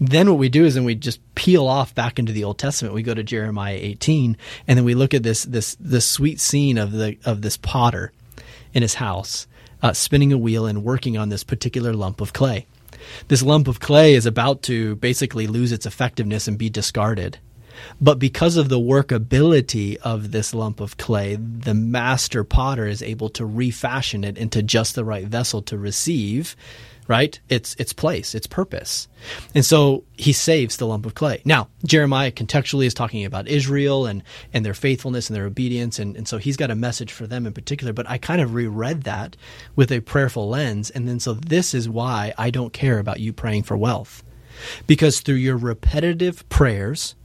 Then 0.00 0.30
what 0.30 0.38
we 0.38 0.48
do 0.48 0.64
is 0.64 0.76
then 0.76 0.84
we 0.84 0.94
just 0.94 1.20
peel 1.34 1.66
off 1.66 1.94
back 1.94 2.18
into 2.18 2.32
the 2.32 2.44
Old 2.44 2.56
Testament. 2.58 2.94
We 2.94 3.02
go 3.02 3.12
to 3.12 3.22
Jeremiah 3.22 3.76
18, 3.78 4.38
and 4.66 4.78
then 4.78 4.86
we 4.86 4.94
look 4.94 5.12
at 5.12 5.22
this 5.22 5.44
this 5.44 5.76
this 5.78 6.06
sweet 6.06 6.40
scene 6.40 6.78
of 6.78 6.92
the 6.92 7.18
of 7.26 7.42
this 7.42 7.58
potter 7.58 8.12
in 8.72 8.80
his 8.80 8.94
house, 8.94 9.46
uh, 9.82 9.92
spinning 9.92 10.32
a 10.32 10.38
wheel 10.38 10.64
and 10.64 10.82
working 10.84 11.18
on 11.18 11.28
this 11.28 11.44
particular 11.44 11.92
lump 11.92 12.22
of 12.22 12.32
clay. 12.32 12.64
This 13.28 13.42
lump 13.42 13.68
of 13.68 13.80
clay 13.80 14.14
is 14.14 14.26
about 14.26 14.62
to 14.62 14.96
basically 14.96 15.46
lose 15.46 15.72
its 15.72 15.86
effectiveness 15.86 16.48
and 16.48 16.58
be 16.58 16.70
discarded. 16.70 17.38
But 18.00 18.18
because 18.18 18.56
of 18.56 18.68
the 18.68 18.78
workability 18.78 19.96
of 19.96 20.32
this 20.32 20.52
lump 20.52 20.80
of 20.80 20.96
clay, 20.96 21.36
the 21.36 21.74
master 21.74 22.44
potter 22.44 22.86
is 22.86 23.02
able 23.02 23.30
to 23.30 23.46
refashion 23.46 24.24
it 24.24 24.36
into 24.36 24.62
just 24.62 24.94
the 24.94 25.04
right 25.04 25.26
vessel 25.26 25.62
to 25.62 25.78
receive, 25.78 26.56
right? 27.10 27.40
Its 27.48 27.74
its 27.74 27.92
place, 27.92 28.36
its 28.36 28.46
purpose. 28.46 29.08
And 29.52 29.64
so 29.64 30.04
he 30.16 30.32
saves 30.32 30.76
the 30.76 30.86
lump 30.86 31.04
of 31.04 31.16
clay. 31.16 31.42
Now, 31.44 31.68
Jeremiah 31.84 32.30
contextually 32.30 32.86
is 32.86 32.94
talking 32.94 33.24
about 33.24 33.48
Israel 33.48 34.06
and, 34.06 34.22
and 34.54 34.64
their 34.64 34.74
faithfulness 34.74 35.28
and 35.28 35.36
their 35.36 35.44
obedience, 35.44 35.98
and, 35.98 36.16
and 36.16 36.28
so 36.28 36.38
he's 36.38 36.56
got 36.56 36.70
a 36.70 36.76
message 36.76 37.10
for 37.10 37.26
them 37.26 37.46
in 37.46 37.52
particular. 37.52 37.92
But 37.92 38.08
I 38.08 38.16
kind 38.16 38.40
of 38.40 38.54
reread 38.54 39.02
that 39.02 39.36
with 39.74 39.90
a 39.90 39.98
prayerful 39.98 40.48
lens, 40.48 40.88
and 40.88 41.08
then 41.08 41.18
so 41.18 41.34
this 41.34 41.74
is 41.74 41.88
why 41.88 42.32
I 42.38 42.50
don't 42.50 42.72
care 42.72 43.00
about 43.00 43.18
you 43.18 43.32
praying 43.32 43.64
for 43.64 43.76
wealth. 43.76 44.22
Because 44.86 45.18
through 45.18 45.34
your 45.36 45.56
repetitive 45.56 46.48
prayers, 46.48 47.16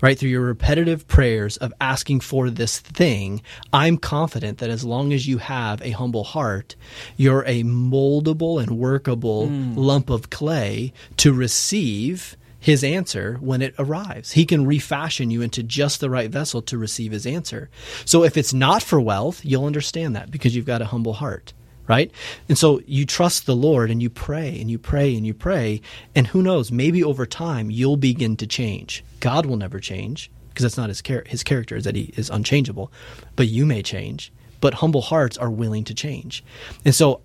right 0.00 0.18
through 0.18 0.30
your 0.30 0.42
repetitive 0.42 1.06
prayers 1.08 1.56
of 1.58 1.72
asking 1.80 2.20
for 2.20 2.50
this 2.50 2.78
thing 2.78 3.42
i'm 3.72 3.96
confident 3.96 4.58
that 4.58 4.70
as 4.70 4.84
long 4.84 5.12
as 5.12 5.26
you 5.26 5.38
have 5.38 5.80
a 5.82 5.90
humble 5.90 6.24
heart 6.24 6.76
you're 7.16 7.44
a 7.46 7.62
moldable 7.62 8.60
and 8.60 8.78
workable 8.78 9.48
hmm. 9.48 9.74
lump 9.74 10.10
of 10.10 10.30
clay 10.30 10.92
to 11.16 11.32
receive 11.32 12.36
his 12.62 12.84
answer 12.84 13.38
when 13.40 13.60
it 13.60 13.74
arrives. 13.76 14.30
He 14.32 14.46
can 14.46 14.64
refashion 14.64 15.32
you 15.32 15.42
into 15.42 15.64
just 15.64 15.98
the 15.98 16.08
right 16.08 16.30
vessel 16.30 16.62
to 16.62 16.78
receive 16.78 17.10
his 17.10 17.26
answer. 17.26 17.68
So 18.04 18.22
if 18.22 18.36
it's 18.36 18.54
not 18.54 18.84
for 18.84 19.00
wealth 19.00 19.44
you'll 19.44 19.66
understand 19.66 20.14
that 20.16 20.30
because 20.30 20.54
you've 20.54 20.64
got 20.64 20.80
a 20.80 20.86
humble 20.86 21.14
heart 21.14 21.52
right? 21.88 22.10
And 22.48 22.56
so 22.56 22.80
you 22.86 23.06
trust 23.06 23.46
the 23.46 23.56
Lord 23.56 23.90
and 23.90 24.02
you 24.02 24.10
pray 24.10 24.60
and 24.60 24.70
you 24.70 24.78
pray 24.78 25.16
and 25.16 25.26
you 25.26 25.34
pray. 25.34 25.80
And 26.14 26.26
who 26.26 26.42
knows, 26.42 26.70
maybe 26.70 27.02
over 27.02 27.26
time 27.26 27.70
you'll 27.70 27.96
begin 27.96 28.36
to 28.36 28.46
change. 28.46 29.04
God 29.20 29.46
will 29.46 29.56
never 29.56 29.80
change 29.80 30.30
because 30.48 30.62
that's 30.64 30.76
not 30.76 30.88
his, 30.88 31.02
char- 31.02 31.24
his 31.26 31.42
character, 31.42 31.76
is 31.76 31.84
that 31.84 31.96
he 31.96 32.12
is 32.16 32.30
unchangeable. 32.30 32.92
But 33.36 33.48
you 33.48 33.66
may 33.66 33.82
change. 33.82 34.32
But 34.60 34.74
humble 34.74 35.02
hearts 35.02 35.36
are 35.38 35.50
willing 35.50 35.84
to 35.84 35.94
change. 35.94 36.44
And 36.84 36.94
so 36.94 37.22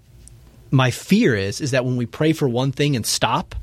my 0.72 0.92
fear 0.92 1.36
is 1.36 1.62
is 1.62 1.72
that 1.72 1.86
when 1.86 1.98
we 1.98 2.06
pray 2.06 2.34
for 2.34 2.48
one 2.48 2.72
thing 2.72 2.96
and 2.96 3.06
stop, 3.06 3.56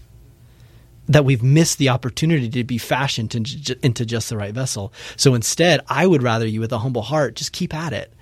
that 1.09 1.25
we've 1.25 1.43
missed 1.43 1.79
the 1.79 1.91
opportunity 1.91 2.49
to 2.49 2.65
be 2.65 2.79
fashioned 2.79 3.35
into, 3.35 3.77
into 3.85 4.07
just 4.07 4.31
the 4.31 4.37
right 4.37 4.55
vessel. 4.55 4.93
So 5.17 5.35
instead, 5.35 5.81
I 5.87 6.07
would 6.07 6.23
rather 6.23 6.47
you 6.47 6.61
with 6.61 6.73
a 6.73 6.79
humble 6.79 7.03
heart 7.03 7.37
just 7.37 7.53
keep 7.53 7.75
at 7.75 7.93
it. 7.93 8.14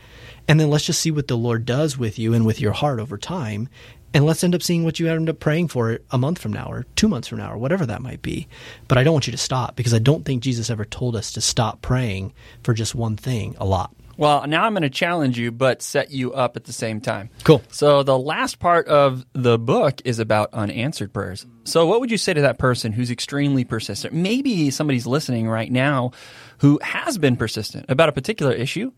And 0.49 0.59
then 0.59 0.71
let's 0.71 0.85
just 0.85 1.01
see 1.01 1.11
what 1.11 1.29
the 1.29 1.37
Lord 1.37 1.65
does 1.65 1.97
with 1.97 2.19
you 2.19 2.35
and 2.35 2.45
with 2.45 2.61
your 2.61 2.73
heart 2.73 3.01
over 3.01 3.17
time. 3.17 3.69
And 4.15 4.27
let's 4.27 4.45
end 4.45 4.55
up 4.55 4.63
seeing 4.63 4.85
what 4.85 5.01
you 5.01 5.09
end 5.09 5.31
up 5.31 5.41
praying 5.41 5.69
for 5.69 6.01
a 6.11 6.19
month 6.19 6.39
from 6.39 6.53
now 6.53 6.67
or 6.71 6.85
two 6.97 7.09
months 7.09 7.29
from 7.29 7.39
now 7.39 7.53
or 7.53 7.57
whatever 7.57 7.87
that 7.87 8.03
might 8.03 8.21
be. 8.21 8.47
But 8.87 8.99
I 8.99 9.05
don't 9.05 9.15
want 9.15 9.27
you 9.27 9.31
to 9.31 9.39
stop 9.39 9.75
because 9.75 9.95
I 9.95 9.99
don't 9.99 10.25
think 10.25 10.43
Jesus 10.43 10.69
ever 10.69 10.85
told 10.85 11.17
us 11.17 11.33
to 11.33 11.41
stop 11.41 11.81
praying 11.81 12.35
for 12.63 12.75
just 12.75 12.95
one 12.95 13.17
thing 13.17 13.57
a 13.59 13.65
lot. 13.65 13.95
Well, 14.19 14.47
now 14.47 14.65
I'm 14.65 14.73
going 14.73 14.83
to 14.83 14.91
challenge 14.91 15.39
you, 15.39 15.51
but 15.51 15.81
set 15.81 16.11
you 16.11 16.35
up 16.35 16.57
at 16.57 16.65
the 16.65 16.73
same 16.73 17.01
time. 17.01 17.31
Cool. 17.45 17.63
So 17.71 18.03
the 18.03 18.19
last 18.19 18.59
part 18.59 18.87
of 18.87 19.25
the 19.33 19.59
book 19.59 20.03
is 20.05 20.19
about 20.19 20.53
unanswered 20.53 21.15
prayers. 21.15 21.47
So 21.65 21.87
what 21.87 22.01
would 22.01 22.11
you 22.11 22.19
say 22.19 22.35
to 22.35 22.43
that 22.43 22.59
person 22.59 22.93
who's 22.93 23.11
extremely 23.11 23.65
persistent? 23.65 24.13
Maybe 24.13 24.71
somebody's 24.71 25.07
listening 25.07 25.49
right 25.49 25.73
now 25.73 26.13
who 26.59 26.79
has 26.83 27.17
been 27.17 27.37
persistent 27.37 27.87
about 27.89 28.11
a 28.11 28.13
particular 28.13 28.53
issue 28.53 28.93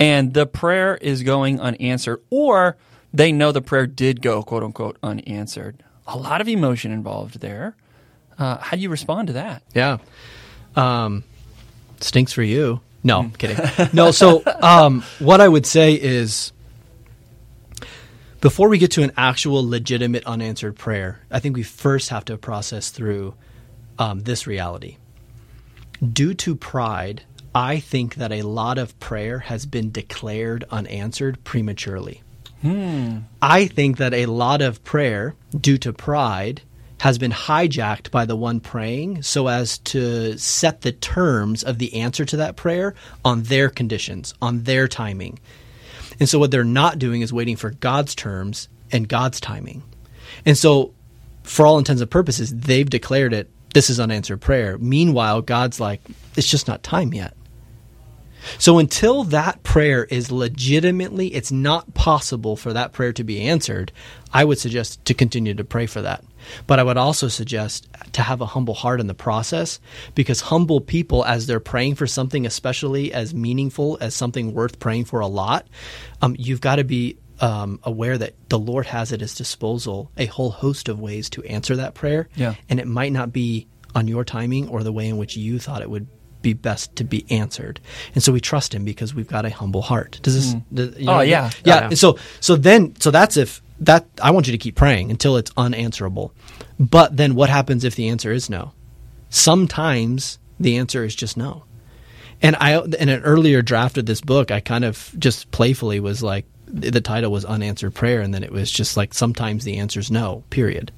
and 0.00 0.34
the 0.34 0.46
prayer 0.46 0.96
is 0.96 1.22
going 1.22 1.60
unanswered 1.60 2.22
or 2.30 2.76
they 3.12 3.32
know 3.32 3.52
the 3.52 3.62
prayer 3.62 3.86
did 3.86 4.22
go 4.22 4.42
quote 4.42 4.62
unquote 4.62 4.98
unanswered. 5.02 5.82
A 6.06 6.16
lot 6.16 6.40
of 6.40 6.48
emotion 6.48 6.92
involved 6.92 7.40
there. 7.40 7.76
Uh, 8.38 8.58
how 8.58 8.76
do 8.76 8.82
you 8.82 8.88
respond 8.88 9.28
to 9.28 9.32
that? 9.34 9.62
Yeah. 9.74 9.98
Um, 10.76 11.24
stinks 12.00 12.32
for 12.32 12.42
you. 12.42 12.80
No, 13.02 13.20
I'm 13.20 13.30
kidding. 13.30 13.58
No, 13.92 14.10
so 14.10 14.42
um, 14.62 15.02
what 15.18 15.40
I 15.40 15.48
would 15.48 15.66
say 15.66 15.94
is 15.94 16.52
before 18.40 18.68
we 18.68 18.78
get 18.78 18.92
to 18.92 19.02
an 19.02 19.12
actual 19.16 19.68
legitimate 19.68 20.24
unanswered 20.24 20.76
prayer, 20.76 21.20
I 21.30 21.40
think 21.40 21.56
we 21.56 21.62
first 21.62 22.10
have 22.10 22.24
to 22.26 22.36
process 22.36 22.90
through 22.90 23.34
um, 23.98 24.20
this 24.20 24.46
reality. 24.46 24.96
Due 26.12 26.34
to 26.34 26.54
pride, 26.54 27.22
I 27.54 27.80
think 27.80 28.16
that 28.16 28.32
a 28.32 28.42
lot 28.42 28.78
of 28.78 28.98
prayer 29.00 29.40
has 29.40 29.66
been 29.66 29.90
declared 29.90 30.64
unanswered 30.70 31.42
prematurely. 31.44 32.22
Hmm. 32.62 33.18
I 33.40 33.66
think 33.66 33.98
that 33.98 34.14
a 34.14 34.26
lot 34.26 34.62
of 34.62 34.82
prayer, 34.84 35.34
due 35.58 35.78
to 35.78 35.92
pride, 35.92 36.62
has 37.00 37.18
been 37.18 37.30
hijacked 37.30 38.10
by 38.10 38.24
the 38.24 38.36
one 38.36 38.58
praying 38.58 39.22
so 39.22 39.46
as 39.46 39.78
to 39.78 40.36
set 40.36 40.80
the 40.80 40.90
terms 40.92 41.62
of 41.62 41.78
the 41.78 41.94
answer 41.94 42.24
to 42.24 42.38
that 42.38 42.56
prayer 42.56 42.94
on 43.24 43.44
their 43.44 43.70
conditions, 43.70 44.34
on 44.42 44.64
their 44.64 44.88
timing. 44.88 45.38
And 46.18 46.28
so 46.28 46.38
what 46.38 46.50
they're 46.50 46.64
not 46.64 46.98
doing 46.98 47.22
is 47.22 47.32
waiting 47.32 47.56
for 47.56 47.70
God's 47.70 48.14
terms 48.14 48.68
and 48.90 49.08
God's 49.08 49.40
timing. 49.40 49.84
And 50.44 50.58
so, 50.58 50.92
for 51.44 51.66
all 51.66 51.78
intents 51.78 52.02
and 52.02 52.10
purposes, 52.10 52.54
they've 52.54 52.88
declared 52.88 53.32
it 53.32 53.48
this 53.74 53.90
is 53.90 54.00
unanswered 54.00 54.40
prayer. 54.40 54.78
Meanwhile, 54.78 55.42
God's 55.42 55.80
like, 55.80 56.00
it's 56.36 56.48
just 56.48 56.68
not 56.68 56.82
time 56.82 57.12
yet. 57.12 57.34
So 58.58 58.78
until 58.78 59.24
that 59.24 59.62
prayer 59.62 60.04
is 60.04 60.30
legitimately, 60.30 61.34
it's 61.34 61.52
not 61.52 61.92
possible 61.94 62.56
for 62.56 62.72
that 62.72 62.92
prayer 62.92 63.12
to 63.12 63.24
be 63.24 63.42
answered, 63.42 63.92
I 64.32 64.44
would 64.44 64.58
suggest 64.58 65.04
to 65.06 65.14
continue 65.14 65.54
to 65.54 65.64
pray 65.64 65.86
for 65.86 66.02
that. 66.02 66.24
But 66.66 66.78
I 66.78 66.82
would 66.82 66.96
also 66.96 67.28
suggest 67.28 67.88
to 68.12 68.22
have 68.22 68.40
a 68.40 68.46
humble 68.46 68.74
heart 68.74 69.00
in 69.00 69.06
the 69.06 69.14
process 69.14 69.80
because 70.14 70.40
humble 70.40 70.80
people, 70.80 71.24
as 71.24 71.46
they're 71.46 71.60
praying 71.60 71.96
for 71.96 72.06
something, 72.06 72.46
especially 72.46 73.12
as 73.12 73.34
meaningful 73.34 73.98
as 74.00 74.14
something 74.14 74.54
worth 74.54 74.78
praying 74.78 75.06
for 75.06 75.20
a 75.20 75.26
lot, 75.26 75.66
um, 76.22 76.36
you've 76.38 76.60
got 76.60 76.76
to 76.76 76.84
be 76.84 77.18
um, 77.40 77.80
aware 77.84 78.18
that 78.18 78.34
the 78.48 78.58
Lord 78.58 78.86
has 78.86 79.12
at 79.12 79.20
his 79.20 79.34
disposal 79.34 80.10
a 80.16 80.26
whole 80.26 80.50
host 80.50 80.88
of 80.88 80.98
ways 81.00 81.30
to 81.30 81.42
answer 81.44 81.76
that 81.76 81.94
prayer. 81.94 82.28
Yeah. 82.34 82.54
And 82.68 82.80
it 82.80 82.86
might 82.86 83.12
not 83.12 83.32
be 83.32 83.66
on 83.94 84.08
your 84.08 84.24
timing 84.24 84.68
or 84.68 84.82
the 84.82 84.92
way 84.92 85.08
in 85.08 85.16
which 85.16 85.36
you 85.36 85.58
thought 85.58 85.82
it 85.82 85.90
would 85.90 86.06
be 86.42 86.52
best 86.52 86.94
to 86.96 87.04
be 87.04 87.24
answered. 87.30 87.80
And 88.14 88.22
so 88.22 88.32
we 88.32 88.40
trust 88.40 88.72
him 88.74 88.84
because 88.84 89.14
we've 89.14 89.26
got 89.28 89.44
a 89.44 89.50
humble 89.50 89.82
heart. 89.82 90.20
Does 90.22 90.34
this? 90.34 90.62
does- 90.72 90.96
you 90.98 91.08
Oh, 91.08 91.14
I 91.14 91.20
mean? 91.22 91.30
yeah. 91.30 91.50
yeah. 91.64 91.74
Oh, 91.76 91.80
yeah. 91.80 91.86
And 91.88 91.98
so 91.98 92.18
so 92.40 92.54
then 92.56 92.94
so 93.00 93.10
that's 93.10 93.36
if 93.36 93.60
that 93.80 94.06
I 94.22 94.30
want 94.32 94.46
you 94.46 94.52
to 94.52 94.58
keep 94.58 94.74
praying 94.76 95.10
until 95.10 95.36
it's 95.36 95.50
unanswerable. 95.56 96.32
But 96.78 97.16
then 97.16 97.34
what 97.34 97.48
happens 97.50 97.84
if 97.84 97.94
the 97.96 98.08
answer 98.08 98.32
is 98.32 98.48
no? 98.50 98.72
Sometimes 99.30 100.38
the 100.58 100.76
answer 100.78 101.04
is 101.04 101.14
just 101.14 101.36
no. 101.36 101.64
And 102.42 102.56
I 102.56 102.80
in 102.80 103.08
an 103.08 103.22
earlier 103.22 103.62
draft 103.62 103.98
of 103.98 104.06
this 104.06 104.20
book, 104.20 104.50
I 104.50 104.60
kind 104.60 104.84
of 104.84 105.12
just 105.18 105.50
playfully 105.50 106.00
was 106.00 106.22
like 106.22 106.44
the 106.70 107.00
title 107.00 107.30
was 107.32 107.44
unanswered 107.44 107.94
prayer 107.94 108.20
and 108.20 108.32
then 108.34 108.42
it 108.42 108.52
was 108.52 108.70
just 108.70 108.96
like 108.96 109.14
sometimes 109.14 109.64
the 109.64 109.78
answer 109.78 110.00
is 110.00 110.10
no, 110.10 110.44
period. 110.50 110.92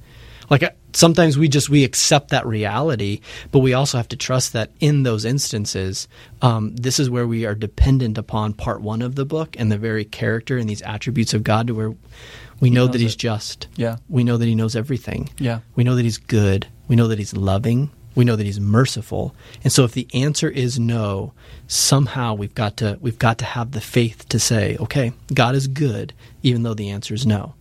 Like 0.50 0.64
uh, 0.64 0.70
sometimes 0.92 1.38
we 1.38 1.48
just 1.48 1.68
we 1.70 1.84
accept 1.84 2.30
that 2.30 2.44
reality, 2.44 3.20
but 3.52 3.60
we 3.60 3.72
also 3.72 3.98
have 3.98 4.08
to 4.08 4.16
trust 4.16 4.52
that 4.54 4.72
in 4.80 5.04
those 5.04 5.24
instances, 5.24 6.08
um, 6.42 6.74
this 6.74 6.98
is 6.98 7.08
where 7.08 7.26
we 7.26 7.46
are 7.46 7.54
dependent 7.54 8.18
upon 8.18 8.54
part 8.54 8.80
one 8.80 9.00
of 9.00 9.14
the 9.14 9.24
book 9.24 9.54
and 9.58 9.70
the 9.70 9.78
very 9.78 10.04
character 10.04 10.58
and 10.58 10.68
these 10.68 10.82
attributes 10.82 11.34
of 11.34 11.44
God, 11.44 11.68
to 11.68 11.74
where 11.74 11.94
we 12.58 12.68
know 12.68 12.88
that 12.88 13.00
He's 13.00 13.14
it. 13.14 13.18
just. 13.18 13.68
Yeah. 13.76 13.98
we 14.08 14.24
know 14.24 14.36
that 14.36 14.44
He 14.46 14.56
knows 14.56 14.74
everything. 14.74 15.30
Yeah. 15.38 15.60
we 15.76 15.84
know 15.84 15.94
that 15.94 16.02
He's 16.02 16.18
good. 16.18 16.66
We 16.88 16.96
know 16.96 17.06
that 17.06 17.18
He's 17.20 17.34
loving. 17.36 17.90
We 18.14 18.24
know 18.24 18.36
that 18.36 18.46
He's 18.46 18.60
merciful. 18.60 19.34
And 19.62 19.72
so, 19.72 19.84
if 19.84 19.92
the 19.92 20.08
answer 20.12 20.48
is 20.48 20.78
no, 20.78 21.32
somehow 21.66 22.34
we've 22.34 22.54
got 22.54 22.76
to 22.78 22.98
we've 23.00 23.18
got 23.18 23.38
to 23.38 23.44
have 23.44 23.72
the 23.72 23.80
faith 23.80 24.28
to 24.30 24.38
say, 24.38 24.76
okay, 24.80 25.12
God 25.32 25.54
is 25.54 25.68
good, 25.68 26.12
even 26.42 26.62
though 26.62 26.74
the 26.74 26.90
answer 26.90 27.14
is 27.14 27.26
no. 27.26 27.54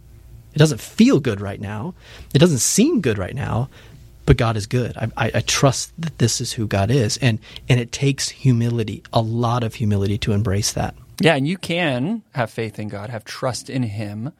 It 0.54 0.60
doesn't 0.60 0.82
feel 0.82 1.20
good 1.20 1.41
right 1.41 1.62
now. 1.62 1.93
It 2.34 2.39
doesn't 2.39 2.60
seem 2.60 3.02
good 3.02 3.18
right 3.18 3.36
now, 3.36 3.70
but 4.26 4.38
God 4.38 4.58
is 4.58 4.66
good. 4.66 4.97
I, 4.97 5.08
I, 5.16 5.32
I 5.36 5.41
trust 5.41 5.91
that 6.02 6.18
this 6.18 6.41
is 6.41 6.54
who 6.54 6.68
God 6.68 6.91
is, 6.91 7.18
and 7.18 7.39
and 7.68 7.80
it 7.80 7.91
takes 7.91 8.30
humility, 8.30 9.04
a 9.14 9.22
lot 9.22 9.64
of 9.64 9.76
humility, 9.76 10.18
to 10.20 10.34
embrace 10.34 10.74
that. 10.74 10.95
Yeah, 11.22 11.36
and 11.36 11.47
you 11.47 11.58
can 11.58 12.24
have 12.34 12.50
faith 12.50 12.80
in 12.80 12.88
God, 12.88 13.10
have 13.10 13.26
trust 13.26 13.70
in 13.70 13.84
Him, 13.84 14.32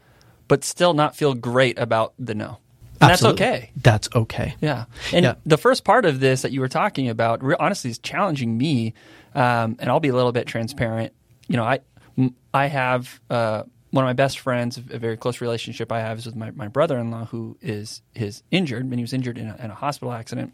but 0.48 0.64
still 0.64 0.94
not 0.94 1.16
feel 1.16 1.34
great 1.34 1.78
about 1.78 2.14
the 2.18 2.34
no. 2.34 2.58
And 3.02 3.12
Absolutely. 3.12 3.40
that's 3.46 3.54
okay. 3.58 3.72
That's 3.78 4.10
okay. 4.16 4.56
Yeah. 4.62 4.86
And 5.14 5.24
Yeah. 5.24 5.36
the 5.46 5.58
first 5.58 5.84
part 5.86 6.06
of 6.06 6.20
this 6.20 6.42
that 6.42 6.52
you 6.52 6.60
were 6.60 6.68
talking 6.68 7.08
about, 7.08 7.42
re- 7.44 7.56
honestly, 7.60 7.90
is 7.90 7.98
challenging 8.00 8.58
me. 8.58 8.94
Um, 9.34 9.78
and 9.80 9.90
I'll 9.90 10.00
be 10.02 10.10
a 10.10 10.16
little 10.16 10.32
bit 10.34 10.48
transparent. 10.48 11.14
You 11.48 11.56
know, 11.58 11.64
I, 11.64 11.80
m- 12.18 12.36
I 12.54 12.66
have 12.68 13.22
uh, 13.30 13.64
one 13.92 14.04
of 14.04 14.08
my 14.08 14.14
best 14.14 14.40
friends, 14.40 14.78
a 14.78 15.00
very 15.00 15.16
close 15.16 15.40
relationship 15.40 15.92
I 15.92 16.00
have 16.02 16.18
is 16.20 16.26
with 16.26 16.36
my, 16.36 16.52
my 16.52 16.68
brother 16.68 16.98
in 16.98 17.10
law, 17.10 17.26
who 17.26 17.58
is, 17.62 18.02
is 18.16 18.44
injured. 18.52 18.84
And 18.84 18.94
he 18.96 19.02
was 19.02 19.14
injured 19.14 19.38
in 19.38 19.48
a, 19.48 19.56
in 19.64 19.72
a 19.72 19.76
hospital 19.76 20.12
accident. 20.12 20.54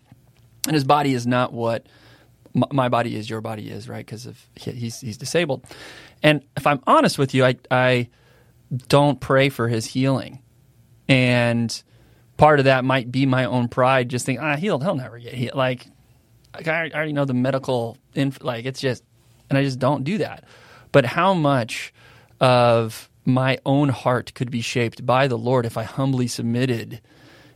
And 0.67 0.73
his 0.75 0.83
body 0.83 1.13
is 1.13 1.25
not 1.25 1.51
what 1.51 1.87
my, 2.53 2.67
my 2.71 2.89
body 2.89 3.15
is, 3.15 3.27
your 3.29 3.41
body 3.41 3.69
is, 3.71 3.89
right? 3.89 4.05
Because 4.05 4.25
of 4.27 4.39
he, 4.55 4.71
he's, 4.71 5.01
he's 5.01 5.17
disabled. 5.17 5.65
And 6.21 6.43
if 6.55 6.67
I'm 6.67 6.81
honest 6.85 7.17
with 7.17 7.33
you, 7.33 7.43
I, 7.43 7.55
I 7.71 8.09
don't 8.87 9.19
pray 9.19 9.49
for 9.49 9.67
his 9.67 9.85
healing. 9.87 10.41
And 11.07 11.81
part 12.37 12.59
of 12.59 12.65
that 12.65 12.83
might 12.85 13.11
be 13.11 13.25
my 13.25 13.45
own 13.45 13.67
pride, 13.67 14.09
just 14.09 14.25
think, 14.25 14.39
ah, 14.41 14.55
he'll 14.55 14.79
he'll 14.79 14.95
never 14.95 15.17
get 15.19 15.33
healed. 15.33 15.55
Like, 15.55 15.87
like 16.53 16.67
I 16.67 16.89
already 16.89 17.13
know 17.13 17.25
the 17.25 17.33
medical, 17.33 17.97
inf- 18.13 18.43
like 18.43 18.65
it's 18.65 18.79
just, 18.79 19.03
and 19.49 19.57
I 19.57 19.63
just 19.63 19.79
don't 19.79 20.03
do 20.03 20.17
that. 20.19 20.43
But 20.91 21.05
how 21.05 21.33
much 21.33 21.93
of 22.39 23.09
my 23.25 23.57
own 23.65 23.89
heart 23.89 24.33
could 24.33 24.51
be 24.51 24.61
shaped 24.61 25.05
by 25.05 25.27
the 25.27 25.37
Lord 25.37 25.65
if 25.65 25.77
I 25.77 25.83
humbly 25.83 26.27
submitted 26.27 27.01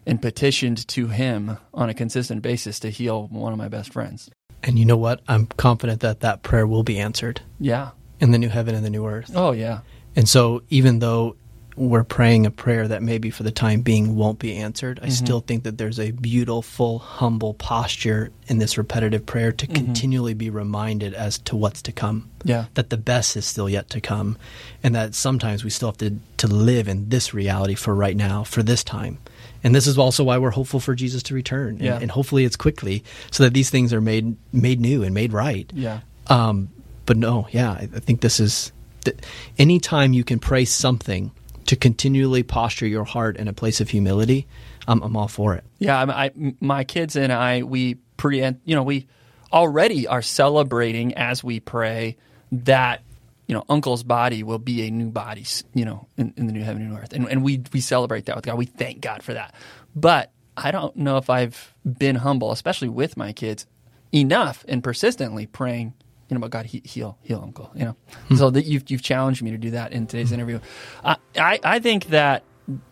and 0.05 0.21
petitioned 0.21 0.87
to 0.89 1.07
Him 1.07 1.57
on 1.73 1.89
a 1.89 1.93
consistent 1.93 2.41
basis 2.41 2.79
to 2.81 2.89
heal 2.89 3.27
one 3.27 3.51
of 3.53 3.57
my 3.59 3.67
best 3.67 3.93
friends? 3.93 4.29
And 4.63 4.77
you 4.79 4.85
know 4.85 4.97
what? 4.97 5.21
I'm 5.27 5.45
confident 5.45 6.01
that 6.01 6.19
that 6.21 6.43
prayer 6.43 6.67
will 6.67 6.83
be 6.83 6.99
answered 6.99 7.41
Yeah. 7.59 7.91
in 8.19 8.31
the 8.31 8.37
new 8.37 8.49
heaven 8.49 8.75
and 8.75 8.83
the 8.85 8.89
new 8.89 9.05
earth. 9.05 9.31
Oh 9.35 9.51
yeah. 9.51 9.81
And 10.15 10.27
so, 10.27 10.63
even 10.69 10.99
though 10.99 11.35
we're 11.75 12.03
praying 12.03 12.45
a 12.45 12.51
prayer 12.51 12.87
that 12.87 13.01
maybe 13.01 13.29
for 13.29 13.43
the 13.43 13.51
time 13.51 13.81
being 13.81 14.15
won't 14.15 14.37
be 14.39 14.55
answered, 14.57 14.97
Mm-hmm. 14.97 15.05
I 15.05 15.09
still 15.09 15.39
think 15.39 15.63
that 15.63 15.77
there's 15.77 15.99
a 15.99 16.11
beautiful, 16.11 16.99
humble 16.99 17.53
posture 17.53 18.31
in 18.47 18.57
this 18.57 18.77
repetitive 18.77 19.25
prayer 19.25 19.51
Mm-hmm. 19.51 19.57
to 19.57 19.67
continually 19.67 20.33
be 20.33 20.49
reminded 20.49 21.13
as 21.13 21.37
to 21.39 21.55
what's 21.55 21.81
to 21.83 21.91
come. 21.91 22.29
Yeah. 22.43 22.65
That 22.73 22.89
the 22.89 22.97
best 22.97 23.37
is 23.37 23.45
still 23.45 23.69
yet 23.69 23.89
to 23.91 24.01
come, 24.01 24.37
and 24.83 24.93
that 24.95 25.15
sometimes 25.15 25.63
we 25.63 25.69
still 25.69 25.89
have 25.89 25.97
to, 25.99 26.17
to 26.37 26.47
live 26.47 26.87
in 26.87 27.09
this 27.09 27.33
reality 27.33 27.75
for 27.75 27.95
right 27.95 28.15
now, 28.17 28.43
for 28.43 28.61
this 28.63 28.83
time. 28.83 29.17
And 29.63 29.73
this 29.75 29.87
is 29.87 29.97
also 29.97 30.23
why 30.23 30.37
we're 30.37 30.51
hopeful 30.51 30.79
for 30.79 30.95
Jesus 30.95 31.23
to 31.23 31.33
return. 31.33 31.75
And, 31.75 31.81
Yeah. 31.81 31.99
and 32.01 32.11
hopefully 32.11 32.45
it's 32.45 32.55
quickly 32.55 33.03
so 33.31 33.43
that 33.43 33.53
these 33.53 33.69
things 33.69 33.93
are 33.93 34.01
made 34.01 34.35
made 34.53 34.79
new 34.81 35.03
and 35.03 35.13
made 35.13 35.31
right. 35.33 35.69
Yeah. 35.73 35.99
Um, 36.27 36.69
but 37.05 37.17
no, 37.17 37.47
yeah, 37.51 37.71
I, 37.71 37.89
I 37.95 37.99
think 37.99 38.21
this 38.21 38.39
is 38.39 38.71
th- 39.03 39.17
anytime 39.57 40.13
you 40.13 40.23
can 40.23 40.39
pray 40.39 40.63
something 40.65 41.31
to 41.69 41.75
continually 41.75 42.41
posture 42.41 42.87
your 42.87 43.03
heart 43.03 43.37
in 43.37 43.47
a 43.47 43.53
place 43.53 43.79
of 43.79 43.91
humility, 43.91 44.47
I'm, 44.87 45.03
I'm 45.03 45.15
all 45.15 45.27
for 45.27 45.53
it. 45.53 45.63
Yeah, 45.77 46.01
I, 46.01 46.25
I, 46.25 46.31
my 46.59 46.83
kids 46.83 47.15
and 47.15 47.31
I, 47.31 47.61
we 47.61 47.99
pre, 48.17 48.43
you 48.43 48.75
know, 48.75 48.81
we 48.81 49.05
already 49.53 50.07
are 50.07 50.23
celebrating 50.23 51.13
as 51.13 51.43
we 51.43 51.59
pray 51.59 52.17
that 52.51 53.03
you 53.45 53.53
know 53.53 53.65
Uncle's 53.69 54.01
body 54.01 54.41
will 54.41 54.57
be 54.57 54.87
a 54.87 54.89
new 54.89 55.11
body, 55.11 55.45
you 55.75 55.85
know, 55.85 56.07
in, 56.17 56.33
in 56.37 56.47
the 56.47 56.53
new 56.53 56.63
heaven 56.63 56.81
and 56.81 56.97
earth, 56.97 57.13
and, 57.13 57.29
and 57.29 57.43
we 57.43 57.61
we 57.71 57.81
celebrate 57.81 58.25
that 58.25 58.35
with 58.35 58.45
God. 58.45 58.57
We 58.57 58.65
thank 58.65 59.01
God 59.01 59.21
for 59.21 59.35
that. 59.35 59.53
But 59.95 60.31
I 60.57 60.71
don't 60.71 60.95
know 60.95 61.17
if 61.17 61.29
I've 61.29 61.75
been 61.85 62.15
humble, 62.15 62.51
especially 62.51 62.89
with 62.89 63.15
my 63.15 63.31
kids, 63.31 63.67
enough 64.11 64.65
and 64.67 64.83
persistently 64.83 65.45
praying. 65.45 65.93
You 66.29 66.35
know, 66.35 66.39
about 66.39 66.51
God, 66.51 66.65
he, 66.67 66.81
heal, 66.85 67.17
heal, 67.21 67.41
Uncle. 67.43 67.71
You 67.75 67.85
know, 67.85 67.95
so 68.37 68.49
that 68.49 68.65
you've 68.65 68.89
you've 68.89 69.01
challenged 69.01 69.41
me 69.41 69.51
to 69.51 69.57
do 69.57 69.71
that 69.71 69.91
in 69.91 70.07
today's 70.07 70.31
interview. 70.31 70.59
I 71.03 71.17
I, 71.35 71.59
I 71.63 71.79
think 71.79 72.05
that 72.07 72.43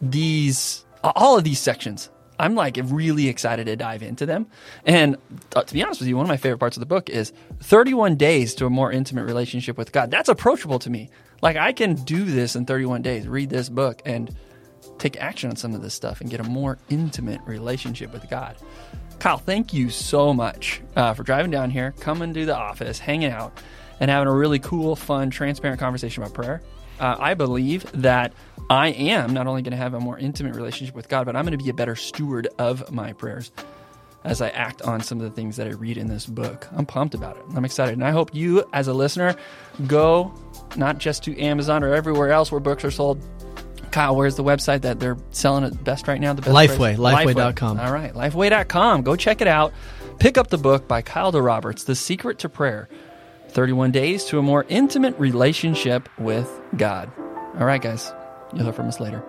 these 0.01 0.85
all 1.03 1.37
of 1.37 1.43
these 1.43 1.59
sections 1.59 2.09
I'm 2.39 2.55
like 2.55 2.77
really 2.83 3.27
excited 3.27 3.65
to 3.65 3.75
dive 3.75 4.03
into 4.03 4.25
them. 4.25 4.47
And 4.85 5.17
uh, 5.55 5.63
to 5.63 5.73
be 5.73 5.83
honest 5.83 5.99
with 6.01 6.07
you, 6.07 6.15
one 6.15 6.25
of 6.25 6.29
my 6.29 6.37
favorite 6.37 6.59
parts 6.59 6.77
of 6.77 6.81
the 6.81 6.85
book 6.85 7.09
is 7.09 7.33
31 7.61 8.15
days 8.15 8.53
to 8.55 8.65
a 8.65 8.69
more 8.69 8.91
intimate 8.91 9.25
relationship 9.25 9.77
with 9.77 9.91
God. 9.91 10.11
That's 10.11 10.29
approachable 10.29 10.79
to 10.79 10.89
me. 10.89 11.09
Like 11.41 11.57
I 11.57 11.73
can 11.73 11.95
do 11.95 12.23
this 12.23 12.55
in 12.55 12.65
31 12.65 13.01
days, 13.01 13.27
read 13.27 13.49
this 13.49 13.69
book 13.69 14.01
and 14.05 14.35
take 14.97 15.17
action 15.17 15.49
on 15.49 15.55
some 15.55 15.73
of 15.73 15.81
this 15.81 15.93
stuff 15.93 16.21
and 16.21 16.29
get 16.29 16.39
a 16.39 16.43
more 16.43 16.77
intimate 16.89 17.41
relationship 17.45 18.13
with 18.13 18.29
God. 18.29 18.55
Kyle, 19.19 19.37
thank 19.37 19.73
you 19.73 19.89
so 19.89 20.33
much 20.33 20.81
uh, 20.95 21.13
for 21.13 21.23
driving 21.23 21.51
down 21.51 21.69
here, 21.71 21.93
coming 21.99 22.33
to 22.33 22.45
the 22.45 22.55
office, 22.55 22.99
hanging 22.99 23.31
out, 23.31 23.59
and 23.99 24.11
having 24.11 24.27
a 24.27 24.33
really 24.33 24.59
cool, 24.59 24.95
fun, 24.95 25.29
transparent 25.29 25.79
conversation 25.79 26.21
about 26.23 26.33
prayer. 26.33 26.61
Uh, 26.99 27.15
I 27.19 27.33
believe 27.33 27.89
that 27.93 28.33
I 28.69 28.89
am 28.89 29.33
not 29.33 29.47
only 29.47 29.61
going 29.61 29.71
to 29.71 29.77
have 29.77 29.93
a 29.93 29.99
more 29.99 30.17
intimate 30.17 30.55
relationship 30.55 30.95
with 30.95 31.09
God, 31.09 31.25
but 31.25 31.35
I'm 31.35 31.45
going 31.45 31.57
to 31.57 31.63
be 31.63 31.69
a 31.69 31.73
better 31.73 31.95
steward 31.95 32.47
of 32.57 32.91
my 32.91 33.13
prayers 33.13 33.51
as 34.23 34.41
I 34.41 34.49
act 34.49 34.81
on 34.81 35.01
some 35.01 35.19
of 35.19 35.23
the 35.23 35.31
things 35.31 35.55
that 35.55 35.67
I 35.67 35.71
read 35.71 35.97
in 35.97 36.07
this 36.07 36.25
book. 36.25 36.67
I'm 36.75 36.85
pumped 36.85 37.15
about 37.15 37.37
it. 37.37 37.43
I'm 37.55 37.65
excited. 37.65 37.93
And 37.93 38.03
I 38.03 38.11
hope 38.11 38.35
you, 38.35 38.63
as 38.73 38.87
a 38.87 38.93
listener, 38.93 39.35
go 39.85 40.33
not 40.75 40.97
just 40.97 41.23
to 41.23 41.39
Amazon 41.39 41.83
or 41.83 41.93
everywhere 41.93 42.31
else 42.31 42.51
where 42.51 42.59
books 42.59 42.83
are 42.83 42.91
sold. 42.91 43.21
Kyle, 43.91 44.15
where's 44.15 44.35
the 44.35 44.43
website 44.43 44.81
that 44.81 44.99
they're 44.99 45.17
selling 45.31 45.63
it 45.63 45.83
best 45.83 46.07
right 46.07 46.19
now? 46.19 46.33
The 46.33 46.41
best 46.41 46.53
Lifeway, 46.53 46.95
price? 46.95 46.97
lifeway.com. 46.97 47.79
All 47.79 47.91
right, 47.91 48.13
lifeway.com. 48.13 49.01
Go 49.03 49.15
check 49.15 49.41
it 49.41 49.47
out. 49.47 49.73
Pick 50.19 50.37
up 50.37 50.47
the 50.47 50.57
book 50.57 50.87
by 50.87 51.01
Kyle 51.01 51.31
DiRoberts, 51.31 51.85
The 51.85 51.95
Secret 51.95 52.39
to 52.39 52.49
Prayer 52.49 52.89
31 53.49 53.91
Days 53.91 54.25
to 54.25 54.39
a 54.39 54.41
More 54.41 54.65
Intimate 54.67 55.17
Relationship 55.19 56.09
with 56.17 56.49
God. 56.75 57.11
All 57.59 57.65
right, 57.65 57.81
guys, 57.81 58.11
you'll 58.53 58.63
hear 58.63 58.73
from 58.73 58.87
us 58.87 58.99
later. 58.99 59.23